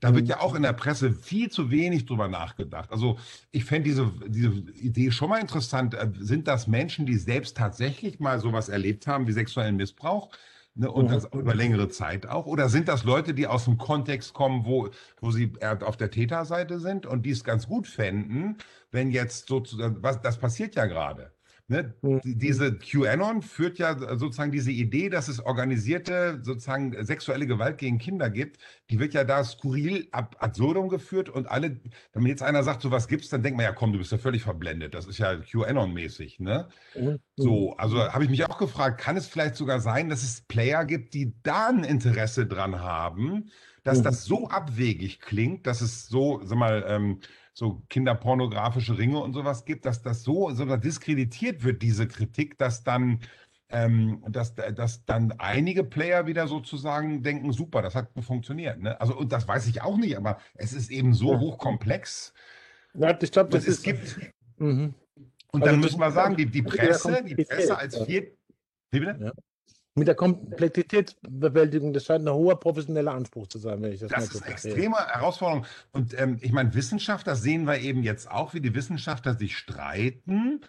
Da 0.00 0.14
wird 0.14 0.24
mhm. 0.24 0.30
ja 0.30 0.40
auch 0.40 0.54
in 0.54 0.62
der 0.62 0.72
Presse 0.72 1.12
viel 1.12 1.50
zu 1.50 1.70
wenig 1.70 2.06
drüber 2.06 2.28
nachgedacht. 2.28 2.90
Also 2.90 3.18
ich 3.50 3.64
fände 3.64 3.88
diese, 3.88 4.12
diese 4.26 4.52
Idee 4.72 5.10
schon 5.10 5.28
mal 5.28 5.40
interessant. 5.40 5.94
Äh, 5.94 6.12
sind 6.18 6.48
das 6.48 6.66
Menschen, 6.66 7.04
die 7.06 7.16
selbst 7.16 7.56
tatsächlich 7.56 8.20
mal 8.20 8.40
sowas 8.40 8.68
erlebt 8.68 9.06
haben 9.06 9.26
wie 9.26 9.32
sexuellen 9.32 9.76
Missbrauch? 9.76 10.30
Ne, 10.78 10.90
und 10.90 11.10
das 11.10 11.24
über 11.32 11.54
längere 11.54 11.88
Zeit 11.88 12.28
auch? 12.28 12.44
Oder 12.44 12.68
sind 12.68 12.86
das 12.88 13.02
Leute, 13.02 13.32
die 13.32 13.46
aus 13.46 13.64
dem 13.64 13.78
Kontext 13.78 14.34
kommen, 14.34 14.66
wo, 14.66 14.90
wo 15.22 15.30
sie 15.30 15.52
auf 15.62 15.96
der 15.96 16.10
Täterseite 16.10 16.80
sind 16.80 17.06
und 17.06 17.24
die 17.24 17.30
es 17.30 17.44
ganz 17.44 17.66
gut 17.66 17.86
fänden, 17.86 18.58
wenn 18.90 19.10
jetzt 19.10 19.48
sozusagen, 19.48 20.02
was, 20.02 20.20
das 20.20 20.36
passiert 20.36 20.74
ja 20.74 20.84
gerade. 20.84 21.32
Ne? 21.68 21.94
Mhm. 22.02 22.20
Diese 22.22 22.78
QAnon 22.78 23.42
führt 23.42 23.78
ja 23.78 23.98
sozusagen 24.16 24.52
diese 24.52 24.70
Idee, 24.70 25.08
dass 25.08 25.26
es 25.26 25.40
organisierte 25.40 26.38
sozusagen 26.42 27.04
sexuelle 27.04 27.48
Gewalt 27.48 27.78
gegen 27.78 27.98
Kinder 27.98 28.30
gibt, 28.30 28.58
die 28.88 29.00
wird 29.00 29.14
ja 29.14 29.24
da 29.24 29.42
skurril 29.42 30.06
ab 30.12 30.36
absurdum 30.38 30.88
geführt 30.88 31.28
und 31.28 31.50
alle, 31.50 31.80
wenn 32.12 32.26
jetzt 32.26 32.44
einer 32.44 32.62
sagt, 32.62 32.82
so 32.82 32.92
was 32.92 33.08
gibt's, 33.08 33.30
dann 33.30 33.42
denkt 33.42 33.56
man 33.56 33.64
ja, 33.64 33.72
komm, 33.72 33.92
du 33.92 33.98
bist 33.98 34.12
ja 34.12 34.18
völlig 34.18 34.44
verblendet. 34.44 34.94
Das 34.94 35.06
ist 35.06 35.18
ja 35.18 35.32
QAnon-mäßig, 35.32 36.40
ne? 36.40 36.68
Mhm. 36.94 37.18
So, 37.34 37.76
also 37.76 38.12
habe 38.12 38.22
ich 38.22 38.30
mich 38.30 38.44
auch 38.44 38.58
gefragt, 38.58 39.00
kann 39.00 39.16
es 39.16 39.26
vielleicht 39.26 39.56
sogar 39.56 39.80
sein, 39.80 40.08
dass 40.08 40.22
es 40.22 40.42
Player 40.42 40.84
gibt, 40.84 41.14
die 41.14 41.34
da 41.42 41.68
ein 41.68 41.82
Interesse 41.82 42.46
dran 42.46 42.78
haben, 42.78 43.50
dass 43.82 43.98
mhm. 43.98 44.04
das 44.04 44.24
so 44.24 44.48
abwegig 44.48 45.20
klingt, 45.20 45.66
dass 45.66 45.80
es 45.80 46.06
so, 46.06 46.40
sag 46.44 46.58
mal, 46.58 46.84
ähm, 46.86 47.20
so 47.58 47.82
kinderpornografische 47.88 48.98
Ringe 48.98 49.18
und 49.18 49.32
sowas 49.32 49.64
gibt, 49.64 49.86
dass 49.86 50.02
das 50.02 50.22
so, 50.22 50.50
so 50.50 50.76
diskreditiert 50.76 51.64
wird, 51.64 51.80
diese 51.80 52.06
Kritik, 52.06 52.58
dass 52.58 52.84
dann, 52.84 53.20
ähm, 53.70 54.22
dass, 54.28 54.54
dass 54.54 55.06
dann 55.06 55.32
einige 55.38 55.82
Player 55.82 56.26
wieder 56.26 56.48
sozusagen 56.48 57.22
denken, 57.22 57.52
super, 57.52 57.80
das 57.80 57.94
hat 57.94 58.10
funktioniert. 58.20 58.78
Ne? 58.80 59.00
Also, 59.00 59.16
und 59.16 59.32
das 59.32 59.48
weiß 59.48 59.66
ich 59.68 59.80
auch 59.80 59.96
nicht, 59.96 60.18
aber 60.18 60.36
es 60.54 60.74
ist 60.74 60.90
eben 60.90 61.14
so 61.14 61.32
ja. 61.32 61.40
hochkomplex. 61.40 62.34
Ja, 62.92 63.18
ich 63.18 63.32
glaube, 63.32 63.48
das 63.48 63.62
es 63.62 63.78
ist. 63.78 63.84
Gibt, 63.84 64.20
mhm. 64.58 64.92
Und 65.50 65.62
also 65.62 65.72
dann 65.72 65.80
müssen 65.80 65.98
wir 65.98 66.10
sagen, 66.10 66.36
die, 66.36 66.44
die 66.44 66.62
Presse, 66.62 67.24
die 67.24 67.36
Presse 67.36 67.78
als 67.78 67.96
vier. 68.04 68.32
Wie 68.90 69.00
bitte? 69.00 69.18
Ja 69.18 69.32
mit 69.96 70.08
der 70.08 70.14
Komplexitätsbewältigung, 70.14 71.92
das 71.94 72.04
scheint 72.04 72.26
ein 72.28 72.32
hoher 72.32 72.60
professioneller 72.60 73.14
Anspruch 73.14 73.46
zu 73.46 73.58
sein, 73.58 73.80
wenn 73.80 73.92
ich 73.92 74.00
das 74.00 74.10
Das 74.10 74.34
ist 74.34 74.42
eine 74.42 74.52
extreme 74.52 74.96
Herausforderung. 74.96 75.64
Und 75.92 76.18
ähm, 76.20 76.38
ich 76.42 76.52
meine, 76.52 76.74
Wissenschaftler 76.74 77.34
sehen 77.34 77.64
wir 77.64 77.80
eben 77.80 78.02
jetzt 78.02 78.30
auch, 78.30 78.52
wie 78.52 78.60
die 78.60 78.74
Wissenschaftler 78.74 79.38
sich 79.38 79.56
streiten. 79.56 80.60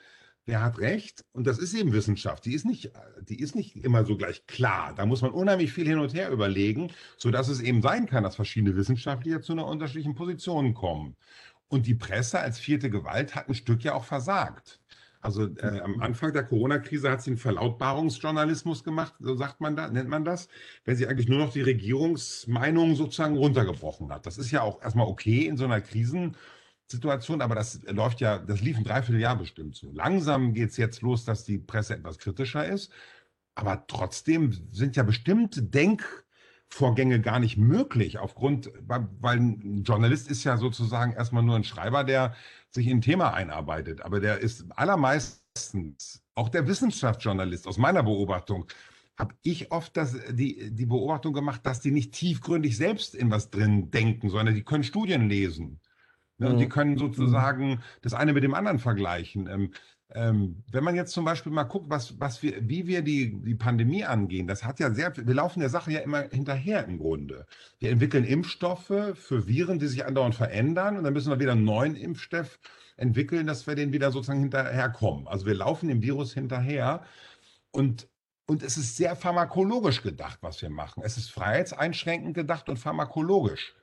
Wer 0.45 0.63
hat 0.63 0.79
recht? 0.79 1.25
Und 1.33 1.45
das 1.45 1.57
ist 1.57 1.73
eben 1.73 1.91
Wissenschaft. 1.91 2.45
Die 2.45 2.53
ist 2.53 2.65
nicht, 2.65 2.93
die 3.27 3.41
ist 3.41 3.53
nicht 3.53 3.75
immer 3.75 4.05
so 4.05 4.15
gleich 4.15 4.47
klar. 4.47 4.93
Da 4.95 5.05
muss 5.05 5.21
man 5.21 5.31
unheimlich 5.31 5.73
viel 5.73 5.85
hin 5.85 5.99
und 5.99 6.13
her 6.13 6.29
überlegen, 6.31 6.89
sodass 7.17 7.49
es 7.49 7.59
eben 7.59 7.81
sein 7.81 8.05
kann, 8.05 8.23
dass 8.23 8.37
verschiedene 8.37 8.77
Wissenschaftler 8.77 9.41
zu 9.41 9.51
einer 9.51 9.67
unterschiedlichen 9.67 10.15
Position 10.15 10.73
kommen. 10.73 11.17
Und 11.67 11.85
die 11.85 11.95
Presse 11.95 12.39
als 12.39 12.59
vierte 12.59 12.89
Gewalt 12.89 13.35
hat 13.35 13.49
ein 13.49 13.55
Stück 13.55 13.83
ja 13.83 13.93
auch 13.93 14.05
versagt. 14.05 14.79
Also 15.27 15.49
äh, 15.57 15.81
am 15.81 15.99
Anfang 15.99 16.31
der 16.31 16.45
Corona-Krise 16.45 17.11
hat 17.11 17.21
sie 17.21 17.31
einen 17.31 17.37
Verlautbarungsjournalismus 17.37 18.85
gemacht, 18.85 19.13
so 19.19 19.35
sagt 19.35 19.59
man 19.59 19.75
da, 19.75 19.89
nennt 19.89 20.07
man 20.07 20.23
das, 20.23 20.47
wenn 20.85 20.95
sie 20.95 21.05
eigentlich 21.05 21.27
nur 21.27 21.39
noch 21.39 21.51
die 21.51 21.63
Regierungsmeinung 21.63 22.95
sozusagen 22.95 23.35
runtergebrochen 23.35 24.09
hat. 24.09 24.25
Das 24.25 24.37
ist 24.37 24.51
ja 24.51 24.61
auch 24.61 24.81
erstmal 24.81 25.05
okay 25.05 25.45
in 25.45 25.57
so 25.57 25.65
einer 25.65 25.81
Krisensituation, 25.81 27.41
aber 27.41 27.55
das 27.55 27.81
läuft 27.87 28.21
ja, 28.21 28.37
das 28.37 28.61
lief 28.61 28.77
ein 28.77 28.85
Dreivierteljahr 28.85 29.35
bestimmt 29.35 29.75
so. 29.75 29.91
Langsam 29.91 30.53
geht 30.53 30.69
es 30.69 30.77
jetzt 30.77 31.01
los, 31.01 31.25
dass 31.25 31.43
die 31.43 31.57
Presse 31.57 31.95
etwas 31.95 32.19
kritischer 32.19 32.65
ist, 32.65 32.89
aber 33.53 33.85
trotzdem 33.85 34.53
sind 34.71 34.95
ja 34.95 35.03
bestimmte 35.03 35.61
Denk- 35.61 36.23
Vorgänge 36.69 37.21
gar 37.21 37.39
nicht 37.39 37.55
möglich, 37.55 38.17
aufgrund, 38.17 38.69
weil 38.85 39.37
ein 39.37 39.83
Journalist 39.85 40.29
ist 40.29 40.43
ja 40.43 40.57
sozusagen 40.57 41.13
erstmal 41.13 41.41
nur 41.41 41.55
ein 41.55 41.63
Schreiber, 41.63 42.03
der 42.03 42.35
sich 42.71 42.87
in 42.87 42.97
ein 42.97 43.01
Thema 43.01 43.33
einarbeitet. 43.33 44.01
Aber 44.01 44.19
der 44.19 44.39
ist 44.39 44.65
allermeistens, 44.71 46.23
auch 46.35 46.49
der 46.49 46.67
Wissenschaftsjournalist 46.67 47.67
aus 47.67 47.77
meiner 47.77 48.03
Beobachtung, 48.03 48.67
habe 49.17 49.33
ich 49.41 49.71
oft 49.71 49.97
das, 49.97 50.15
die, 50.31 50.69
die 50.71 50.85
Beobachtung 50.85 51.33
gemacht, 51.33 51.65
dass 51.65 51.79
die 51.79 51.91
nicht 51.91 52.13
tiefgründig 52.13 52.77
selbst 52.77 53.15
in 53.15 53.31
was 53.31 53.49
drin 53.49 53.89
denken, 53.89 54.29
sondern 54.29 54.53
die 54.53 54.63
können 54.63 54.83
Studien 54.83 55.27
lesen. 55.27 55.79
Ne, 56.39 56.49
und 56.49 56.59
die 56.59 56.65
mhm. 56.65 56.69
können 56.69 56.97
sozusagen 56.99 57.81
das 58.03 58.13
eine 58.13 58.33
mit 58.33 58.43
dem 58.43 58.53
anderen 58.53 58.77
vergleichen. 58.77 59.47
Ähm, 59.47 59.71
ähm, 60.13 60.63
wenn 60.71 60.83
man 60.83 60.95
jetzt 60.95 61.11
zum 61.11 61.25
Beispiel 61.25 61.51
mal 61.51 61.63
guckt, 61.63 61.89
was, 61.89 62.19
was 62.19 62.41
wir, 62.41 62.67
wie 62.67 62.87
wir 62.87 63.01
die, 63.01 63.41
die 63.43 63.55
Pandemie 63.55 64.05
angehen, 64.05 64.47
das 64.47 64.63
hat 64.63 64.79
ja 64.79 64.91
sehr, 64.91 65.15
wir 65.15 65.33
laufen 65.33 65.59
der 65.59 65.69
Sache 65.69 65.91
ja 65.91 65.99
immer 65.99 66.23
hinterher 66.29 66.85
im 66.85 66.97
Grunde. 66.97 67.45
Wir 67.79 67.91
entwickeln 67.91 68.23
Impfstoffe 68.23 68.87
für 69.13 69.47
Viren, 69.47 69.79
die 69.79 69.87
sich 69.87 70.05
andauernd 70.05 70.35
verändern 70.35 70.97
und 70.97 71.03
dann 71.03 71.13
müssen 71.13 71.29
wir 71.29 71.39
wieder 71.39 71.51
einen 71.51 71.65
neuen 71.65 71.95
Impfstoff 71.95 72.59
entwickeln, 72.95 73.47
dass 73.47 73.67
wir 73.67 73.75
den 73.75 73.91
wieder 73.91 74.11
sozusagen 74.11 74.41
hinterherkommen. 74.41 75.27
Also 75.27 75.45
wir 75.45 75.55
laufen 75.55 75.89
dem 75.89 76.01
Virus 76.01 76.33
hinterher 76.33 77.03
und 77.71 78.07
und 78.49 78.63
es 78.63 78.77
ist 78.77 78.95
sehr 78.95 79.17
pharmakologisch 79.17 80.01
gedacht, 80.01 80.39
was 80.41 80.61
wir 80.61 80.69
machen. 80.69 81.03
Es 81.03 81.17
ist 81.17 81.29
freiheitseinschränkend 81.31 82.33
gedacht 82.33 82.69
und 82.69 82.77
pharmakologisch. 82.77 83.75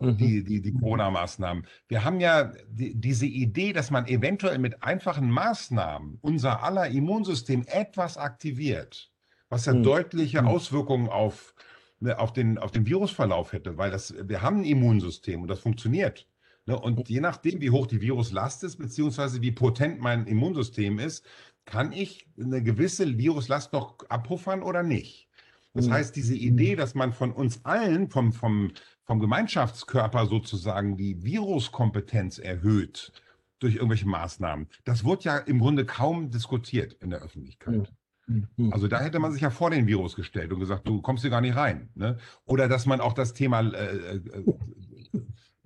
Mhm. 0.00 0.16
die, 0.16 0.44
die, 0.44 0.60
die 0.60 0.72
Corona-Maßnahmen. 0.72 1.66
Wir 1.88 2.04
haben 2.04 2.20
ja 2.20 2.52
die, 2.68 2.94
diese 2.94 3.26
Idee, 3.26 3.72
dass 3.72 3.90
man 3.90 4.06
eventuell 4.06 4.58
mit 4.58 4.82
einfachen 4.82 5.30
Maßnahmen 5.30 6.18
unser 6.20 6.62
aller 6.62 6.88
Immunsystem 6.88 7.64
etwas 7.66 8.16
aktiviert, 8.16 9.10
was 9.48 9.66
ja 9.66 9.74
mhm. 9.74 9.82
deutliche 9.82 10.42
mhm. 10.42 10.48
Auswirkungen 10.48 11.08
auf, 11.08 11.54
ne, 12.00 12.18
auf, 12.18 12.32
den, 12.32 12.58
auf 12.58 12.70
den 12.70 12.86
Virusverlauf 12.86 13.52
hätte, 13.52 13.76
weil 13.78 13.90
das, 13.90 14.14
wir 14.22 14.42
haben 14.42 14.58
ein 14.58 14.64
Immunsystem 14.64 15.42
und 15.42 15.48
das 15.48 15.60
funktioniert. 15.60 16.26
Ne? 16.66 16.78
Und 16.78 17.08
je 17.08 17.20
nachdem, 17.20 17.60
wie 17.60 17.70
hoch 17.70 17.86
die 17.86 18.00
Viruslast 18.00 18.64
ist, 18.64 18.76
beziehungsweise 18.76 19.42
wie 19.42 19.52
potent 19.52 20.00
mein 20.00 20.26
Immunsystem 20.26 20.98
ist, 20.98 21.24
kann 21.64 21.92
ich 21.92 22.26
eine 22.40 22.62
gewisse 22.62 23.18
Viruslast 23.18 23.72
noch 23.72 23.98
abpuffern 24.08 24.62
oder 24.62 24.82
nicht. 24.82 25.28
Das 25.72 25.86
mhm. 25.86 25.92
heißt, 25.92 26.16
diese 26.16 26.34
Idee, 26.34 26.74
dass 26.74 26.94
man 26.94 27.12
von 27.12 27.32
uns 27.32 27.64
allen, 27.64 28.08
vom, 28.10 28.32
vom, 28.32 28.72
vom 29.10 29.18
Gemeinschaftskörper 29.18 30.26
sozusagen 30.26 30.96
die 30.96 31.24
Viruskompetenz 31.24 32.38
erhöht 32.38 33.10
durch 33.58 33.74
irgendwelche 33.74 34.06
Maßnahmen, 34.06 34.68
das 34.84 35.04
wird 35.04 35.24
ja 35.24 35.36
im 35.36 35.58
Grunde 35.58 35.84
kaum 35.84 36.30
diskutiert 36.30 36.92
in 37.00 37.10
der 37.10 37.20
Öffentlichkeit. 37.20 37.92
Mhm. 38.28 38.46
Mhm. 38.56 38.72
Also 38.72 38.86
da 38.86 39.00
hätte 39.00 39.18
man 39.18 39.32
sich 39.32 39.42
ja 39.42 39.50
vor 39.50 39.70
den 39.70 39.88
Virus 39.88 40.14
gestellt 40.14 40.52
und 40.52 40.60
gesagt, 40.60 40.86
du 40.86 41.02
kommst 41.02 41.22
hier 41.22 41.30
gar 41.32 41.40
nicht 41.40 41.56
rein. 41.56 41.88
Ne? 41.96 42.18
Oder 42.44 42.68
dass 42.68 42.86
man 42.86 43.00
auch 43.00 43.12
das 43.12 43.34
Thema 43.34 43.62
äh, 43.62 43.96
äh, 44.14 44.20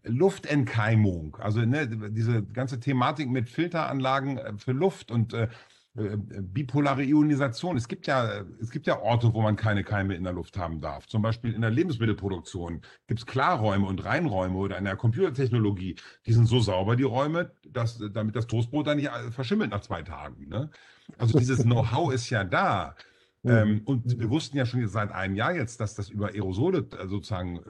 Luftentkeimung, 0.05 1.37
also 1.37 1.61
ne, 1.61 1.87
diese 1.87 2.45
ganze 2.45 2.81
Thematik 2.81 3.29
mit 3.29 3.51
Filteranlagen 3.51 4.39
äh, 4.39 4.53
für 4.57 4.73
Luft 4.73 5.11
und 5.11 5.35
äh, 5.35 5.49
äh, 5.97 6.17
bipolare 6.17 7.05
Ionisation. 7.05 7.77
Es 7.77 7.87
gibt 7.87 8.09
ja, 8.09 8.45
es 8.61 8.71
gibt 8.71 8.87
ja 8.89 9.01
Orte, 9.01 9.33
wo 9.33 9.43
man 9.43 9.55
keine 9.55 9.85
Keime 9.85 10.17
in 10.17 10.25
der 10.25 10.33
Luft 10.33 10.59
haben 10.59 10.81
darf. 10.81 11.07
Zum 11.07 11.23
Beispiel 11.23 11.53
in 11.53 11.61
der 11.61 11.71
Lebensmittelproduktion 11.71 12.81
gibt 13.07 13.21
es 13.21 13.27
Klarräume 13.27 13.87
und 13.87 14.05
Reinräume 14.05 14.57
oder 14.57 14.77
in 14.77 14.85
der 14.85 14.97
Computertechnologie. 14.97 15.95
Die 16.27 16.33
sind 16.33 16.47
so 16.47 16.59
sauber, 16.59 16.97
die 16.97 17.05
Räume, 17.05 17.53
dass, 17.69 18.03
damit 18.13 18.35
das 18.35 18.49
Toastbrot 18.49 18.89
dann 18.89 18.97
nicht 18.97 19.11
verschimmelt 19.31 19.71
nach 19.71 19.83
zwei 19.83 20.03
Tagen. 20.03 20.49
Ne? 20.49 20.71
Also 21.17 21.39
dieses 21.39 21.59
Know-how 21.63 22.13
ist 22.13 22.29
ja 22.29 22.43
da. 22.43 22.97
Ähm, 23.45 23.83
und 23.85 24.19
wir 24.19 24.31
wussten 24.31 24.57
ja 24.57 24.67
schon 24.67 24.87
seit 24.89 25.13
einem 25.13 25.35
Jahr 25.37 25.55
jetzt, 25.55 25.79
dass 25.81 25.95
das 25.95 26.09
über 26.09 26.29
Aerosole 26.29 26.87
äh, 26.99 27.07
sozusagen 27.07 27.59
äh, 27.59 27.61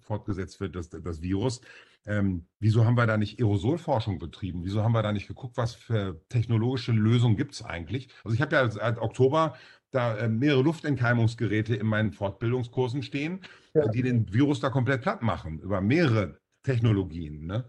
fortgesetzt 0.00 0.60
wird, 0.60 0.76
das, 0.76 0.88
das 0.88 1.20
Virus. 1.20 1.60
Ähm, 2.08 2.46
wieso 2.58 2.86
haben 2.86 2.96
wir 2.96 3.06
da 3.06 3.18
nicht 3.18 3.38
Aerosolforschung 3.38 4.18
betrieben? 4.18 4.64
Wieso 4.64 4.82
haben 4.82 4.92
wir 4.92 5.02
da 5.02 5.12
nicht 5.12 5.28
geguckt, 5.28 5.58
was 5.58 5.74
für 5.74 6.22
technologische 6.30 6.92
Lösungen 6.92 7.36
gibt 7.36 7.52
es 7.52 7.62
eigentlich? 7.62 8.08
Also 8.24 8.34
ich 8.34 8.40
habe 8.40 8.56
ja 8.56 8.70
seit 8.70 8.98
Oktober 8.98 9.54
da 9.90 10.16
äh, 10.16 10.28
mehrere 10.28 10.62
Luftentkeimungsgeräte 10.62 11.76
in 11.76 11.86
meinen 11.86 12.12
Fortbildungskursen 12.12 13.02
stehen, 13.02 13.40
ja. 13.74 13.86
die 13.88 14.02
den 14.02 14.32
Virus 14.32 14.60
da 14.60 14.70
komplett 14.70 15.02
platt 15.02 15.22
machen, 15.22 15.60
über 15.60 15.82
mehrere 15.82 16.40
Technologien. 16.62 17.46
Ne? 17.46 17.64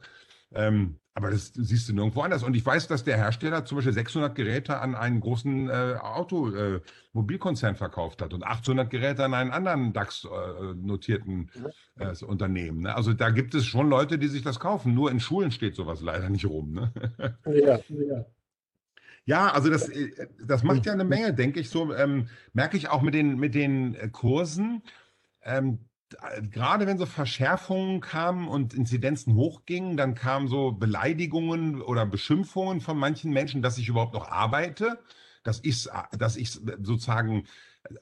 Ähm, 0.54 1.00
aber 1.20 1.32
das 1.32 1.52
siehst 1.54 1.90
du 1.90 1.94
nirgendwo 1.94 2.22
anders. 2.22 2.44
Und 2.44 2.56
ich 2.56 2.66
weiß, 2.66 2.88
dass 2.88 3.04
der 3.04 3.18
Hersteller 3.18 3.66
zum 3.66 3.78
Beispiel 3.78 3.94
600 3.94 4.36
Geräte 4.36 4.80
an 4.80 4.96
einen 4.96 5.20
großen 5.20 5.70
äh, 5.70 5.96
Automobilkonzern 6.00 7.76
äh, 7.76 7.78
verkauft 7.78 8.22
hat 8.22 8.34
und 8.34 8.46
800 8.46 8.90
Geräte 8.90 9.26
an 9.26 9.34
einen 9.34 9.52
anderen 9.52 9.92
DAX-notierten 9.92 11.52
äh, 12.00 12.06
äh, 12.06 12.24
Unternehmen. 12.24 12.84
Ne? 12.84 12.96
Also 12.96 13.14
da 13.14 13.32
gibt 13.32 13.54
es 13.54 13.66
schon 13.66 13.90
Leute, 13.90 14.18
die 14.18 14.30
sich 14.30 14.44
das 14.44 14.62
kaufen. 14.62 14.94
Nur 14.94 15.12
in 15.12 15.20
Schulen 15.20 15.52
steht 15.52 15.76
sowas 15.76 16.00
leider 16.02 16.30
nicht 16.30 16.46
rum. 16.46 16.72
Ne? 16.72 16.94
Ja, 17.46 17.80
ja. 17.90 18.26
Ja, 19.26 19.52
also 19.52 19.70
das, 19.70 19.90
äh, 19.90 20.28
das 20.42 20.64
macht 20.64 20.86
ja 20.86 20.94
eine 20.94 21.04
Menge, 21.04 21.34
denke 21.34 21.60
ich. 21.60 21.70
So 21.70 21.94
ähm, 21.94 22.30
merke 22.54 22.78
ich 22.78 22.88
auch 22.88 23.02
mit 23.02 23.14
den, 23.14 23.38
mit 23.38 23.56
den 23.56 24.12
Kursen. 24.14 24.84
Ähm, 25.44 25.89
gerade 26.52 26.88
wenn 26.88 26.98
so 26.98 27.06
Verschärfungen 27.06 28.02
kamen 28.02 28.48
und 28.48 28.74
Inzidenzen 28.74 29.36
hochgingen, 29.36 29.98
dann 29.98 30.16
kamen 30.16 30.48
so 30.48 30.72
Beleidigungen 30.72 31.82
oder 31.82 32.06
Beschimpfungen 32.06 32.82
von 32.82 32.98
manchen 32.98 33.32
Menschen, 33.32 33.62
dass 33.62 33.78
ich 33.78 33.88
überhaupt 33.90 34.14
noch 34.14 34.30
arbeite, 34.30 35.00
dass 35.44 35.60
ich, 35.64 35.88
dass 36.18 36.36
ich 36.36 36.52
sozusagen, 36.52 37.46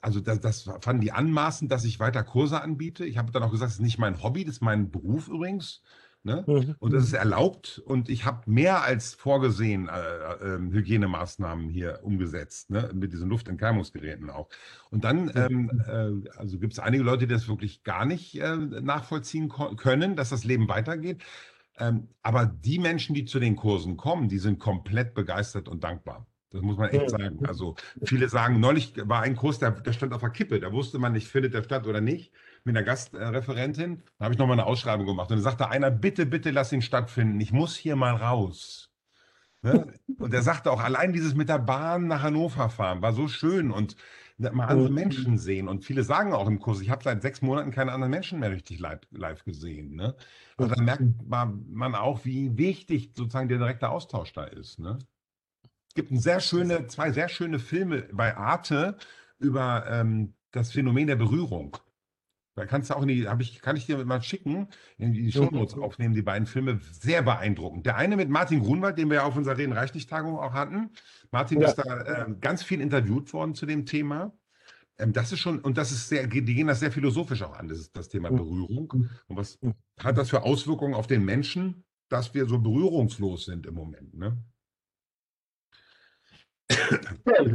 also 0.01 0.19
das, 0.19 0.39
das 0.39 0.69
fanden 0.81 1.01
die 1.01 1.11
anmaßend, 1.11 1.71
dass 1.71 1.85
ich 1.85 1.99
weiter 1.99 2.23
Kurse 2.23 2.61
anbiete. 2.61 3.05
Ich 3.05 3.17
habe 3.17 3.31
dann 3.31 3.43
auch 3.43 3.51
gesagt, 3.51 3.69
das 3.69 3.75
ist 3.75 3.81
nicht 3.81 3.99
mein 3.99 4.23
Hobby, 4.23 4.43
das 4.45 4.55
ist 4.55 4.61
mein 4.61 4.89
Beruf 4.91 5.27
übrigens. 5.27 5.81
Ne? 6.27 6.43
Mhm. 6.45 6.75
Und 6.79 6.91
das 6.91 7.05
ist 7.05 7.13
erlaubt 7.13 7.81
und 7.85 8.09
ich 8.09 8.25
habe 8.25 8.51
mehr 8.51 8.83
als 8.83 9.13
vorgesehen 9.13 9.87
äh, 9.87 10.55
äh, 10.55 10.59
Hygienemaßnahmen 10.59 11.69
hier 11.69 12.01
umgesetzt, 12.03 12.69
ne? 12.69 12.91
mit 12.93 13.13
diesen 13.13 13.29
Luftentkeimungsgeräten 13.29 14.29
auch. 14.29 14.49
Und 14.91 15.05
dann 15.05 15.31
ähm, 15.35 15.71
äh, 15.87 16.29
also 16.37 16.59
gibt 16.59 16.73
es 16.73 16.79
einige 16.79 17.03
Leute, 17.03 17.27
die 17.27 17.33
das 17.33 17.47
wirklich 17.47 17.83
gar 17.83 18.03
nicht 18.03 18.37
äh, 18.41 18.57
nachvollziehen 18.57 19.47
können, 19.77 20.17
dass 20.17 20.31
das 20.31 20.43
Leben 20.43 20.67
weitergeht. 20.67 21.23
Ähm, 21.79 22.09
aber 22.23 22.45
die 22.45 22.79
Menschen, 22.79 23.15
die 23.15 23.23
zu 23.23 23.39
den 23.39 23.55
Kursen 23.55 23.95
kommen, 23.95 24.27
die 24.27 24.39
sind 24.39 24.59
komplett 24.59 25.13
begeistert 25.13 25.69
und 25.69 25.85
dankbar. 25.85 26.27
Das 26.49 26.61
muss 26.61 26.77
man 26.77 26.89
echt 26.89 27.09
sagen. 27.09 27.45
Also 27.45 27.75
viele 28.03 28.27
sagen, 28.27 28.59
neulich 28.59 28.95
war 28.97 29.21
ein 29.21 29.37
Kurs, 29.37 29.59
der, 29.59 29.71
der 29.71 29.93
stand 29.93 30.13
auf 30.13 30.21
der 30.21 30.31
Kippe. 30.31 30.59
Da 30.59 30.73
wusste 30.73 30.99
man 30.99 31.13
nicht, 31.13 31.29
findet 31.29 31.53
der 31.53 31.63
statt 31.63 31.87
oder 31.87 32.01
nicht 32.01 32.33
mit 32.67 32.77
einer 32.77 32.85
Gastreferentin. 32.85 34.03
Da 34.19 34.25
habe 34.25 34.33
ich 34.33 34.39
nochmal 34.39 34.59
eine 34.59 34.67
Ausschreibung 34.67 35.07
gemacht. 35.07 35.31
Und 35.31 35.37
da 35.37 35.43
sagte 35.43 35.69
einer, 35.69 35.89
bitte, 35.89 36.25
bitte 36.25 36.51
lass 36.51 36.71
ihn 36.71 36.81
stattfinden. 36.81 37.39
Ich 37.39 37.51
muss 37.51 37.75
hier 37.75 37.95
mal 37.95 38.15
raus. 38.15 38.91
Ne? 39.63 39.93
Und 40.19 40.33
er 40.33 40.43
sagte 40.43 40.71
auch, 40.71 40.81
allein 40.81 41.13
dieses 41.13 41.33
mit 41.33 41.49
der 41.49 41.59
Bahn 41.59 42.07
nach 42.07 42.21
Hannover 42.21 42.69
fahren 42.69 43.01
war 43.01 43.13
so 43.13 43.27
schön 43.27 43.71
und 43.71 43.95
mal 44.37 44.67
andere 44.67 44.91
Menschen 44.91 45.37
sehen. 45.37 45.67
Und 45.67 45.83
viele 45.83 46.03
sagen 46.03 46.33
auch 46.33 46.47
im 46.47 46.59
Kurs, 46.59 46.81
ich 46.81 46.89
habe 46.89 47.03
seit 47.03 47.21
sechs 47.21 47.41
Monaten 47.41 47.71
keine 47.71 47.91
anderen 47.91 48.11
Menschen 48.11 48.39
mehr 48.39 48.51
richtig 48.51 48.79
live, 48.79 48.99
live 49.11 49.43
gesehen. 49.45 49.95
Ne? 49.95 50.15
Und 50.57 50.71
dann 50.71 50.85
merkt 50.85 51.03
man 51.27 51.95
auch, 51.95 52.25
wie 52.25 52.57
wichtig 52.57 53.13
sozusagen 53.15 53.49
der 53.49 53.57
direkte 53.57 53.89
Austausch 53.89 54.33
da 54.33 54.43
ist. 54.43 54.79
Ne? 54.79 54.99
Es 55.87 55.95
gibt 55.95 56.11
ein 56.11 56.19
sehr 56.19 56.39
schöne, 56.39 56.87
zwei 56.87 57.11
sehr 57.11 57.29
schöne 57.29 57.59
Filme 57.59 58.03
bei 58.11 58.35
Arte 58.35 58.97
über 59.39 59.85
ähm, 59.89 60.33
das 60.51 60.71
Phänomen 60.71 61.07
der 61.07 61.15
Berührung. 61.15 61.77
Da 62.57 62.65
kannst 62.65 62.89
du 62.89 62.95
auch 62.95 63.03
in 63.03 63.07
die, 63.07 63.27
ich, 63.39 63.61
kann 63.61 63.75
ich 63.75 63.85
dir 63.85 64.03
mal 64.03 64.23
schicken, 64.23 64.67
in 64.97 65.13
die 65.13 65.31
Shownotes 65.31 65.75
mhm. 65.75 65.83
aufnehmen, 65.83 66.15
die 66.15 66.23
beiden 66.23 66.47
Filme, 66.47 66.79
sehr 66.91 67.21
beeindruckend. 67.21 67.85
Der 67.85 67.97
eine 67.97 68.15
mit 68.15 68.29
Martin 68.29 68.61
Grunwald, 68.61 68.97
den 68.97 69.09
wir 69.09 69.17
ja 69.17 69.23
auf 69.25 69.35
unserer 69.35 69.59
Reden-Reichlich-Tagung 69.59 70.39
auch 70.39 70.53
hatten. 70.53 70.89
Martin 71.29 71.61
ja. 71.61 71.67
ist 71.67 71.75
da 71.75 72.01
äh, 72.01 72.25
ganz 72.41 72.63
viel 72.63 72.81
interviewt 72.81 73.31
worden 73.31 73.53
zu 73.53 73.67
dem 73.67 73.85
Thema. 73.85 74.33
Ähm, 74.97 75.13
das 75.13 75.31
ist 75.31 75.37
schon, 75.37 75.59
und 75.59 75.77
das 75.77 75.91
ist 75.91 76.09
sehr, 76.09 76.25
die 76.25 76.41
gehen 76.41 76.65
das 76.65 76.79
sehr 76.79 76.91
philosophisch 76.91 77.43
auch 77.43 77.55
an, 77.55 77.67
das, 77.67 77.91
das 77.91 78.09
Thema 78.09 78.31
mhm. 78.31 78.37
Berührung. 78.37 79.07
Und 79.27 79.37
was 79.37 79.61
mhm. 79.61 79.75
hat 79.99 80.17
das 80.17 80.31
für 80.31 80.41
Auswirkungen 80.41 80.95
auf 80.95 81.05
den 81.05 81.23
Menschen, 81.23 81.83
dass 82.09 82.33
wir 82.33 82.47
so 82.47 82.57
berührungslos 82.57 83.45
sind 83.45 83.67
im 83.67 83.75
Moment? 83.75 84.15
Ne? 84.15 84.35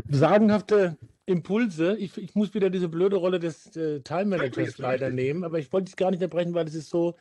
Sagenhafte 0.09 0.97
Impulse. 1.27 1.97
Ich, 1.99 2.17
ich, 2.19 2.35
muss 2.35 2.55
wieder 2.55 2.71
diese 2.71 2.89
blöde 2.89 3.17
Rolle 3.17 3.39
des 3.39 3.77
äh, 3.77 4.01
Time 4.01 4.27
Managers 4.27 4.79
leider 4.79 5.11
nehmen, 5.11 5.45
aber 5.45 5.59
ich 5.59 5.73
wollte 5.73 5.89
es 5.89 5.97
gar 5.97 6.11
nicht 6.11 6.23
erbrechen, 6.23 6.55
weil 6.55 6.67
es 6.67 6.75
ist 6.75 6.91
so 6.91 7.17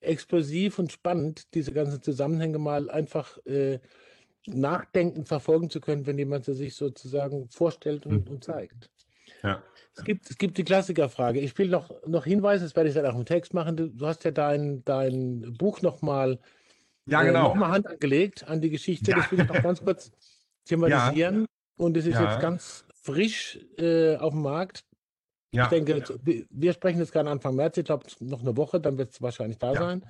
explosiv 0.00 0.78
und 0.78 0.92
spannend, 0.92 1.54
diese 1.54 1.72
ganzen 1.72 2.02
Zusammenhänge 2.02 2.58
mal 2.58 2.90
einfach 2.90 3.38
äh, 3.46 3.80
nachdenken, 4.46 5.24
verfolgen 5.24 5.70
zu 5.70 5.80
können, 5.80 6.06
wenn 6.06 6.18
jemand 6.18 6.44
sie 6.44 6.54
sich 6.54 6.74
sozusagen 6.74 7.48
vorstellt 7.48 8.06
und, 8.06 8.26
mhm. 8.26 8.34
und 8.34 8.44
zeigt. 8.44 8.90
Ja. 9.42 9.62
Es 9.96 10.04
gibt, 10.04 10.30
es 10.30 10.38
gibt 10.38 10.58
die 10.58 10.64
Klassikerfrage. 10.64 11.40
Ich 11.40 11.56
will 11.56 11.68
noch, 11.68 11.90
noch 12.06 12.24
hinweisen, 12.24 12.64
das 12.64 12.74
werde 12.76 12.88
ich 12.88 12.94
dann 12.94 13.06
auch 13.06 13.16
im 13.16 13.24
Text 13.24 13.54
machen. 13.54 13.76
Du, 13.76 13.88
du 13.88 14.06
hast 14.06 14.24
ja 14.24 14.30
dein, 14.30 14.84
dein 14.84 15.54
Buch 15.56 15.82
nochmal 15.82 16.38
ja, 17.06 17.22
äh, 17.22 17.26
genau. 17.26 17.52
äh, 17.52 17.58
noch 17.58 17.68
Hand 17.68 17.86
angelegt 17.86 18.48
an 18.48 18.60
die 18.60 18.70
Geschichte. 18.70 19.12
Ja. 19.12 19.18
Das 19.18 19.30
will 19.30 19.40
ich 19.40 19.48
noch 19.48 19.62
ganz 19.62 19.82
kurz 19.82 20.12
thematisieren. 20.64 21.42
Ja. 21.42 21.46
Und 21.76 21.96
es 21.96 22.06
ist 22.06 22.14
ja. 22.14 22.30
jetzt 22.30 22.40
ganz 22.40 22.84
frisch 23.04 23.58
äh, 23.78 24.16
auf 24.16 24.32
dem 24.32 24.42
Markt. 24.42 24.84
Ja, 25.52 25.64
ich 25.64 25.68
denke, 25.68 25.98
ja. 25.98 26.44
wir 26.50 26.72
sprechen 26.72 26.98
jetzt 26.98 27.12
gerade 27.12 27.30
Anfang 27.30 27.54
März, 27.54 27.76
ich 27.76 27.84
glaube 27.84 28.06
noch 28.18 28.40
eine 28.40 28.56
Woche, 28.56 28.80
dann 28.80 28.98
wird 28.98 29.12
es 29.12 29.22
wahrscheinlich 29.22 29.58
da 29.58 29.72
ja, 29.72 29.78
sein, 29.78 30.02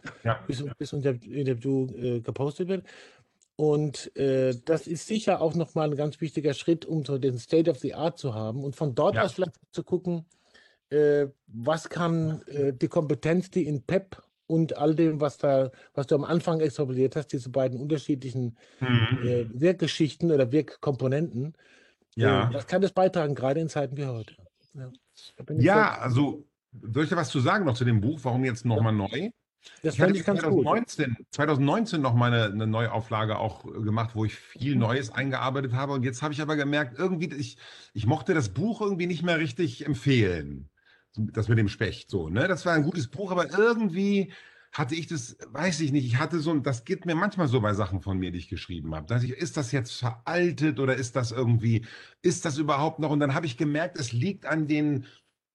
bis, 0.46 0.64
bis 0.78 0.92
unser 0.94 1.10
Interview 1.10 1.86
äh, 1.96 2.20
gepostet 2.20 2.68
wird. 2.68 2.86
Und 3.56 4.16
äh, 4.16 4.54
das 4.64 4.86
ist 4.86 5.06
sicher 5.06 5.42
auch 5.42 5.54
nochmal 5.54 5.90
ein 5.90 5.96
ganz 5.96 6.20
wichtiger 6.20 6.54
Schritt, 6.54 6.86
um 6.86 7.04
so 7.04 7.18
den 7.18 7.38
State 7.38 7.70
of 7.70 7.78
the 7.78 7.94
Art 7.94 8.18
zu 8.18 8.34
haben 8.34 8.64
und 8.64 8.74
von 8.74 8.94
dort 8.94 9.18
aus 9.18 9.34
vielleicht 9.34 9.52
zu 9.70 9.84
gucken, 9.84 10.24
äh, 10.90 11.26
was 11.46 11.88
kann 11.88 12.42
äh, 12.46 12.72
die 12.72 12.88
Kompetenz, 12.88 13.50
die 13.50 13.66
in 13.66 13.82
PEP 13.82 14.22
und 14.46 14.76
all 14.76 14.94
dem, 14.94 15.20
was 15.20 15.38
da, 15.38 15.70
was 15.94 16.06
du 16.06 16.14
am 16.14 16.24
Anfang 16.24 16.60
extrapoliert 16.60 17.16
hast, 17.16 17.28
diese 17.28 17.50
beiden 17.50 17.80
unterschiedlichen 17.80 18.56
mhm. 18.80 19.18
Äh, 19.22 19.46
Wirkgeschichten 19.52 20.30
oder 20.30 20.52
Wirkkomponenten, 20.52 21.54
ja. 22.16 22.50
Das 22.52 22.66
kann 22.66 22.82
das 22.82 22.92
beitragen, 22.92 23.34
gerade 23.34 23.60
in 23.60 23.68
Zeiten 23.68 23.96
wie 23.96 24.06
heute. 24.06 24.34
Ja, 24.74 24.90
ja 25.58 25.98
also 25.98 26.46
soll 26.82 27.04
ich 27.04 27.10
da 27.10 27.16
was 27.16 27.28
zu 27.28 27.40
sagen 27.40 27.64
noch 27.64 27.76
zu 27.76 27.84
dem 27.84 28.00
Buch? 28.00 28.20
Warum 28.22 28.44
jetzt 28.44 28.64
nochmal 28.64 28.92
ja. 28.92 28.98
neu? 28.98 29.30
Das 29.82 29.94
ich 29.94 30.00
hatte 30.00 30.12
ich 30.12 30.24
2019, 30.24 31.14
gut. 31.14 31.26
2019 31.30 32.00
noch 32.00 32.14
mal 32.14 32.32
eine, 32.32 32.52
eine 32.52 32.66
Neuauflage 32.66 33.38
auch 33.38 33.64
gemacht, 33.64 34.10
wo 34.14 34.24
ich 34.24 34.34
viel 34.34 34.74
mhm. 34.74 34.82
Neues 34.82 35.10
eingearbeitet 35.10 35.72
habe. 35.72 35.92
Und 35.92 36.02
jetzt 36.02 36.22
habe 36.22 36.34
ich 36.34 36.42
aber 36.42 36.56
gemerkt, 36.56 36.98
irgendwie, 36.98 37.32
ich, 37.34 37.56
ich 37.92 38.06
mochte 38.06 38.34
das 38.34 38.50
Buch 38.50 38.80
irgendwie 38.80 39.06
nicht 39.06 39.22
mehr 39.22 39.38
richtig 39.38 39.86
empfehlen. 39.86 40.68
Das 41.16 41.48
mit 41.48 41.58
dem 41.58 41.68
Specht, 41.68 42.10
so, 42.10 42.28
ne? 42.28 42.48
Das 42.48 42.66
war 42.66 42.74
ein 42.74 42.82
gutes 42.82 43.06
Buch, 43.06 43.30
aber 43.30 43.56
irgendwie 43.56 44.32
hatte 44.74 44.96
ich 44.96 45.06
das, 45.06 45.36
weiß 45.50 45.80
ich 45.80 45.92
nicht, 45.92 46.04
ich 46.04 46.18
hatte 46.18 46.40
so, 46.40 46.52
das 46.58 46.84
geht 46.84 47.06
mir 47.06 47.14
manchmal 47.14 47.46
so 47.46 47.60
bei 47.60 47.72
Sachen 47.74 48.02
von 48.02 48.18
mir, 48.18 48.32
die 48.32 48.38
ich 48.38 48.48
geschrieben 48.48 48.94
habe. 48.94 49.06
Dass 49.06 49.22
ich, 49.22 49.30
ist 49.30 49.56
das 49.56 49.70
jetzt 49.70 49.92
veraltet 49.92 50.80
oder 50.80 50.96
ist 50.96 51.14
das 51.14 51.30
irgendwie, 51.30 51.86
ist 52.22 52.44
das 52.44 52.58
überhaupt 52.58 52.98
noch? 52.98 53.10
Und 53.10 53.20
dann 53.20 53.34
habe 53.34 53.46
ich 53.46 53.56
gemerkt, 53.56 53.98
es 53.98 54.12
liegt 54.12 54.46
an 54.46 54.66
den 54.66 55.06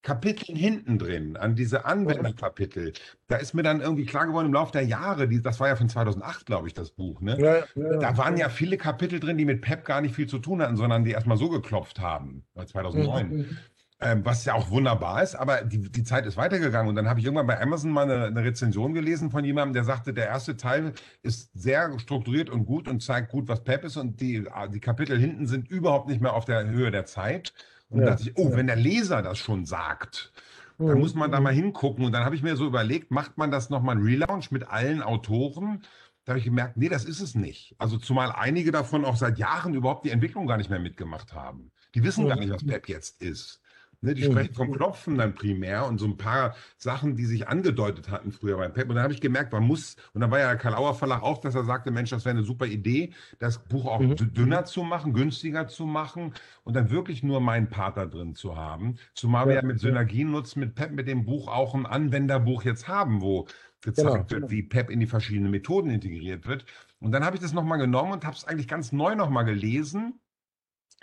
Kapiteln 0.01 0.57
hinten 0.57 0.97
drin, 0.97 1.35
an 1.35 1.57
diese 1.57 1.83
Anwenderkapitel. 1.83 2.93
Da 3.27 3.35
ist 3.35 3.53
mir 3.53 3.63
dann 3.63 3.81
irgendwie 3.81 4.05
klar 4.05 4.25
geworden 4.25 4.45
im 4.45 4.53
Laufe 4.53 4.71
der 4.71 4.85
Jahre, 4.85 5.27
die, 5.27 5.41
das 5.41 5.59
war 5.59 5.67
ja 5.67 5.75
von 5.75 5.89
2008, 5.89 6.45
glaube 6.45 6.69
ich, 6.69 6.73
das 6.73 6.91
Buch, 6.91 7.19
ne? 7.19 7.37
Ja, 7.37 7.57
ja, 7.75 7.97
da 7.97 8.17
waren 8.17 8.37
ja 8.37 8.47
viele 8.47 8.77
Kapitel 8.77 9.19
drin, 9.19 9.37
die 9.37 9.43
mit 9.43 9.59
Pep 9.59 9.83
gar 9.83 9.99
nicht 9.99 10.15
viel 10.15 10.27
zu 10.27 10.39
tun 10.39 10.61
hatten, 10.61 10.77
sondern 10.77 11.03
die 11.03 11.11
erstmal 11.11 11.35
so 11.35 11.49
geklopft 11.49 11.99
haben, 11.99 12.45
2009. 12.55 13.57
Ähm, 14.01 14.23
was 14.23 14.45
ja 14.45 14.53
auch 14.53 14.69
wunderbar 14.69 15.21
ist, 15.21 15.35
aber 15.35 15.61
die, 15.61 15.91
die 15.91 16.03
Zeit 16.05 16.25
ist 16.25 16.37
weitergegangen. 16.37 16.87
Und 16.87 16.95
dann 16.95 17.09
habe 17.09 17.19
ich 17.19 17.25
irgendwann 17.25 17.47
bei 17.47 17.61
Amazon 17.61 17.91
mal 17.91 18.09
eine, 18.09 18.27
eine, 18.27 18.43
Rezension 18.45 18.93
gelesen 18.93 19.29
von 19.29 19.43
jemandem, 19.43 19.73
der 19.73 19.83
sagte, 19.83 20.13
der 20.13 20.27
erste 20.27 20.55
Teil 20.55 20.93
ist 21.21 21.51
sehr 21.53 21.99
strukturiert 21.99 22.49
und 22.49 22.63
gut 22.63 22.87
und 22.87 23.03
zeigt 23.03 23.29
gut, 23.29 23.49
was 23.49 23.65
Pep 23.65 23.83
ist. 23.83 23.97
Und 23.97 24.21
die, 24.21 24.47
die 24.73 24.79
Kapitel 24.79 25.19
hinten 25.19 25.47
sind 25.47 25.67
überhaupt 25.67 26.07
nicht 26.07 26.21
mehr 26.21 26.33
auf 26.33 26.45
der 26.45 26.65
Höhe 26.69 26.91
der 26.91 27.05
Zeit. 27.05 27.53
Und 27.89 27.99
ja, 27.99 28.05
dachte 28.05 28.23
ich, 28.23 28.37
oh, 28.37 28.51
ja. 28.51 28.55
wenn 28.55 28.67
der 28.67 28.77
Leser 28.77 29.21
das 29.21 29.37
schon 29.37 29.65
sagt, 29.65 30.31
dann 30.77 30.93
mhm. 30.93 30.99
muss 30.99 31.13
man 31.13 31.29
da 31.29 31.41
mal 31.41 31.53
hingucken. 31.53 32.05
Und 32.05 32.13
dann 32.13 32.23
habe 32.23 32.35
ich 32.35 32.41
mir 32.41 32.55
so 32.55 32.65
überlegt, 32.65 33.11
macht 33.11 33.37
man 33.37 33.51
das 33.51 33.69
nochmal 33.69 33.97
ein 33.97 34.03
Relaunch 34.03 34.49
mit 34.49 34.69
allen 34.69 35.01
Autoren? 35.01 35.83
Da 36.23 36.31
habe 36.31 36.39
ich 36.39 36.45
gemerkt, 36.45 36.77
nee, 36.77 36.87
das 36.87 37.03
ist 37.03 37.19
es 37.19 37.35
nicht. 37.35 37.75
Also 37.79 37.97
zumal 37.97 38.31
einige 38.31 38.71
davon 38.71 39.03
auch 39.03 39.17
seit 39.17 39.39
Jahren 39.39 39.73
überhaupt 39.73 40.05
die 40.05 40.11
Entwicklung 40.11 40.47
gar 40.47 40.55
nicht 40.55 40.69
mehr 40.69 40.79
mitgemacht 40.79 41.33
haben. 41.33 41.71
Die 41.95 42.03
wissen 42.03 42.29
gar 42.29 42.37
nicht, 42.37 42.51
was 42.51 42.65
Pep 42.65 42.87
jetzt 42.87 43.21
ist. 43.21 43.61
Ne, 44.01 44.13
die 44.13 44.23
sprechen 44.23 44.53
vom 44.53 44.71
Klopfen 44.71 45.17
dann 45.17 45.35
primär 45.35 45.85
und 45.85 45.97
so 45.97 46.05
ein 46.05 46.15
paar 46.15 46.55
Sachen, 46.77 47.17
die 47.17 47.25
sich 47.25 47.49
angedeutet 47.49 48.09
hatten 48.09 48.31
früher 48.31 48.55
beim 48.55 48.71
Pep. 48.71 48.87
Und 48.87 48.95
dann 48.95 49.03
habe 49.03 49.13
ich 49.13 49.19
gemerkt, 49.19 49.51
man 49.51 49.63
muss, 49.63 49.97
und 50.13 50.21
dann 50.21 50.31
war 50.31 50.39
ja 50.39 50.55
Karl 50.55 50.75
Auer 50.75 50.95
Verlag 50.95 51.21
auch, 51.21 51.39
dass 51.39 51.53
er 51.53 51.65
sagte, 51.65 51.91
Mensch, 51.91 52.09
das 52.11 52.23
wäre 52.23 52.37
eine 52.37 52.45
super 52.45 52.65
Idee, 52.65 53.11
das 53.39 53.59
Buch 53.59 53.85
auch 53.85 53.99
mhm. 53.99 54.15
dünner 54.33 54.63
zu 54.63 54.83
machen, 54.83 55.13
günstiger 55.13 55.67
zu 55.67 55.85
machen 55.85 56.33
und 56.63 56.75
dann 56.77 56.91
wirklich 56.91 57.23
nur 57.23 57.41
meinen 57.41 57.69
Part 57.69 57.97
da 57.97 58.05
drin 58.05 58.35
zu 58.35 58.55
haben. 58.55 58.95
Zumal 59.15 59.43
ja, 59.43 59.49
wir 59.49 59.55
ja 59.55 59.61
mit 59.63 59.81
Synergien 59.81 60.31
nutzen, 60.31 60.61
mit 60.61 60.75
Pep, 60.75 60.91
mit 60.91 61.09
dem 61.09 61.25
Buch 61.25 61.49
auch 61.49 61.75
ein 61.75 61.85
Anwenderbuch 61.85 62.63
jetzt 62.63 62.87
haben, 62.87 63.21
wo 63.21 63.47
gezeigt 63.81 64.29
genau. 64.29 64.41
wird, 64.43 64.51
wie 64.51 64.63
Pep 64.63 64.89
in 64.89 65.01
die 65.01 65.07
verschiedenen 65.07 65.51
Methoden 65.51 65.89
integriert 65.89 66.47
wird. 66.47 66.63
Und 67.01 67.11
dann 67.11 67.25
habe 67.25 67.35
ich 67.35 67.41
das 67.41 67.51
nochmal 67.51 67.79
genommen 67.79 68.13
und 68.13 68.25
habe 68.25 68.35
es 68.35 68.45
eigentlich 68.45 68.69
ganz 68.69 68.93
neu 68.93 69.15
nochmal 69.15 69.43
gelesen 69.43 70.21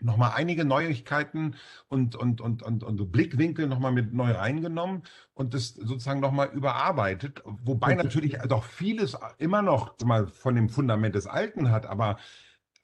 nochmal 0.01 0.33
einige 0.35 0.65
Neuigkeiten 0.65 1.55
und, 1.89 2.17
und, 2.17 2.41
und, 2.41 2.63
und, 2.63 2.83
und 2.83 3.13
Blickwinkel 3.13 3.67
nochmal 3.67 3.93
mit 3.93 4.13
neu 4.13 4.33
reingenommen 4.33 5.03
und 5.35 5.55
das 5.55 5.69
sozusagen 5.69 6.21
nochmal 6.21 6.51
überarbeitet. 6.53 7.43
Wobei 7.45 7.95
natürlich 7.95 8.39
doch 8.49 8.65
vieles 8.65 9.17
immer 9.39 9.63
noch 9.63 9.95
mal 10.05 10.27
von 10.27 10.55
dem 10.55 10.69
Fundament 10.69 11.15
des 11.15 11.27
Alten 11.27 11.71
hat, 11.71 11.87
aber 11.87 12.19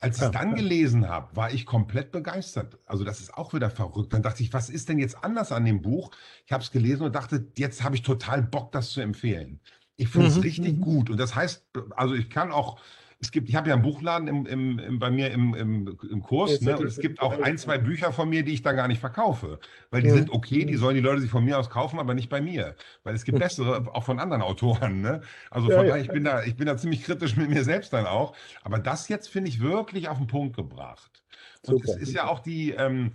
als 0.03 0.17
ich 0.17 0.25
es 0.25 0.31
dann 0.33 0.57
gelesen 0.57 1.09
habe, 1.09 1.37
war 1.37 1.53
ich 1.53 1.65
komplett 1.65 2.11
begeistert. 2.11 2.77
Also 2.87 3.05
das 3.05 3.21
ist 3.21 3.35
auch 3.35 3.55
wieder 3.55 3.71
verrückt. 3.71 4.13
Dann 4.13 4.23
dachte 4.23 4.43
ich, 4.43 4.53
was 4.53 4.69
ist 4.69 4.89
denn 4.89 4.99
jetzt 4.99 5.23
anders 5.23 5.53
an 5.53 5.65
dem 5.65 5.81
Buch? 5.81 6.11
Ich 6.45 6.51
habe 6.51 6.63
es 6.63 6.73
gelesen 6.73 7.05
und 7.05 7.15
dachte, 7.15 7.47
jetzt 7.57 7.85
habe 7.85 7.95
ich 7.95 8.03
total 8.03 8.43
Bock, 8.43 8.73
das 8.73 8.91
zu 8.91 9.01
empfehlen. 9.01 9.61
Ich 9.97 10.09
finde 10.09 10.27
es 10.27 10.37
mhm. 10.37 10.43
richtig 10.43 10.77
mhm. 10.79 10.81
gut. 10.81 11.11
Und 11.11 11.19
das 11.19 11.37
heißt, 11.37 11.65
also 11.91 12.15
ich 12.15 12.31
kann 12.31 12.51
auch 12.51 12.81
es 13.23 13.31
gibt, 13.31 13.49
ich 13.49 13.55
habe 13.55 13.69
ja 13.69 13.75
einen 13.75 13.83
Buchladen 13.83 14.27
im, 14.27 14.47
im, 14.47 14.79
im, 14.81 14.99
bei 14.99 15.11
mir 15.11 15.31
im, 15.31 15.55
im, 15.55 15.99
im 16.11 16.23
Kurs, 16.23 16.61
ne? 16.61 16.77
und 16.77 16.87
es 16.87 16.99
gibt 16.99 17.23
auch 17.23 17.41
ein, 17.41 17.57
zwei 17.57 17.79
Bücher 17.79 18.13
von 18.13 18.29
mir, 18.29 18.43
die 18.43 18.53
ich 18.53 18.63
da 18.63 18.73
gar 18.73 18.89
nicht 18.89 19.01
verkaufe. 19.01 19.61
Weil 19.91 20.03
die 20.03 20.09
ja. 20.09 20.15
sind 20.15 20.31
okay, 20.31 20.65
die 20.65 20.77
sollen 20.77 20.97
die 20.97 21.01
Leute 21.01 21.21
sich 21.21 21.31
von 21.31 21.45
mir 21.45 21.59
aus 21.59 21.71
kaufen, 21.71 22.01
aber 22.01 22.15
nicht 22.15 22.29
bei 22.29 22.41
mir. 22.41 22.75
Weil 23.05 23.15
es 23.15 23.25
gibt 23.25 23.39
bessere, 23.39 23.95
auch 23.95 24.03
von 24.03 24.19
anderen 24.19 24.43
Autoren. 24.43 25.01
Ne? 25.01 25.23
Also 25.51 25.69
von 25.69 25.87
ja, 25.87 25.91
daher, 25.91 26.03
ich 26.03 26.09
bin 26.09 26.25
da, 26.25 26.43
ich 26.43 26.57
bin 26.57 26.67
da 26.67 26.77
ziemlich 26.77 27.05
kritisch 27.05 27.37
mit 27.37 27.49
mir 27.49 27.63
selbst 27.63 27.93
dann 27.93 28.07
auch. 28.07 28.35
Aber 28.65 28.81
das 28.81 29.09
jetzt 29.09 29.29
finde 29.29 29.51
ich 29.51 29.61
wirklich 29.61 30.09
auf 30.09 30.19
den 30.19 30.27
Punkt 30.27 30.57
gebracht. 30.57 31.23
Und 31.67 31.81
Super. 31.81 31.93
es 31.93 32.09
ist 32.09 32.15
ja 32.15 32.27
auch 32.27 32.41
die, 32.41 32.73
ähm, 32.73 33.13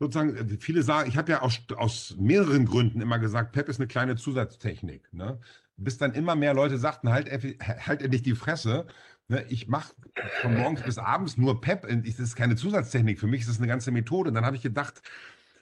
sozusagen, 0.00 0.58
viele 0.58 0.82
sagen, 0.82 1.08
ich 1.08 1.18
habe 1.18 1.30
ja 1.30 1.42
aus, 1.42 1.60
aus 1.76 2.16
mehreren 2.18 2.64
Gründen 2.64 3.00
immer 3.02 3.18
gesagt, 3.18 3.52
PEP 3.52 3.68
ist 3.68 3.78
eine 3.78 3.86
kleine 3.86 4.16
Zusatztechnik. 4.16 5.12
Ne? 5.12 5.38
Bis 5.76 5.98
dann 5.98 6.14
immer 6.14 6.34
mehr 6.34 6.54
Leute 6.54 6.78
sagten, 6.78 7.10
halt, 7.10 7.30
halt 7.30 8.02
endlich 8.02 8.22
die 8.22 8.34
Fresse. 8.34 8.86
Ne, 9.30 9.44
ich 9.48 9.68
mache 9.68 9.94
von 10.42 10.56
morgens 10.58 10.82
bis 10.82 10.98
abends 10.98 11.36
nur 11.36 11.60
PEP. 11.60 11.86
Das 12.04 12.18
ist 12.18 12.34
keine 12.34 12.56
Zusatztechnik. 12.56 13.20
Für 13.20 13.28
mich 13.28 13.42
ist 13.42 13.48
das 13.48 13.58
eine 13.58 13.68
ganze 13.68 13.92
Methode. 13.92 14.30
Und 14.30 14.34
dann 14.34 14.44
habe 14.44 14.56
ich 14.56 14.62
gedacht, 14.62 15.02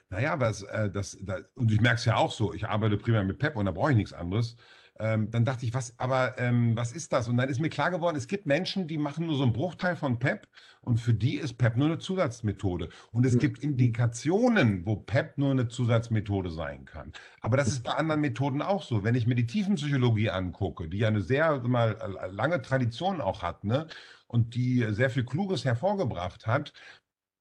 naja, 0.09 0.39
was, 0.39 0.63
äh, 0.63 0.89
das, 0.89 1.19
das, 1.21 1.43
und 1.53 1.71
ich 1.71 1.79
merke 1.79 1.97
es 1.97 2.05
ja 2.05 2.15
auch 2.15 2.31
so, 2.31 2.51
ich 2.51 2.67
arbeite 2.67 2.97
primär 2.97 3.23
mit 3.23 3.37
PEP 3.37 3.55
und 3.55 3.67
da 3.67 3.71
brauche 3.71 3.91
ich 3.91 3.97
nichts 3.97 4.11
anderes. 4.11 4.55
Ähm, 5.01 5.31
dann 5.31 5.45
dachte 5.45 5.65
ich, 5.65 5.73
was, 5.73 5.97
aber 5.97 6.37
ähm, 6.37 6.75
was 6.75 6.91
ist 6.91 7.13
das? 7.13 7.29
Und 7.29 7.37
dann 7.37 7.47
ist 7.47 7.61
mir 7.61 7.69
klar 7.69 7.89
geworden, 7.89 8.17
es 8.17 8.27
gibt 8.27 8.45
Menschen, 8.45 8.87
die 8.87 8.97
machen 8.97 9.27
nur 9.27 9.37
so 9.37 9.43
einen 9.43 9.53
Bruchteil 9.53 9.95
von 9.95 10.19
PEP 10.19 10.45
und 10.81 10.97
für 10.99 11.13
die 11.13 11.35
ist 11.35 11.57
PEP 11.57 11.77
nur 11.77 11.87
eine 11.87 11.99
Zusatzmethode. 11.99 12.89
Und 13.11 13.25
es 13.25 13.37
gibt 13.37 13.59
Indikationen, 13.63 14.85
wo 14.85 14.97
PEP 14.97 15.37
nur 15.37 15.51
eine 15.51 15.69
Zusatzmethode 15.69 16.51
sein 16.51 16.83
kann. 16.83 17.13
Aber 17.39 17.55
das 17.55 17.69
ist 17.69 17.83
bei 17.83 17.93
anderen 17.93 18.19
Methoden 18.19 18.61
auch 18.61 18.83
so. 18.83 19.03
Wenn 19.03 19.15
ich 19.15 19.25
mir 19.25 19.35
die 19.35 19.45
Tiefenpsychologie 19.45 20.31
angucke, 20.31 20.89
die 20.89 20.97
ja 20.97 21.07
eine 21.07 21.21
sehr 21.21 21.59
mal, 21.61 21.97
lange 22.31 22.61
Tradition 22.61 23.21
auch 23.21 23.41
hat, 23.41 23.63
ne? 23.63 23.87
und 24.27 24.53
die 24.53 24.85
sehr 24.91 25.09
viel 25.09 25.23
Kluges 25.23 25.65
hervorgebracht 25.65 26.45
hat, 26.45 26.73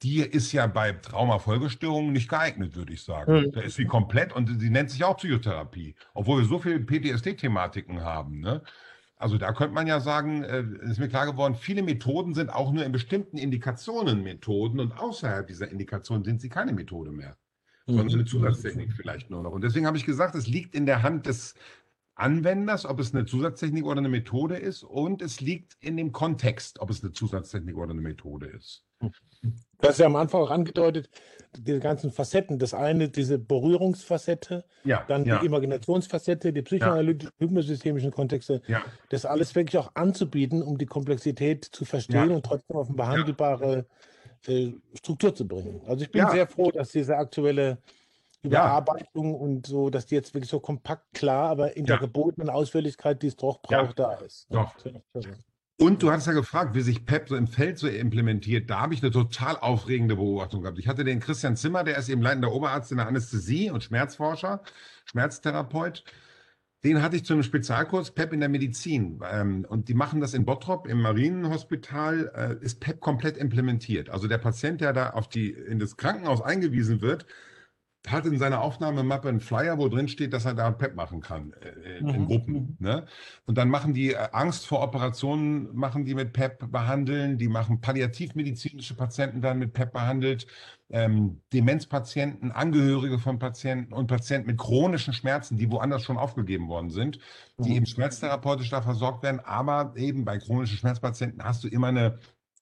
die 0.03 0.20
ist 0.20 0.53
ja 0.53 0.66
bei 0.66 0.92
Traumafolgestörungen 0.92 2.12
nicht 2.12 2.28
geeignet, 2.28 2.76
würde 2.76 2.92
ich 2.92 3.03
sagen. 3.03 3.32
Mhm. 3.32 3.53
Da 3.53 3.61
ist 3.61 3.76
sie 3.76 3.84
komplett 3.84 4.32
und 4.32 4.61
sie 4.61 4.70
nennt 4.70 4.90
sich 4.90 5.03
auch 5.05 5.16
Psychotherapie, 5.16 5.94
obwohl 6.14 6.42
wir 6.42 6.49
so 6.49 6.59
viele 6.59 6.80
PTSD-Thematiken 6.80 8.03
haben. 8.03 8.40
Ne? 8.40 8.62
Also 9.16 9.36
da 9.36 9.53
könnte 9.53 9.74
man 9.74 9.88
ja 9.88 9.99
sagen, 9.99 10.44
äh, 10.44 10.64
ist 10.88 11.01
mir 11.01 11.09
klar 11.09 11.26
geworden, 11.26 11.57
viele 11.57 11.82
Methoden 11.82 12.34
sind 12.34 12.51
auch 12.51 12.72
nur 12.72 12.84
in 12.84 12.92
bestimmten 12.92 13.36
Indikationen 13.36 14.22
Methoden 14.22 14.78
und 14.78 14.92
außerhalb 14.92 15.46
dieser 15.46 15.68
Indikationen 15.68 16.24
sind 16.24 16.40
sie 16.40 16.49
keine 16.49 16.72
Methode 16.72 17.11
mehr, 17.11 17.36
mhm. 17.86 17.96
sondern 17.96 18.14
eine 18.14 18.24
Zusatztechnik 18.24 18.92
vielleicht 18.92 19.30
nur 19.30 19.42
noch. 19.42 19.51
Und 19.51 19.62
deswegen 19.62 19.86
habe 19.86 19.96
ich 19.96 20.07
gesagt, 20.07 20.36
es 20.36 20.46
liegt 20.46 20.76
in 20.76 20.86
der 20.86 21.03
Hand 21.03 21.26
des 21.26 21.55
Anwenders, 22.18 22.84
ob 22.84 22.98
es 23.00 23.14
eine 23.14 23.26
Zusatztechnik 23.26 23.84
oder 23.84 23.98
eine 23.98 24.08
Methode 24.08 24.56
ist 24.56 24.82
und 24.82 25.22
es 25.22 25.40
liegt 25.40 25.76
in 25.80 25.96
dem 25.96 26.12
Kontext, 26.12 26.80
ob 26.80 26.90
es 26.90 27.02
eine 27.02 27.12
Zusatztechnik 27.12 27.76
oder 27.76 27.92
eine 27.92 28.00
Methode 28.00 28.46
ist. 28.46 28.84
Du 29.00 29.86
hast 29.88 29.98
ja 29.98 30.06
am 30.06 30.16
Anfang 30.16 30.42
auch 30.42 30.50
angedeutet, 30.50 31.08
diese 31.56 31.78
ganzen 31.78 32.10
Facetten. 32.10 32.58
Das 32.58 32.74
eine, 32.74 33.08
diese 33.08 33.38
Berührungsfacette, 33.38 34.64
ja, 34.82 35.04
dann 35.06 35.24
ja. 35.24 35.38
die 35.38 35.46
Imaginationsfacette, 35.46 36.52
die 36.52 36.62
psychoanalytischen, 36.62 37.32
ja. 37.38 37.46
hypnosystemischen 37.46 38.10
Kontexte. 38.10 38.62
Das 39.10 39.24
alles 39.24 39.54
wirklich 39.54 39.78
auch 39.78 39.92
anzubieten, 39.94 40.62
um 40.62 40.78
die 40.78 40.86
Komplexität 40.86 41.64
zu 41.64 41.84
verstehen 41.84 42.32
und 42.32 42.44
trotzdem 42.44 42.76
auf 42.76 42.88
eine 42.88 42.96
behandelbare 42.96 43.86
äh, 44.46 44.72
Struktur 44.94 45.34
zu 45.34 45.46
bringen. 45.46 45.80
Also 45.86 46.04
ich 46.04 46.10
bin 46.10 46.28
sehr 46.30 46.48
froh, 46.48 46.72
dass 46.72 46.90
diese 46.90 47.16
aktuelle 47.16 47.78
Überarbeitung 48.43 49.34
und 49.34 49.66
so, 49.66 49.91
dass 49.91 50.07
die 50.07 50.14
jetzt 50.14 50.34
wirklich 50.34 50.51
so 50.51 50.61
kompakt 50.61 51.12
klar, 51.12 51.51
aber 51.51 51.76
in 51.76 51.86
der 51.86 51.99
gebotenen 51.99 52.51
Ausführlichkeit, 52.51 53.22
die 53.22 53.28
es 53.28 53.36
doch 53.36 53.61
braucht, 53.62 53.99
da 53.99 54.12
ist. 54.14 54.47
Doch. 54.51 54.74
Und 55.80 56.03
du 56.03 56.11
hast 56.11 56.26
ja 56.26 56.32
gefragt, 56.32 56.74
wie 56.74 56.80
sich 56.80 57.07
PEP 57.07 57.28
so 57.28 57.36
im 57.36 57.47
Feld 57.47 57.78
so 57.78 57.86
implementiert. 57.86 58.68
Da 58.68 58.80
habe 58.80 58.95
ich 58.95 59.03
eine 59.03 59.12
total 59.12 59.57
aufregende 59.57 60.16
Beobachtung 60.16 60.62
gehabt. 60.62 60.78
Ich 60.80 60.89
hatte 60.89 61.05
den 61.05 61.20
Christian 61.20 61.57
Zimmer, 61.57 61.84
der 61.84 61.97
ist 61.97 62.09
eben 62.09 62.20
leitender 62.20 62.53
Oberarzt 62.53 62.91
in 62.91 62.99
der 62.99 63.07
Anästhesie 63.07 63.70
und 63.70 63.84
Schmerzforscher, 63.84 64.62
Schmerztherapeut. 65.05 66.03
Den 66.82 67.01
hatte 67.01 67.14
ich 67.14 67.24
zu 67.24 67.32
einem 67.32 67.45
Spezialkurs 67.45 68.11
PEP 68.11 68.32
in 68.32 68.41
der 68.41 68.49
Medizin. 68.49 69.20
Ähm, 69.30 69.66
und 69.68 69.89
die 69.89 69.95
machen 69.95 70.20
das 70.20 70.34
in 70.34 70.45
Bottrop 70.45 70.89
im 70.89 71.01
Marienhospital, 71.01 72.59
äh, 72.61 72.64
ist 72.64 72.80
PEP 72.80 73.01
komplett 73.01 73.36
implementiert. 73.36 74.11
Also 74.11 74.26
der 74.26 74.39
Patient, 74.39 74.80
der 74.80 74.93
da 74.93 75.11
auf 75.11 75.28
die, 75.28 75.51
in 75.51 75.78
das 75.78 75.97
Krankenhaus 75.97 76.43
eingewiesen 76.43 77.03
wird, 77.03 77.24
hat 78.07 78.26
in 78.26 78.38
seiner 78.38 78.62
Aufnahmemappe 78.62 79.28
einen 79.28 79.40
Flyer, 79.40 79.78
wo 79.78 79.88
drin 79.88 80.09
steht, 80.09 80.32
dass 80.32 80.44
er 80.44 80.55
da 80.55 80.70
PEP 80.70 80.94
machen 80.94 81.20
kann 81.20 81.53
äh, 81.55 81.99
in, 81.99 82.07
mhm. 82.07 82.26
Gruppen. 82.26 82.55
Mhm. 82.55 82.76
Ne? 82.78 83.07
Und 83.46 83.59
dann 83.59 83.68
machen 83.68 83.92
die 83.92 84.12
äh, 84.12 84.28
Angst 84.32 84.66
vor 84.66 84.82
Operationen, 84.82 85.74
machen 85.74 86.05
die 86.05 86.14
mit 86.14 86.32
PEP 86.32 86.70
behandeln, 86.70 87.38
die 87.38 87.49
machen 87.49 87.80
palliativmedizinische 87.80 88.94
Patienten 88.94 89.42
dann 89.42 89.59
mit 89.59 89.72
PEP 89.72 89.92
behandelt, 89.92 90.46
ähm, 90.90 91.42
Demenzpatienten, 91.53 92.53
Angehörige 92.53 93.18
von 93.18 93.38
Patienten 93.38 93.92
und 93.92 94.07
Patienten 94.07 94.46
mit 94.46 94.59
chronischen 94.59 95.12
Schmerzen, 95.12 95.59
die 95.59 95.70
woanders 95.70 96.03
schon 96.03 96.16
aufgegeben 96.16 96.68
worden 96.68 96.90
sind, 96.90 97.18
die 97.59 97.70
mhm. 97.70 97.76
eben 97.76 97.86
schmerztherapeutisch 97.86 98.70
da 98.70 98.80
versorgt 98.80 99.22
werden. 99.22 99.40
Aber 99.40 99.92
eben 99.96 100.24
bei 100.24 100.38
chronischen 100.38 100.78
Schmerzpatienten 100.78 101.42
hast 101.42 101.64
du 101.64 101.68
immer 101.68 101.88
eine 101.88 102.18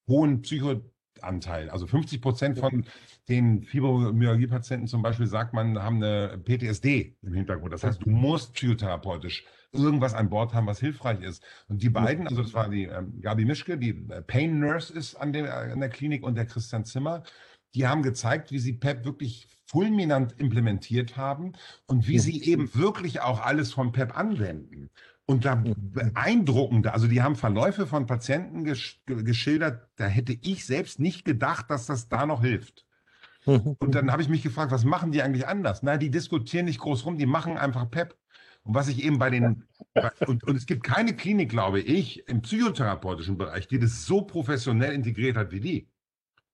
hohen 0.09 0.43
Psycho 0.43 0.81
Anteil. 1.27 1.69
Also 1.71 1.87
50 1.87 2.21
Prozent 2.21 2.59
von 2.59 2.85
den 3.29 3.63
Fibromyalgie-Patienten 3.63 4.87
zum 4.87 5.03
Beispiel, 5.03 5.27
sagt 5.27 5.53
man, 5.53 5.83
haben 5.83 6.03
eine 6.03 6.39
PTSD 6.39 7.17
im 7.23 7.35
Hintergrund. 7.35 7.73
Das 7.73 7.85
heißt, 7.85 8.05
du 8.05 8.11
musst 8.11 8.55
psychotherapeutisch 8.55 9.45
irgendwas 9.73 10.15
an 10.15 10.31
Bord 10.31 10.55
haben, 10.55 10.67
was 10.67 10.81
hilfreich 10.81 11.21
ist. 11.21 11.43
Und 11.69 11.83
die 11.83 11.91
beiden, 11.91 12.27
also 12.27 12.43
das 12.43 12.55
war 12.55 12.69
die 12.69 12.85
ähm, 12.85 13.21
Gabi 13.21 13.45
Mischke, 13.45 13.77
die 13.77 13.93
Pain 13.93 14.59
Nurse 14.59 14.93
ist 14.93 15.17
an, 15.17 15.33
dem, 15.33 15.47
an 15.47 15.81
der 15.81 15.91
Klinik 15.91 16.23
und 16.23 16.37
der 16.37 16.47
Christian 16.47 16.85
Zimmer, 16.85 17.25
die 17.75 17.87
haben 17.87 18.03
gezeigt, 18.03 18.53
wie 18.53 18.59
sie 18.59 18.73
PEP 18.73 19.05
wirklich 19.05 19.49
fulminant 19.67 20.35
implementiert 20.39 21.17
haben 21.17 21.53
und 21.87 22.09
wie 22.09 22.19
sie 22.19 22.43
eben 22.45 22.75
wirklich 22.75 23.21
auch 23.21 23.41
alles 23.41 23.73
von 23.73 23.93
PEP 23.93 24.17
anwenden. 24.17 24.91
Und 25.29 25.45
da 25.45 25.61
beeindruckende, 25.77 26.93
also 26.95 27.09
die 27.09 27.21
haben 27.21 27.35
Verläufe 27.35 27.89
von 27.89 28.07
Patienten 28.07 28.63
gesch 28.63 29.03
geschildert, 29.07 29.89
da 29.97 30.07
hätte 30.07 30.39
ich 30.41 30.65
selbst 30.65 31.01
nicht 31.01 31.25
gedacht, 31.25 31.69
dass 31.69 31.87
das 31.87 32.09
da 32.09 32.27
noch 32.27 32.43
hilft. 32.43 32.87
Und 33.45 33.95
dann 33.95 34.11
habe 34.11 34.23
ich 34.23 34.29
mich 34.29 34.43
gefragt, 34.43 34.73
was 34.73 34.85
machen 34.85 35.13
die 35.13 35.23
eigentlich 35.23 35.47
anders? 35.47 35.83
Na, 35.83 35.97
die 35.97 36.11
diskutieren 36.11 36.67
nicht 36.67 36.81
groß 36.81 37.07
rum, 37.07 37.17
die 37.17 37.27
machen 37.27 37.59
einfach 37.59 37.91
PEP. 37.91 38.17
Und 38.65 38.75
was 38.75 38.89
ich 38.89 39.05
eben 39.05 39.19
bei 39.19 39.31
den, 39.31 39.65
und, 40.27 40.43
und 40.43 40.57
es 40.57 40.67
gibt 40.67 40.83
keine 40.83 41.15
Klinik, 41.15 41.51
glaube 41.51 41.81
ich, 41.81 42.29
im 42.29 42.43
psychotherapeutischen 42.43 43.39
Bereich, 43.39 43.69
die 43.69 43.79
das 43.79 44.05
so 44.05 44.23
professionell 44.23 44.93
integriert 44.93 45.37
hat 45.37 45.53
wie 45.53 45.61
die. 45.61 45.89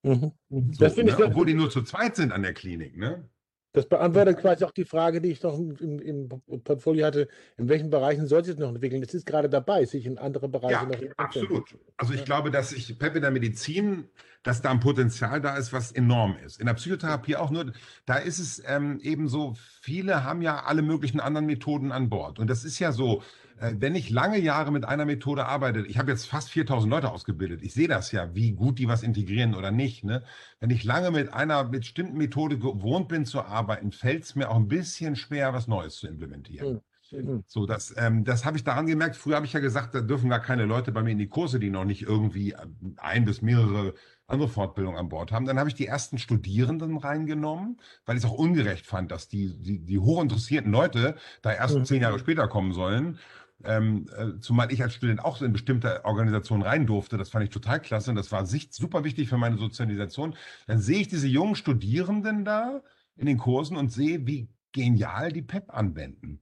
Mhm. 0.02 0.32
So, 0.50 0.84
das 0.84 0.96
ne? 0.96 1.04
ich, 1.04 1.18
Obwohl 1.18 1.46
die 1.46 1.54
nur 1.54 1.70
zu 1.70 1.82
zweit 1.82 2.16
sind 2.16 2.32
an 2.32 2.42
der 2.42 2.52
Klinik, 2.52 2.96
ne? 2.98 3.28
Das 3.74 3.88
beantwortet 3.88 4.38
quasi 4.38 4.64
auch 4.64 4.70
die 4.70 4.84
Frage, 4.84 5.22
die 5.22 5.30
ich 5.30 5.42
noch 5.42 5.58
im, 5.58 5.98
im, 5.98 6.28
Portfolio 6.62 7.06
hatte. 7.06 7.28
In 7.56 7.70
welchen 7.70 7.88
Bereichen 7.88 8.26
soll 8.26 8.44
sich 8.44 8.54
das 8.54 8.60
noch 8.60 8.68
entwickeln? 8.68 9.02
Es 9.02 9.14
ist 9.14 9.24
gerade 9.24 9.48
dabei, 9.48 9.86
sich 9.86 10.04
in 10.04 10.18
andere 10.18 10.48
Bereiche 10.48 10.72
ja, 10.72 10.82
noch 10.82 10.88
zu 10.88 10.92
entwickeln. 10.92 11.14
Absolut. 11.16 11.78
Also 11.96 12.12
ich 12.12 12.24
glaube, 12.24 12.50
dass 12.50 12.72
ich 12.72 12.98
PEP 12.98 13.16
in 13.16 13.22
der 13.22 13.30
Medizin, 13.30 14.10
dass 14.42 14.60
da 14.60 14.70
ein 14.70 14.80
Potenzial 14.80 15.40
da 15.40 15.56
ist, 15.56 15.72
was 15.72 15.92
enorm 15.92 16.36
ist. 16.44 16.60
In 16.60 16.66
der 16.66 16.74
Psychotherapie 16.74 17.36
auch 17.36 17.50
nur, 17.50 17.72
da 18.06 18.16
ist 18.16 18.38
es 18.38 18.62
ähm, 18.66 18.98
eben 19.00 19.28
so, 19.28 19.54
viele 19.80 20.24
haben 20.24 20.42
ja 20.42 20.64
alle 20.64 20.82
möglichen 20.82 21.20
anderen 21.20 21.46
Methoden 21.46 21.92
an 21.92 22.08
Bord. 22.08 22.38
Und 22.38 22.48
das 22.48 22.64
ist 22.64 22.78
ja 22.78 22.92
so, 22.92 23.22
äh, 23.60 23.74
wenn 23.78 23.94
ich 23.94 24.10
lange 24.10 24.38
Jahre 24.38 24.72
mit 24.72 24.84
einer 24.84 25.04
Methode 25.04 25.46
arbeite, 25.46 25.86
ich 25.86 25.98
habe 25.98 26.10
jetzt 26.10 26.26
fast 26.26 26.50
4000 26.50 26.90
Leute 26.90 27.10
ausgebildet, 27.10 27.62
ich 27.62 27.72
sehe 27.72 27.88
das 27.88 28.10
ja, 28.10 28.34
wie 28.34 28.52
gut 28.52 28.78
die 28.78 28.88
was 28.88 29.02
integrieren 29.02 29.54
oder 29.54 29.70
nicht. 29.70 30.04
Ne? 30.04 30.22
Wenn 30.60 30.70
ich 30.70 30.82
lange 30.84 31.10
mit 31.10 31.32
einer 31.32 31.64
bestimmten 31.64 32.18
Methode 32.18 32.58
gewohnt 32.58 33.08
bin 33.08 33.24
zu 33.24 33.42
arbeiten, 33.42 33.92
fällt 33.92 34.24
es 34.24 34.34
mir 34.34 34.50
auch 34.50 34.56
ein 34.56 34.68
bisschen 34.68 35.16
schwer, 35.16 35.52
was 35.52 35.68
Neues 35.68 35.96
zu 35.96 36.08
implementieren. 36.08 36.80
Mhm. 37.12 37.44
So, 37.46 37.66
das, 37.66 37.94
ähm, 37.96 38.24
das 38.24 38.44
habe 38.44 38.56
ich 38.56 38.64
daran 38.64 38.86
gemerkt. 38.86 39.16
Früher 39.16 39.36
habe 39.36 39.46
ich 39.46 39.52
ja 39.52 39.60
gesagt, 39.60 39.94
da 39.94 40.00
dürfen 40.00 40.30
gar 40.30 40.40
keine 40.40 40.64
Leute 40.64 40.92
bei 40.92 41.02
mir 41.02 41.10
in 41.10 41.18
die 41.18 41.28
Kurse, 41.28 41.60
die 41.60 41.70
noch 41.70 41.84
nicht 41.84 42.02
irgendwie 42.02 42.54
ein 42.96 43.24
bis 43.24 43.42
mehrere 43.42 43.94
andere 44.32 44.48
Fortbildungen 44.48 44.98
an 44.98 45.08
Bord 45.08 45.30
haben. 45.30 45.46
Dann 45.46 45.58
habe 45.58 45.68
ich 45.68 45.74
die 45.74 45.86
ersten 45.86 46.18
Studierenden 46.18 46.96
reingenommen, 46.96 47.78
weil 48.06 48.16
ich 48.16 48.24
es 48.24 48.30
auch 48.30 48.34
ungerecht 48.34 48.86
fand, 48.86 49.10
dass 49.10 49.28
die, 49.28 49.56
die, 49.58 49.78
die 49.78 49.98
hochinteressierten 49.98 50.72
Leute 50.72 51.16
da 51.42 51.52
erst 51.52 51.76
mhm. 51.76 51.84
zehn 51.84 52.02
Jahre 52.02 52.18
später 52.18 52.48
kommen 52.48 52.72
sollen 52.72 53.18
ähm, 53.64 54.06
äh, 54.16 54.40
zumal 54.40 54.72
ich 54.72 54.82
als 54.82 54.94
Student 54.94 55.24
auch 55.24 55.40
in 55.42 55.52
bestimmte 55.52 56.04
Organisationen 56.04 56.62
rein 56.62 56.86
durfte. 56.86 57.16
Das 57.16 57.30
fand 57.30 57.44
ich 57.44 57.50
total 57.50 57.80
klasse 57.80 58.10
und 58.10 58.16
das 58.16 58.32
war 58.32 58.46
sich 58.46 58.68
super 58.72 59.04
wichtig 59.04 59.28
für 59.28 59.38
meine 59.38 59.58
Sozialisation. 59.58 60.34
Dann 60.66 60.80
sehe 60.80 61.00
ich 61.00 61.08
diese 61.08 61.28
jungen 61.28 61.54
Studierenden 61.54 62.44
da 62.44 62.82
in 63.16 63.26
den 63.26 63.38
Kursen 63.38 63.76
und 63.76 63.92
sehe, 63.92 64.26
wie 64.26 64.48
genial 64.72 65.32
die 65.32 65.42
PEP 65.42 65.72
anwenden. 65.72 66.40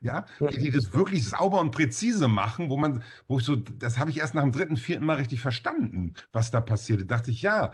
Ja, 0.00 0.26
die, 0.40 0.58
die 0.58 0.70
das 0.70 0.92
wirklich 0.92 1.28
sauber 1.28 1.60
und 1.60 1.70
präzise 1.70 2.28
machen, 2.28 2.70
wo 2.70 2.76
man, 2.76 3.02
wo 3.28 3.38
ich 3.38 3.44
so, 3.44 3.56
das 3.56 3.98
habe 3.98 4.10
ich 4.10 4.18
erst 4.18 4.34
nach 4.34 4.42
dem 4.42 4.52
dritten, 4.52 4.76
vierten 4.76 5.04
Mal 5.04 5.16
richtig 5.16 5.40
verstanden, 5.40 6.14
was 6.32 6.50
da 6.50 6.60
passiert. 6.60 7.00
Da 7.02 7.04
dachte 7.16 7.30
ich, 7.30 7.42
ja, 7.42 7.72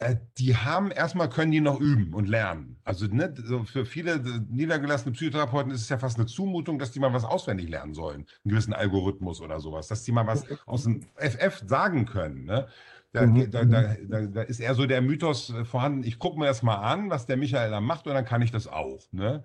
äh, 0.00 0.16
die 0.38 0.56
haben 0.56 0.92
erstmal 0.92 1.28
können 1.28 1.50
die 1.50 1.60
noch 1.60 1.80
üben 1.80 2.14
und 2.14 2.28
lernen. 2.28 2.78
Also 2.84 3.06
ne, 3.06 3.34
so 3.36 3.64
für 3.64 3.84
viele 3.84 4.12
äh, 4.12 4.40
niedergelassene 4.48 5.12
Psychotherapeuten 5.12 5.72
ist 5.72 5.82
es 5.82 5.88
ja 5.88 5.98
fast 5.98 6.18
eine 6.18 6.26
Zumutung, 6.26 6.78
dass 6.78 6.92
die 6.92 7.00
mal 7.00 7.12
was 7.12 7.24
auswendig 7.24 7.68
lernen 7.68 7.94
sollen, 7.94 8.26
einen 8.44 8.50
gewissen 8.50 8.74
Algorithmus 8.74 9.40
oder 9.40 9.58
sowas, 9.58 9.88
dass 9.88 10.04
die 10.04 10.12
mal 10.12 10.26
was 10.26 10.44
aus 10.66 10.84
dem 10.84 11.02
FF 11.16 11.64
sagen 11.66 12.06
können. 12.06 12.44
Ne? 12.44 12.68
Da, 13.12 13.26
mhm. 13.26 13.50
da, 13.50 13.64
da, 13.64 13.96
da, 14.26 14.42
ist 14.42 14.60
eher 14.60 14.74
so 14.74 14.86
der 14.86 15.00
Mythos 15.00 15.50
äh, 15.50 15.64
vorhanden, 15.64 16.04
ich 16.04 16.20
gucke 16.20 16.38
mir 16.38 16.46
das 16.46 16.62
mal 16.62 16.76
an, 16.76 17.10
was 17.10 17.26
der 17.26 17.36
Michael 17.36 17.70
da 17.70 17.80
macht 17.80 18.06
und 18.06 18.14
dann 18.14 18.24
kann 18.24 18.42
ich 18.42 18.52
das 18.52 18.68
auch. 18.68 19.00
Ne? 19.10 19.42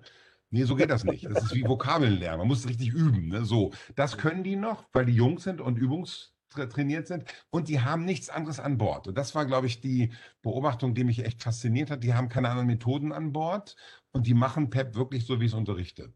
Nee, 0.50 0.64
so 0.64 0.76
geht 0.76 0.90
das 0.90 1.04
nicht. 1.04 1.24
Das 1.24 1.44
ist 1.44 1.54
wie 1.54 1.66
Vokabeln 1.66 2.18
lernen. 2.18 2.38
Man 2.38 2.48
muss 2.48 2.60
es 2.60 2.68
richtig 2.68 2.92
üben. 2.92 3.28
Ne? 3.28 3.44
So, 3.44 3.72
das 3.96 4.18
können 4.18 4.44
die 4.44 4.56
noch, 4.56 4.84
weil 4.92 5.06
die 5.06 5.14
jung 5.14 5.38
sind 5.38 5.60
und 5.60 5.76
übungs 5.78 6.34
trainiert 6.48 7.08
sind 7.08 7.24
und 7.50 7.68
die 7.68 7.80
haben 7.80 8.04
nichts 8.04 8.28
anderes 8.28 8.60
an 8.60 8.78
Bord. 8.78 9.08
Und 9.08 9.18
das 9.18 9.34
war, 9.34 9.46
glaube 9.46 9.66
ich, 9.66 9.80
die 9.80 10.12
Beobachtung, 10.42 10.94
die 10.94 11.04
mich 11.04 11.24
echt 11.24 11.42
fasziniert 11.42 11.90
hat. 11.90 12.04
Die 12.04 12.14
haben 12.14 12.28
keine 12.28 12.50
anderen 12.50 12.68
Methoden 12.68 13.12
an 13.12 13.32
Bord 13.32 13.76
und 14.12 14.26
die 14.26 14.34
machen 14.34 14.70
PEP 14.70 14.94
wirklich 14.94 15.26
so, 15.26 15.40
wie 15.40 15.46
es 15.46 15.54
unterrichtet. 15.54 16.14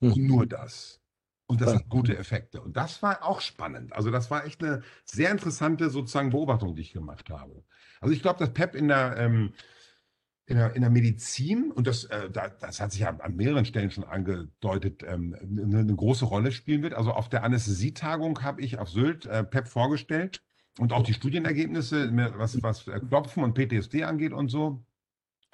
Mhm. 0.00 0.12
Und 0.12 0.26
nur 0.26 0.46
das. 0.46 1.00
Und 1.46 1.62
das 1.62 1.74
hat 1.74 1.88
gute 1.88 2.16
Effekte. 2.18 2.60
Und 2.60 2.76
das 2.76 3.02
war 3.02 3.24
auch 3.24 3.40
spannend. 3.40 3.94
Also 3.94 4.10
das 4.10 4.30
war 4.30 4.44
echt 4.44 4.62
eine 4.62 4.82
sehr 5.04 5.30
interessante 5.30 5.88
sozusagen 5.88 6.28
Beobachtung, 6.30 6.76
die 6.76 6.82
ich 6.82 6.92
gemacht 6.92 7.30
habe. 7.30 7.64
Also 8.00 8.12
ich 8.12 8.20
glaube, 8.20 8.38
dass 8.38 8.52
PEP 8.52 8.74
in 8.74 8.88
der 8.88 9.16
ähm, 9.16 9.54
in 10.48 10.56
der, 10.56 10.74
in 10.74 10.80
der 10.80 10.90
Medizin, 10.90 11.70
und 11.70 11.86
das, 11.86 12.04
äh, 12.04 12.30
das 12.30 12.80
hat 12.80 12.90
sich 12.90 13.02
ja 13.02 13.10
an 13.10 13.36
mehreren 13.36 13.66
Stellen 13.66 13.90
schon 13.90 14.04
angedeutet, 14.04 15.04
ähm, 15.06 15.36
eine, 15.40 15.80
eine, 15.80 15.94
große 15.94 16.24
Rolle 16.24 16.52
spielen 16.52 16.82
wird. 16.82 16.94
Also 16.94 17.12
auf 17.12 17.28
der 17.28 17.44
Anästhesietagung 17.44 18.42
habe 18.42 18.62
ich 18.62 18.78
auf 18.78 18.88
Sylt 18.88 19.26
äh, 19.26 19.44
PEP 19.44 19.68
vorgestellt 19.68 20.42
und 20.78 20.94
auch 20.94 21.02
die 21.02 21.12
Studienergebnisse, 21.12 22.10
was, 22.36 22.62
was 22.62 22.86
Klopfen 23.08 23.44
und 23.44 23.54
PTSD 23.54 24.04
angeht 24.04 24.32
und 24.32 24.48
so. 24.48 24.82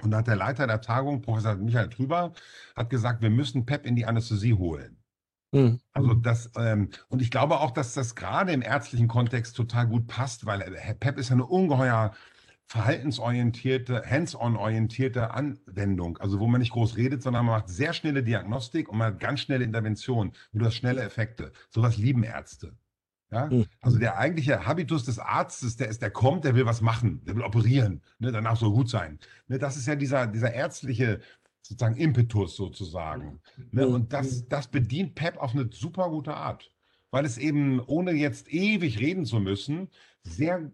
Und 0.02 0.12
da 0.12 0.18
hat 0.18 0.28
der 0.28 0.36
Leiter 0.36 0.68
der 0.68 0.80
Tagung, 0.80 1.22
Professor 1.22 1.56
Michael 1.56 1.88
Trüber, 1.88 2.32
hat 2.76 2.88
gesagt, 2.88 3.20
wir 3.20 3.30
müssen 3.30 3.66
PEP 3.66 3.86
in 3.86 3.96
die 3.96 4.06
Anästhesie 4.06 4.54
holen. 4.54 4.96
Mhm. 5.50 5.80
Also 5.92 6.14
das, 6.14 6.52
ähm, 6.56 6.90
und 7.08 7.20
ich 7.20 7.32
glaube 7.32 7.58
auch, 7.58 7.72
dass 7.72 7.94
das 7.94 8.14
gerade 8.14 8.52
im 8.52 8.62
ärztlichen 8.62 9.08
Kontext 9.08 9.56
total 9.56 9.88
gut 9.88 10.06
passt, 10.06 10.46
weil 10.46 10.62
äh, 10.62 10.94
PEP 10.94 11.18
ist 11.18 11.30
ja 11.30 11.34
eine 11.34 11.46
ungeheuer 11.46 12.12
verhaltensorientierte, 12.66 14.02
hands-on-orientierte 14.08 15.32
Anwendung. 15.32 16.18
Also 16.18 16.40
wo 16.40 16.46
man 16.46 16.60
nicht 16.60 16.72
groß 16.72 16.96
redet, 16.96 17.22
sondern 17.22 17.46
man 17.46 17.60
macht 17.60 17.68
sehr 17.68 17.92
schnelle 17.92 18.22
Diagnostik 18.22 18.88
und 18.88 18.98
man 18.98 19.14
hat 19.14 19.20
ganz 19.20 19.40
schnelle 19.40 19.64
Intervention. 19.64 20.28
Und 20.52 20.60
du 20.60 20.64
hast 20.64 20.74
schnelle 20.74 21.02
Effekte. 21.02 21.52
Sowas 21.70 21.96
lieben 21.96 22.22
Ärzte. 22.22 22.74
Ja? 23.30 23.46
Mhm. 23.46 23.66
Also 23.80 23.98
der 23.98 24.18
eigentliche 24.18 24.66
Habitus 24.66 25.04
des 25.04 25.18
Arztes, 25.18 25.76
der 25.76 25.88
ist, 25.88 26.02
der 26.02 26.10
kommt, 26.10 26.44
der 26.44 26.54
will 26.54 26.66
was 26.66 26.80
machen, 26.80 27.22
der 27.24 27.36
will 27.36 27.42
operieren, 27.42 28.02
ne? 28.18 28.32
danach 28.32 28.56
soll 28.56 28.70
gut 28.70 28.88
sein. 28.88 29.18
Ne? 29.48 29.58
Das 29.58 29.76
ist 29.76 29.86
ja 29.86 29.96
dieser, 29.96 30.26
dieser 30.26 30.52
ärztliche 30.52 31.20
sozusagen 31.60 31.96
Impetus 31.96 32.56
sozusagen. 32.56 33.40
Ne? 33.70 33.86
Und 33.86 34.12
das, 34.12 34.46
das 34.48 34.68
bedient 34.68 35.14
PEP 35.14 35.38
auf 35.38 35.54
eine 35.54 35.68
super 35.72 36.10
gute 36.10 36.34
Art, 36.34 36.70
weil 37.10 37.24
es 37.24 37.38
eben, 37.38 37.80
ohne 37.80 38.12
jetzt 38.12 38.52
ewig 38.52 39.00
reden 39.00 39.24
zu 39.24 39.40
müssen, 39.40 39.88
sehr 40.22 40.70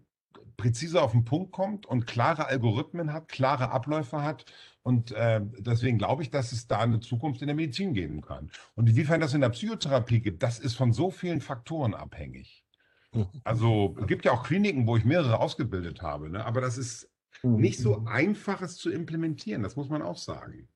präzise 0.61 1.01
auf 1.01 1.11
den 1.11 1.25
Punkt 1.25 1.51
kommt 1.51 1.87
und 1.87 2.05
klare 2.05 2.45
Algorithmen 2.45 3.11
hat, 3.13 3.27
klare 3.27 3.71
Abläufe 3.71 4.21
hat. 4.21 4.45
Und 4.83 5.11
äh, 5.11 5.41
deswegen 5.57 5.97
glaube 5.97 6.21
ich, 6.21 6.29
dass 6.29 6.51
es 6.51 6.67
da 6.67 6.79
eine 6.79 6.99
Zukunft 6.99 7.41
in 7.41 7.47
der 7.47 7.55
Medizin 7.55 7.93
geben 7.93 8.21
kann. 8.21 8.51
Und 8.75 8.87
inwiefern 8.87 9.21
das 9.21 9.33
in 9.33 9.41
der 9.41 9.49
Psychotherapie 9.49 10.21
gibt, 10.21 10.43
das 10.43 10.59
ist 10.59 10.75
von 10.75 10.93
so 10.93 11.09
vielen 11.09 11.41
Faktoren 11.41 11.95
abhängig. 11.95 12.63
Mhm. 13.11 13.27
Also 13.43 13.95
es 13.99 14.05
gibt 14.05 14.23
ja 14.23 14.33
auch 14.33 14.43
Kliniken, 14.43 14.85
wo 14.85 14.97
ich 14.97 15.03
mehrere 15.03 15.39
ausgebildet 15.39 16.03
habe, 16.03 16.29
ne? 16.29 16.45
aber 16.45 16.61
das 16.61 16.77
ist 16.77 17.09
mhm. 17.41 17.55
nicht 17.55 17.79
so 17.79 18.05
einfach, 18.05 18.61
es 18.61 18.77
zu 18.77 18.91
implementieren, 18.91 19.63
das 19.63 19.75
muss 19.75 19.89
man 19.89 20.03
auch 20.03 20.17
sagen. 20.17 20.67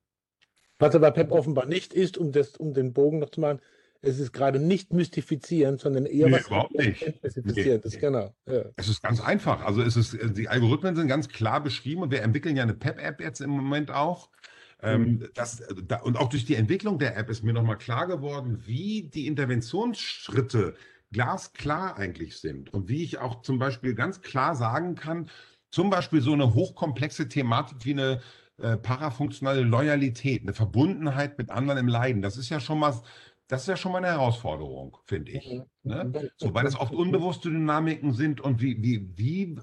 Was 0.79 0.95
aber 0.95 1.11
PEP 1.11 1.31
offenbar 1.31 1.67
nicht 1.67 1.93
ist, 1.93 2.17
um, 2.17 2.31
das, 2.31 2.57
um 2.57 2.73
den 2.73 2.91
Bogen 2.91 3.19
noch 3.19 3.29
zu 3.29 3.39
machen, 3.39 3.61
es 4.01 4.19
ist 4.19 4.33
gerade 4.33 4.59
nicht 4.59 4.93
mystifizierend, 4.93 5.81
sondern 5.81 6.05
eher 6.05 6.27
nee, 6.27 6.33
was 6.33 6.47
überhaupt 6.47 6.75
nicht. 6.75 7.13
nee. 7.43 7.61
ist. 7.61 7.99
Genau. 7.99 8.33
Ja. 8.47 8.65
Es 8.75 8.87
ist 8.87 9.01
ganz 9.01 9.21
einfach. 9.21 9.65
Also 9.65 9.81
es 9.81 9.95
ist, 9.95 10.17
die 10.37 10.47
Algorithmen 10.47 10.95
sind 10.95 11.07
ganz 11.07 11.29
klar 11.29 11.61
beschrieben 11.61 12.03
und 12.03 12.11
wir 12.11 12.21
entwickeln 12.21 12.55
ja 12.55 12.63
eine 12.63 12.73
PEP-App 12.73 13.21
jetzt 13.21 13.41
im 13.41 13.49
Moment 13.49 13.91
auch. 13.91 14.29
Ähm, 14.81 15.01
mhm. 15.01 15.29
das, 15.33 15.63
da, 15.87 16.01
und 16.01 16.17
auch 16.17 16.29
durch 16.29 16.45
die 16.45 16.55
Entwicklung 16.55 16.99
der 16.99 17.17
App 17.17 17.29
ist 17.29 17.43
mir 17.43 17.53
nochmal 17.53 17.77
klar 17.77 18.07
geworden, 18.07 18.61
wie 18.65 19.03
die 19.03 19.25
Interventionsschritte 19.27 20.75
glasklar 21.11 21.97
eigentlich 21.97 22.37
sind 22.37 22.73
und 22.73 22.89
wie 22.89 23.03
ich 23.03 23.17
auch 23.19 23.41
zum 23.41 23.57
Beispiel 23.57 23.95
ganz 23.95 24.21
klar 24.21 24.55
sagen 24.55 24.95
kann, 24.95 25.29
zum 25.71 25.89
Beispiel 25.89 26.21
so 26.21 26.33
eine 26.33 26.53
hochkomplexe 26.53 27.29
Thematik 27.29 27.77
wie 27.85 27.93
eine 27.93 28.21
äh, 28.61 28.77
parafunktionale 28.77 29.61
Loyalität, 29.61 30.43
eine 30.43 30.53
Verbundenheit 30.53 31.37
mit 31.37 31.49
anderen 31.49 31.79
im 31.79 31.87
Leiden. 31.87 32.21
Das 32.21 32.37
ist 32.37 32.49
ja 32.49 32.59
schon 32.59 32.79
mal 32.79 32.93
das 33.47 33.61
ist 33.61 33.67
ja 33.67 33.77
schon 33.77 33.91
mal 33.91 33.99
eine 33.99 34.07
Herausforderung, 34.07 34.97
finde 35.05 35.31
ich. 35.31 35.47
Mhm. 35.49 35.65
Ne? 35.83 36.31
So, 36.37 36.53
weil 36.53 36.63
das 36.63 36.79
oft 36.79 36.93
unbewusste 36.93 37.49
Dynamiken 37.49 38.13
sind 38.13 38.41
und 38.41 38.61
wie, 38.61 38.81
wie, 38.81 39.09
wie, 39.15 39.59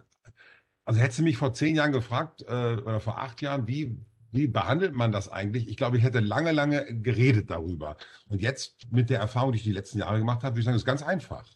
also 0.85 1.01
hättest 1.01 1.19
du 1.19 1.25
mich 1.25 1.37
vor 1.37 1.53
zehn 1.55 1.77
Jahren 1.77 1.93
gefragt 1.93 2.43
äh, 2.43 2.75
oder 2.75 3.01
vor 3.01 3.19
acht 3.19 3.43
Jahren, 3.43 3.67
wie, 3.67 3.99
wie 4.31 4.47
behandelt 4.47 4.95
man 4.95 5.13
das 5.13 5.29
eigentlich? 5.29 5.69
Ich 5.69 5.77
glaube, 5.77 5.99
ich 5.99 6.05
hätte 6.05 6.21
lange, 6.21 6.53
lange 6.53 6.85
geredet 7.01 7.51
darüber. 7.51 7.97
Und 8.29 8.41
jetzt 8.41 8.91
mit 8.91 9.11
der 9.11 9.21
Erfahrung, 9.21 9.53
die 9.53 9.59
ich 9.59 9.65
die 9.65 9.73
letzten 9.73 9.99
Jahre 9.99 10.19
gemacht 10.19 10.43
habe, 10.43 10.55
würde 10.55 10.61
ich 10.61 10.65
sagen, 10.65 10.77
ist 10.77 10.85
ganz 10.85 11.03
einfach. 11.03 11.47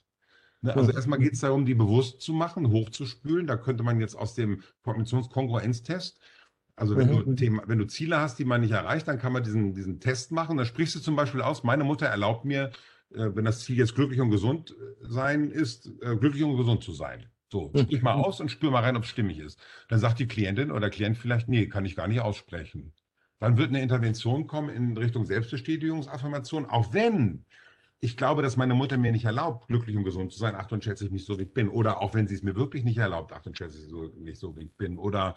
Ne? 0.63 0.75
Also 0.75 0.91
mhm. 0.91 0.97
erstmal 0.97 1.19
geht 1.19 1.35
es 1.35 1.41
darum, 1.41 1.65
die 1.65 1.75
bewusst 1.75 2.21
zu 2.21 2.33
machen, 2.33 2.71
hochzuspülen. 2.71 3.47
Da 3.47 3.57
könnte 3.57 3.83
man 3.83 4.01
jetzt 4.01 4.17
aus 4.17 4.35
dem 4.35 4.63
Kognitionskongruenztest 4.83 6.21
also 6.77 6.97
wenn, 6.97 7.11
mhm. 7.11 7.25
du 7.25 7.35
Thema, 7.35 7.63
wenn 7.67 7.79
du 7.79 7.87
Ziele 7.87 8.21
hast, 8.21 8.39
die 8.39 8.45
man 8.45 8.61
nicht 8.61 8.73
erreicht, 8.73 9.09
dann 9.09 9.19
kann 9.19 9.33
man 9.33 9.43
diesen, 9.43 9.75
diesen 9.75 9.99
Test 9.99 10.31
machen. 10.31 10.59
Da 10.59 10.67
sprichst 10.67 10.95
du 10.95 11.01
zum 11.01 11.17
Beispiel 11.17 11.41
aus, 11.41 11.65
meine 11.65 11.85
Mutter 11.85 12.07
erlaubt 12.07 12.45
mir, 12.45 12.71
äh, 13.15 13.31
wenn 13.35 13.47
das 13.47 13.61
Ziel 13.61 13.79
jetzt 13.79 13.95
glücklich 13.95 14.21
und 14.21 14.31
gesund 14.31 14.73
äh, 14.73 15.07
sein 15.09 15.51
ist, 15.51 15.91
äh, 16.03 16.17
glücklich 16.17 16.45
und 16.45 16.57
gesund 16.57 16.85
zu 16.85 16.93
sein. 16.93 17.27
So, 17.49 17.71
mhm. 17.73 17.79
sprich 17.79 18.03
mal 18.03 18.15
aus 18.15 18.41
und 18.41 18.51
spür 18.51 18.71
mal 18.71 18.83
rein, 18.83 18.97
ob 18.97 19.05
es 19.05 19.09
stimmig 19.09 19.39
ist. 19.39 19.59
Dann 19.89 20.01
sagt 20.01 20.19
die 20.19 20.27
Klientin 20.27 20.71
oder 20.71 20.91
Klient 20.91 21.17
vielleicht, 21.17 21.49
nee, 21.49 21.67
kann 21.67 21.87
ich 21.87 21.97
gar 21.97 22.09
nicht 22.09 22.21
aussprechen. 22.21 22.93
Dann 23.39 23.57
wird 23.57 23.71
eine 23.71 23.83
Intervention 23.83 24.47
kommen 24.47 24.69
in 24.69 24.97
Richtung 24.97 25.25
Selbstbestätigungsaffirmation, 25.25 26.67
auch 26.67 26.93
wenn 26.93 27.45
ich 28.01 28.17
glaube, 28.17 28.43
dass 28.43 28.57
meine 28.57 28.75
Mutter 28.75 28.99
mir 28.99 29.11
nicht 29.11 29.25
erlaubt, 29.25 29.69
glücklich 29.69 29.97
und 29.97 30.05
gesund 30.05 30.31
zu 30.33 30.39
sein, 30.39 30.55
ach 30.57 30.71
und 30.71 30.85
schätze 30.85 31.05
ich 31.07 31.11
mich 31.11 31.25
so, 31.25 31.39
wie 31.39 31.45
ich 31.45 31.55
bin. 31.55 31.69
Oder 31.69 32.01
auch 32.03 32.15
wenn 32.15 32.29
sie 32.29 32.35
es 32.35 32.43
mir 32.43 32.55
wirklich 32.55 32.85
nicht 32.85 32.99
erlaubt, 32.99 33.33
ach 33.33 33.45
und 33.47 33.57
schätze 33.57 33.79
ich 33.79 33.93
mich 34.21 34.39
so, 34.39 34.57
wie 34.57 34.65
ich 34.65 34.77
bin. 34.77 34.99
Oder 34.99 35.37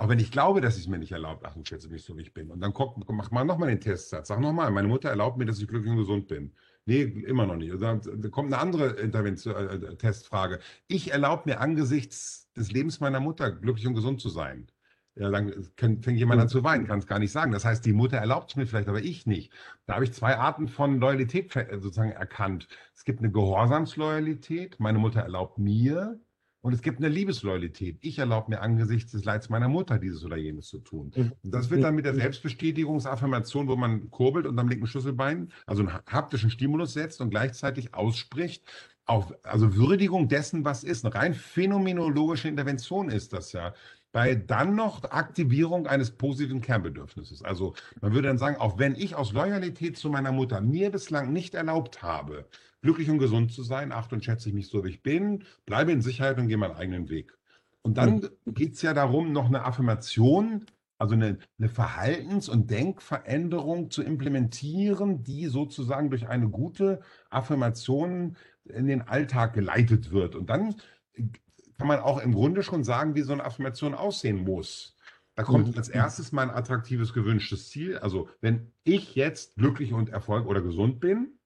auch 0.00 0.08
wenn 0.08 0.18
ich 0.18 0.30
glaube, 0.30 0.62
dass 0.62 0.76
sie 0.76 0.80
es 0.80 0.88
mir 0.88 0.98
nicht 0.98 1.12
erlaubt, 1.12 1.44
ach 1.44 1.56
und 1.56 1.68
schätze 1.68 1.86
ich 1.86 1.92
mich 1.92 2.04
so, 2.04 2.16
wie 2.16 2.22
ich 2.22 2.32
bin. 2.32 2.50
Und 2.50 2.60
dann 2.60 2.72
kommt, 2.72 3.06
macht 3.10 3.32
man 3.32 3.46
nochmal 3.46 3.68
den 3.68 3.82
Testsatz. 3.82 4.28
Sag 4.28 4.40
nochmal, 4.40 4.70
meine 4.70 4.88
Mutter 4.88 5.10
erlaubt 5.10 5.36
mir, 5.36 5.44
dass 5.44 5.60
ich 5.60 5.68
glücklich 5.68 5.90
und 5.92 5.98
gesund 5.98 6.26
bin. 6.26 6.54
Nee, 6.86 7.02
immer 7.02 7.44
noch 7.44 7.56
nicht. 7.56 7.74
Da, 7.82 8.00
kommt 8.30 8.50
eine 8.50 8.62
andere 8.62 8.92
Intervention, 8.92 9.54
äh, 9.54 9.74
äh, 9.74 9.96
Testfrage. 9.96 10.60
Ich 10.86 11.12
erlaube 11.12 11.50
mir 11.50 11.60
angesichts 11.60 12.50
des 12.56 12.72
Lebens 12.72 13.00
meiner 13.00 13.20
Mutter 13.20 13.52
glücklich 13.52 13.86
und 13.86 13.92
gesund 13.92 14.22
zu 14.22 14.30
sein. 14.30 14.68
Ja, 15.16 15.28
dann 15.28 15.52
fängt 15.76 16.16
jemand 16.16 16.40
an 16.40 16.48
zu 16.48 16.64
weinen, 16.64 16.86
kann 16.86 17.00
es 17.00 17.06
gar 17.06 17.18
nicht 17.18 17.32
sagen. 17.32 17.52
Das 17.52 17.66
heißt, 17.66 17.84
die 17.84 17.92
Mutter 17.92 18.16
erlaubt 18.16 18.48
es 18.48 18.56
mir 18.56 18.66
vielleicht, 18.66 18.88
aber 18.88 19.02
ich 19.02 19.26
nicht. 19.26 19.52
Da 19.84 19.96
habe 19.96 20.04
ich 20.04 20.14
zwei 20.14 20.38
Arten 20.38 20.66
von 20.66 20.98
Loyalität 20.98 21.52
sozusagen 21.52 22.12
erkannt. 22.12 22.68
Es 22.94 23.04
gibt 23.04 23.18
eine 23.18 23.30
Gehorsamsloyalität, 23.30 24.80
meine 24.80 24.98
Mutter 24.98 25.20
erlaubt 25.20 25.58
mir, 25.58 26.18
und 26.62 26.72
es 26.72 26.82
gibt 26.82 26.98
eine 26.98 27.08
Liebesloyalität. 27.08 27.98
Ich 28.00 28.18
erlaube 28.18 28.50
mir 28.50 28.60
angesichts 28.60 29.12
des 29.12 29.24
Leids 29.24 29.48
meiner 29.48 29.68
Mutter 29.68 29.98
dieses 29.98 30.24
oder 30.24 30.36
jenes 30.36 30.68
zu 30.68 30.78
tun. 30.78 31.12
Mhm. 31.14 31.32
Und 31.42 31.54
das 31.54 31.70
wird 31.70 31.82
dann 31.82 31.94
mit 31.94 32.04
der 32.04 32.14
Selbstbestätigungsaffirmation, 32.14 33.68
wo 33.68 33.76
man 33.76 34.10
kurbelt 34.10 34.46
und 34.46 34.58
am 34.58 34.68
linken 34.68 34.86
Schlüsselbein, 34.86 35.52
also 35.66 35.82
einen 35.82 35.92
haptischen 35.92 36.50
Stimulus 36.50 36.92
setzt 36.92 37.20
und 37.20 37.30
gleichzeitig 37.30 37.94
ausspricht, 37.94 38.64
auf, 39.06 39.34
also 39.42 39.74
Würdigung 39.74 40.28
dessen, 40.28 40.64
was 40.64 40.84
ist. 40.84 41.04
Eine 41.04 41.14
rein 41.14 41.34
phänomenologische 41.34 42.48
Intervention 42.48 43.08
ist 43.08 43.32
das 43.32 43.52
ja 43.52 43.74
bei 44.12 44.34
dann 44.34 44.74
noch 44.74 45.04
Aktivierung 45.04 45.86
eines 45.86 46.10
positiven 46.10 46.60
Kernbedürfnisses. 46.60 47.42
Also 47.42 47.74
man 48.00 48.12
würde 48.12 48.28
dann 48.28 48.38
sagen, 48.38 48.56
auch 48.56 48.78
wenn 48.78 48.94
ich 48.94 49.14
aus 49.14 49.32
Loyalität 49.32 49.96
zu 49.96 50.10
meiner 50.10 50.32
Mutter 50.32 50.60
mir 50.60 50.90
bislang 50.90 51.32
nicht 51.32 51.54
erlaubt 51.54 52.02
habe, 52.02 52.46
glücklich 52.82 53.10
und 53.10 53.18
gesund 53.18 53.52
zu 53.52 53.62
sein, 53.62 53.92
achte 53.92 54.14
und 54.14 54.24
schätze 54.24 54.48
ich 54.48 54.54
mich 54.54 54.68
so, 54.68 54.84
wie 54.84 54.90
ich 54.90 55.02
bin, 55.02 55.44
bleibe 55.66 55.92
in 55.92 56.00
Sicherheit 56.00 56.38
und 56.38 56.48
gehe 56.48 56.56
meinen 56.56 56.76
eigenen 56.76 57.08
Weg. 57.08 57.36
Und 57.82 57.96
dann 57.96 58.28
mhm. 58.44 58.54
geht 58.54 58.74
es 58.74 58.82
ja 58.82 58.94
darum, 58.94 59.32
noch 59.32 59.46
eine 59.46 59.64
Affirmation, 59.64 60.66
also 60.98 61.14
eine, 61.14 61.38
eine 61.58 61.68
Verhaltens- 61.68 62.48
und 62.48 62.70
Denkveränderung 62.70 63.90
zu 63.90 64.02
implementieren, 64.02 65.22
die 65.22 65.46
sozusagen 65.46 66.10
durch 66.10 66.28
eine 66.28 66.48
gute 66.48 67.00
Affirmation 67.30 68.36
in 68.64 68.86
den 68.86 69.02
Alltag 69.02 69.54
geleitet 69.54 70.10
wird. 70.10 70.34
Und 70.34 70.50
dann 70.50 70.74
kann 71.78 71.88
man 71.88 72.00
auch 72.00 72.20
im 72.20 72.34
Grunde 72.34 72.62
schon 72.62 72.84
sagen, 72.84 73.14
wie 73.14 73.22
so 73.22 73.32
eine 73.32 73.44
Affirmation 73.44 73.94
aussehen 73.94 74.44
muss. 74.44 74.96
Da 75.34 75.42
kommt 75.42 75.68
mhm. 75.68 75.78
als 75.78 75.88
erstes 75.88 76.32
mein 76.32 76.50
attraktives, 76.50 77.14
gewünschtes 77.14 77.70
Ziel. 77.70 77.96
Also, 77.96 78.28
wenn 78.42 78.72
ich 78.84 79.14
jetzt 79.14 79.56
glücklich 79.56 79.94
und 79.94 80.10
erfolg 80.10 80.46
oder 80.46 80.60
gesund 80.60 81.00
bin, 81.00 81.38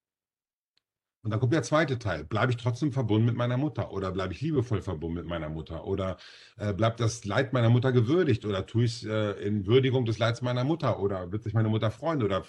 und 1.24 1.30
dann 1.30 1.40
kommt 1.40 1.54
der 1.54 1.62
zweite 1.62 1.98
Teil. 1.98 2.22
Bleibe 2.22 2.52
ich 2.52 2.58
trotzdem 2.58 2.92
verbunden 2.92 3.24
mit 3.24 3.34
meiner 3.34 3.56
Mutter 3.56 3.90
oder 3.92 4.12
bleibe 4.12 4.34
ich 4.34 4.42
liebevoll 4.42 4.82
verbunden 4.82 5.16
mit 5.16 5.26
meiner 5.26 5.48
Mutter 5.48 5.86
oder 5.86 6.18
äh, 6.58 6.74
bleibt 6.74 7.00
das 7.00 7.24
Leid 7.24 7.54
meiner 7.54 7.70
Mutter 7.70 7.92
gewürdigt 7.92 8.44
oder 8.44 8.66
tue 8.66 8.84
ich 8.84 9.02
es 9.02 9.04
äh, 9.04 9.30
in 9.42 9.66
Würdigung 9.66 10.04
des 10.04 10.18
Leids 10.18 10.42
meiner 10.42 10.64
Mutter 10.64 11.00
oder 11.00 11.32
wird 11.32 11.42
sich 11.42 11.54
meine 11.54 11.70
Mutter 11.70 11.90
freuen 11.90 12.22
oder 12.22 12.44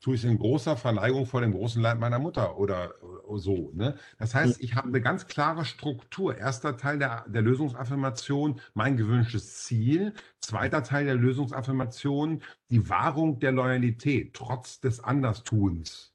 tue 0.00 0.14
ich 0.14 0.24
es 0.24 0.30
in 0.30 0.38
großer 0.38 0.76
Verneigung 0.76 1.24
vor 1.24 1.40
dem 1.40 1.52
großen 1.52 1.80
Leid 1.80 1.98
meiner 1.98 2.18
Mutter 2.18 2.58
oder, 2.58 2.92
oder 3.02 3.38
so. 3.38 3.72
Ne? 3.74 3.96
Das 4.18 4.34
heißt, 4.34 4.60
ich 4.62 4.74
habe 4.74 4.88
eine 4.88 5.00
ganz 5.00 5.26
klare 5.26 5.64
Struktur. 5.64 6.36
Erster 6.36 6.76
Teil 6.76 6.98
der, 6.98 7.24
der 7.28 7.40
Lösungsaffirmation, 7.40 8.60
mein 8.74 8.98
gewünschtes 8.98 9.64
Ziel. 9.64 10.12
Zweiter 10.40 10.82
Teil 10.82 11.06
der 11.06 11.14
Lösungsaffirmation, 11.14 12.42
die 12.70 12.90
Wahrung 12.90 13.40
der 13.40 13.52
Loyalität 13.52 14.34
trotz 14.34 14.80
des 14.80 15.00
Anderstuns. 15.00 16.12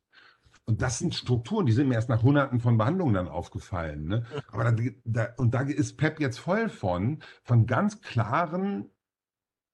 Und 0.65 0.81
das 0.81 0.99
sind 0.99 1.13
Strukturen, 1.13 1.65
die 1.65 1.73
sind 1.73 1.89
mir 1.89 1.95
erst 1.95 2.09
nach 2.09 2.23
hunderten 2.23 2.61
von 2.61 2.77
Behandlungen 2.77 3.15
dann 3.15 3.27
aufgefallen. 3.27 4.07
Ne? 4.07 4.25
Aber 4.51 4.71
da, 4.71 4.83
da, 5.03 5.33
und 5.37 5.53
da 5.53 5.61
ist 5.61 5.97
Pep 5.97 6.19
jetzt 6.21 6.39
voll 6.39 6.69
von, 6.69 7.21
von 7.43 7.65
ganz 7.67 8.01
klaren 8.01 8.89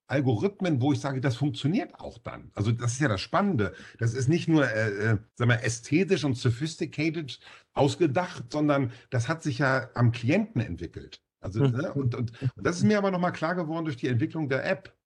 Algorithmen, 0.07 0.81
wo 0.81 0.91
ich 0.91 0.99
sage, 0.99 1.21
das 1.21 1.35
funktioniert 1.35 1.99
auch 1.99 2.17
dann. 2.17 2.51
Also 2.55 2.71
das 2.71 2.93
ist 2.93 3.01
ja 3.01 3.07
das 3.07 3.21
Spannende. 3.21 3.73
Das 3.99 4.15
ist 4.15 4.27
nicht 4.27 4.47
nur 4.47 4.67
äh, 4.67 4.89
äh 4.89 5.17
sagen 5.35 5.51
wir, 5.51 5.63
ästhetisch 5.63 6.23
und 6.23 6.35
sophisticated 6.35 7.39
ausgedacht, 7.73 8.45
sondern 8.51 8.91
das 9.11 9.27
hat 9.27 9.43
sich 9.43 9.59
ja 9.59 9.89
am 9.93 10.11
Klienten 10.11 10.61
entwickelt. 10.61 11.21
Also, 11.39 11.63
mhm. 11.63 11.71
ne? 11.71 11.93
und, 11.93 12.15
und, 12.15 12.41
und, 12.41 12.51
das 12.57 12.77
ist 12.77 12.83
mir 12.83 12.97
aber 12.97 13.11
nochmal 13.11 13.31
klar 13.31 13.53
geworden 13.53 13.85
durch 13.85 13.97
die 13.97 14.07
Entwicklung 14.07 14.49
der 14.49 14.65
App. 14.65 14.97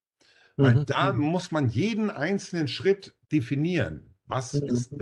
Weil 0.55 0.75
mhm. 0.75 0.85
da 0.85 1.11
muss 1.11 1.51
man 1.51 1.67
jeden 1.67 2.09
einzelnen 2.09 2.69
Schritt 2.69 3.13
definieren. 3.31 4.15
Was 4.25 4.53
mhm. 4.53 4.67
ist 4.67 4.97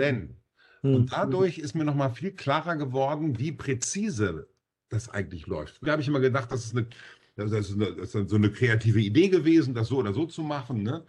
wenn? 0.81 0.95
Und 0.95 1.11
dadurch 1.11 1.57
ist 1.57 1.75
mir 1.75 1.83
nochmal 1.83 2.13
viel 2.13 2.31
klarer 2.31 2.75
geworden, 2.75 3.39
wie 3.39 3.51
präzise 3.51 4.47
das 4.89 5.09
eigentlich 5.09 5.47
läuft. 5.47 5.79
Da 5.81 5.93
habe 5.93 6.01
ich 6.01 6.07
immer 6.07 6.19
gedacht, 6.19 6.51
das 6.51 6.65
ist, 6.65 6.75
eine, 6.75 6.87
das 7.35 7.51
ist, 7.51 7.73
eine, 7.73 7.95
das 7.95 8.13
ist 8.13 8.29
so 8.29 8.35
eine 8.35 8.51
kreative 8.51 8.99
Idee 8.99 9.29
gewesen, 9.29 9.73
das 9.73 9.87
so 9.87 9.97
oder 9.97 10.13
so 10.13 10.25
zu 10.25 10.43
machen. 10.43 10.83
Ne? 10.83 11.05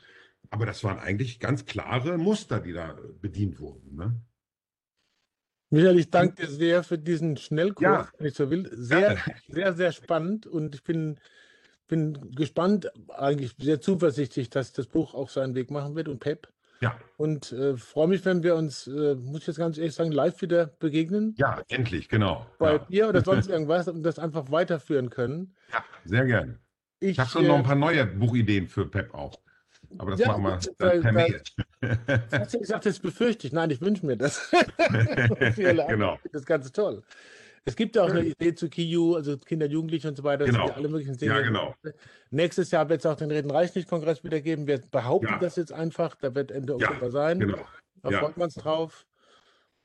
Aber 0.50 0.66
das 0.66 0.84
waren 0.84 0.98
eigentlich 0.98 1.40
ganz 1.40 1.64
klare 1.64 2.18
Muster, 2.18 2.60
die 2.60 2.72
da 2.72 2.96
bedient 3.20 3.58
wurden. 3.58 3.96
Ne? 3.96 4.20
Michael, 5.70 5.98
ich 5.98 6.10
danke 6.10 6.42
dir 6.42 6.48
sehr 6.50 6.82
für 6.82 6.98
diesen 6.98 7.38
Schnellkurs, 7.38 7.82
ja. 7.82 8.08
wenn 8.18 8.26
ich 8.26 8.34
so 8.34 8.50
will. 8.50 8.68
Sehr, 8.72 9.16
sehr, 9.48 9.72
sehr 9.72 9.92
spannend 9.92 10.46
und 10.46 10.74
ich 10.74 10.84
bin, 10.84 11.18
bin 11.88 12.30
gespannt, 12.34 12.90
eigentlich 13.08 13.54
sehr 13.58 13.80
zuversichtlich, 13.80 14.50
dass 14.50 14.72
das 14.72 14.86
Buch 14.86 15.14
auch 15.14 15.30
seinen 15.30 15.54
Weg 15.54 15.70
machen 15.70 15.96
wird 15.96 16.08
und 16.08 16.20
Pep. 16.20 16.51
Ja. 16.82 16.96
Und 17.16 17.52
äh, 17.52 17.76
freue 17.76 18.08
mich, 18.08 18.24
wenn 18.24 18.42
wir 18.42 18.56
uns, 18.56 18.88
äh, 18.88 19.14
muss 19.14 19.42
ich 19.42 19.46
jetzt 19.46 19.58
ganz 19.58 19.78
ehrlich 19.78 19.94
sagen, 19.94 20.10
live 20.10 20.42
wieder 20.42 20.66
begegnen. 20.66 21.32
Ja, 21.38 21.62
endlich, 21.68 22.08
genau. 22.08 22.44
Bei 22.58 22.72
ja. 22.72 22.78
dir 22.78 23.08
oder 23.08 23.22
sonst 23.22 23.46
irgendwas 23.48 23.86
und 23.86 24.02
das 24.02 24.18
einfach 24.18 24.50
weiterführen 24.50 25.08
können. 25.08 25.54
Ja, 25.72 25.84
sehr 26.04 26.24
gerne. 26.24 26.58
Ich, 26.98 27.10
ich 27.10 27.18
habe 27.20 27.30
schon 27.30 27.44
äh, 27.44 27.48
noch 27.48 27.58
ein 27.58 27.62
paar 27.62 27.76
neue 27.76 28.04
Buchideen 28.04 28.66
für 28.66 28.86
Pep 28.86 29.14
auch. 29.14 29.38
Aber 29.98 30.10
das 30.10 30.20
ja, 30.20 30.28
machen 30.28 30.42
wir 30.42 30.58
da, 30.78 31.00
per 31.00 31.12
Mail. 31.12 31.40
Du 31.80 32.58
gesagt, 32.58 32.86
das 32.86 32.98
befürchte 32.98 33.46
ich. 33.46 33.52
Nein, 33.52 33.70
ich 33.70 33.80
wünsche 33.80 34.04
mir 34.04 34.16
das. 34.16 34.50
genau. 35.56 36.18
Das 36.32 36.42
ist 36.42 36.46
ganz 36.46 36.72
toll. 36.72 37.02
Es 37.64 37.76
gibt 37.76 37.94
ja 37.94 38.02
auch 38.02 38.10
eine 38.10 38.24
Idee 38.24 38.54
zu 38.54 38.68
KIU, 38.68 39.14
also 39.14 39.38
Kinder, 39.38 39.66
Jugendliche 39.66 40.08
und 40.08 40.16
so 40.16 40.24
weiter. 40.24 40.44
Genau. 40.44 40.68
Ja 40.68 40.74
alle 40.74 40.88
möglichen 40.88 41.16
Dinge. 41.16 41.32
Ja, 41.32 41.40
genau. 41.40 41.74
Nächstes 42.30 42.70
Jahr 42.72 42.88
wird 42.88 43.00
es 43.00 43.06
auch 43.06 43.16
den 43.16 43.30
Reden-Reich-nicht-Kongress 43.30 44.24
wieder 44.24 44.40
geben. 44.40 44.66
Wir 44.66 44.80
behaupten 44.90 45.28
ja. 45.28 45.38
das 45.38 45.56
jetzt 45.56 45.72
einfach. 45.72 46.16
Da 46.16 46.34
wird 46.34 46.50
Ende 46.50 46.74
Oktober 46.74 47.06
ja, 47.06 47.10
sein. 47.10 47.40
Genau. 47.40 47.64
Da 48.02 48.10
ja. 48.10 48.18
freut 48.18 48.36
man 48.36 48.46
uns 48.46 48.54
drauf. 48.54 49.06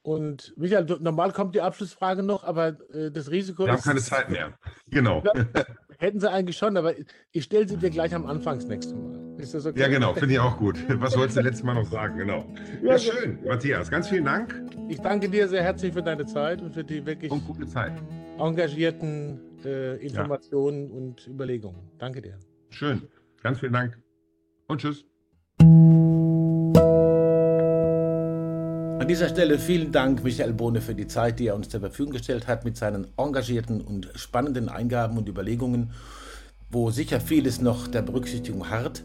Und 0.02 0.54
Michael, 0.58 0.86
normal 1.02 1.34
kommt 1.34 1.54
die 1.54 1.62
Abschlussfrage 1.62 2.24
noch, 2.24 2.44
aber 2.44 2.78
äh, 2.94 3.12
das 3.12 3.30
Risiko 3.30 3.66
Wir 3.66 3.74
ist. 3.74 3.86
Wir 3.86 3.92
haben 3.92 3.98
keine 3.98 4.02
Zeit 4.02 4.30
mehr. 4.30 4.58
Genau. 4.88 5.22
Hätten 6.00 6.20
sie 6.20 6.32
eigentlich 6.32 6.58
schon, 6.58 6.78
aber 6.78 6.94
ich 7.32 7.44
stelle 7.44 7.68
sie 7.68 7.78
dir 7.78 7.90
gleich 7.90 8.16
am 8.16 8.26
Anfang 8.26 8.58
das 8.58 8.68
nächste 8.68 8.96
Mal. 8.96 9.17
Ist 9.38 9.54
das 9.54 9.66
okay? 9.66 9.80
Ja, 9.80 9.88
genau, 9.88 10.14
finde 10.14 10.34
ich 10.34 10.40
auch 10.40 10.58
gut. 10.58 10.78
Was 11.00 11.16
wolltest 11.16 11.38
du 11.38 11.42
letztes 11.42 11.64
Mal 11.64 11.76
noch 11.76 11.86
sagen? 11.86 12.18
Genau. 12.18 12.46
Ja, 12.82 12.92
ja 12.92 13.00
schön, 13.00 13.40
Matthias. 13.46 13.90
Ganz 13.90 14.10
vielen 14.10 14.26
Dank. 14.26 14.56
Ich 14.90 15.00
danke 15.00 15.30
dir 15.30 15.48
sehr 15.48 15.64
herzlich 15.64 15.94
für 15.94 16.02
deine 16.02 16.26
Zeit 16.26 16.62
und 16.62 16.74
für 16.74 16.84
die 16.84 17.06
wirklich 17.06 17.32
und 17.32 17.46
gute 17.46 17.68
Zeit. 17.68 17.94
engagierten 18.40 19.40
äh, 19.64 19.98
Informationen 19.98 20.90
ja. 20.90 20.96
und 20.96 21.28
Überlegungen. 21.28 21.92
Danke 22.00 22.22
dir. 22.22 22.40
Schön. 22.70 23.04
Ganz 23.44 23.60
vielen 23.60 23.74
Dank. 23.74 24.00
Und 24.68 24.82
tschüss. 24.82 25.06
An 29.00 29.08
dieser 29.08 29.30
Stelle 29.30 29.60
vielen 29.60 29.92
Dank, 29.92 30.24
Michael 30.24 30.54
Bohne, 30.54 30.82
für 30.82 30.96
die 30.96 31.08
Zeit, 31.08 31.40
die 31.40 31.48
er 31.48 31.56
uns 31.56 31.70
zur 31.70 31.80
Verfügung 31.80 32.14
gestellt 32.14 32.48
hat 32.48 32.66
mit 32.66 32.76
seinen 32.76 33.08
engagierten 33.18 33.80
und 33.82 34.12
spannenden 34.16 34.68
Eingaben 34.68 35.18
und 35.18 35.30
Überlegungen, 35.30 35.92
wo 36.70 36.92
sicher 36.92 37.20
vieles 37.20 37.62
noch 37.62 37.88
der 37.88 38.02
Berücksichtigung 38.02 38.70
hart. 38.70 39.04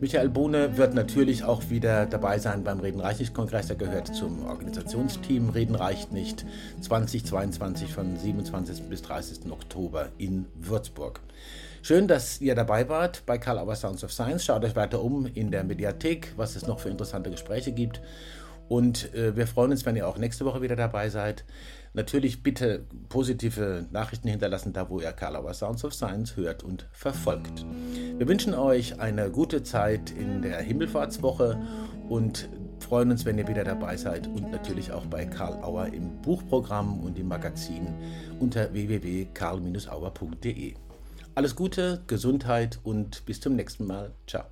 Michael 0.00 0.30
Bohne 0.30 0.76
wird 0.76 0.94
natürlich 0.94 1.44
auch 1.44 1.70
wieder 1.70 2.06
dabei 2.06 2.40
sein 2.40 2.64
beim 2.64 2.80
Reden 2.80 3.00
reicht 3.00 3.20
nicht 3.20 3.34
Kongress. 3.34 3.70
Er 3.70 3.76
gehört 3.76 4.12
zum 4.14 4.44
Organisationsteam 4.46 5.50
Reden 5.50 5.76
reicht 5.76 6.10
nicht 6.12 6.44
2022 6.80 7.92
von 7.92 8.16
27. 8.16 8.88
bis 8.88 9.02
30. 9.02 9.52
Oktober 9.52 10.08
in 10.18 10.46
Würzburg. 10.56 11.20
Schön, 11.82 12.08
dass 12.08 12.40
ihr 12.40 12.56
dabei 12.56 12.88
wart 12.88 13.22
bei 13.26 13.38
Karl 13.38 13.58
Auer 13.58 13.76
Sounds 13.76 14.02
of 14.02 14.12
Science. 14.12 14.44
Schaut 14.44 14.64
euch 14.64 14.74
weiter 14.74 15.02
um 15.02 15.26
in 15.26 15.52
der 15.52 15.62
Mediathek, 15.62 16.32
was 16.36 16.56
es 16.56 16.66
noch 16.66 16.80
für 16.80 16.88
interessante 16.88 17.30
Gespräche 17.30 17.70
gibt. 17.70 18.00
Und 18.68 19.14
äh, 19.14 19.36
wir 19.36 19.46
freuen 19.46 19.70
uns, 19.70 19.84
wenn 19.86 19.96
ihr 19.96 20.08
auch 20.08 20.18
nächste 20.18 20.44
Woche 20.44 20.62
wieder 20.62 20.76
dabei 20.76 21.10
seid. 21.10 21.44
Natürlich 21.94 22.42
bitte 22.42 22.86
positive 23.10 23.86
Nachrichten 23.90 24.28
hinterlassen, 24.28 24.72
da 24.72 24.88
wo 24.88 25.00
ihr 25.00 25.12
Karlauer 25.12 25.52
Sounds 25.52 25.84
of 25.84 25.92
Science 25.92 26.36
hört 26.36 26.62
und 26.62 26.88
verfolgt. 26.92 27.66
Wir 28.16 28.26
wünschen 28.26 28.54
euch 28.54 28.98
eine 28.98 29.30
gute 29.30 29.62
Zeit 29.62 30.10
in 30.10 30.40
der 30.40 30.58
Himmelfahrtswoche 30.60 31.60
und 32.08 32.48
freuen 32.80 33.10
uns, 33.10 33.24
wenn 33.24 33.38
ihr 33.38 33.46
wieder 33.46 33.64
dabei 33.64 33.96
seid 33.96 34.26
und 34.26 34.50
natürlich 34.50 34.92
auch 34.92 35.06
bei 35.06 35.24
Karl 35.26 35.62
Auer 35.62 35.86
im 35.86 36.20
Buchprogramm 36.22 37.00
und 37.00 37.18
im 37.18 37.28
Magazin 37.28 37.94
unter 38.40 38.72
www.karl-auer.de. 38.72 40.74
Alles 41.34 41.56
Gute, 41.56 42.02
Gesundheit 42.06 42.78
und 42.82 43.24
bis 43.26 43.40
zum 43.40 43.56
nächsten 43.56 43.86
Mal. 43.86 44.12
Ciao. 44.26 44.44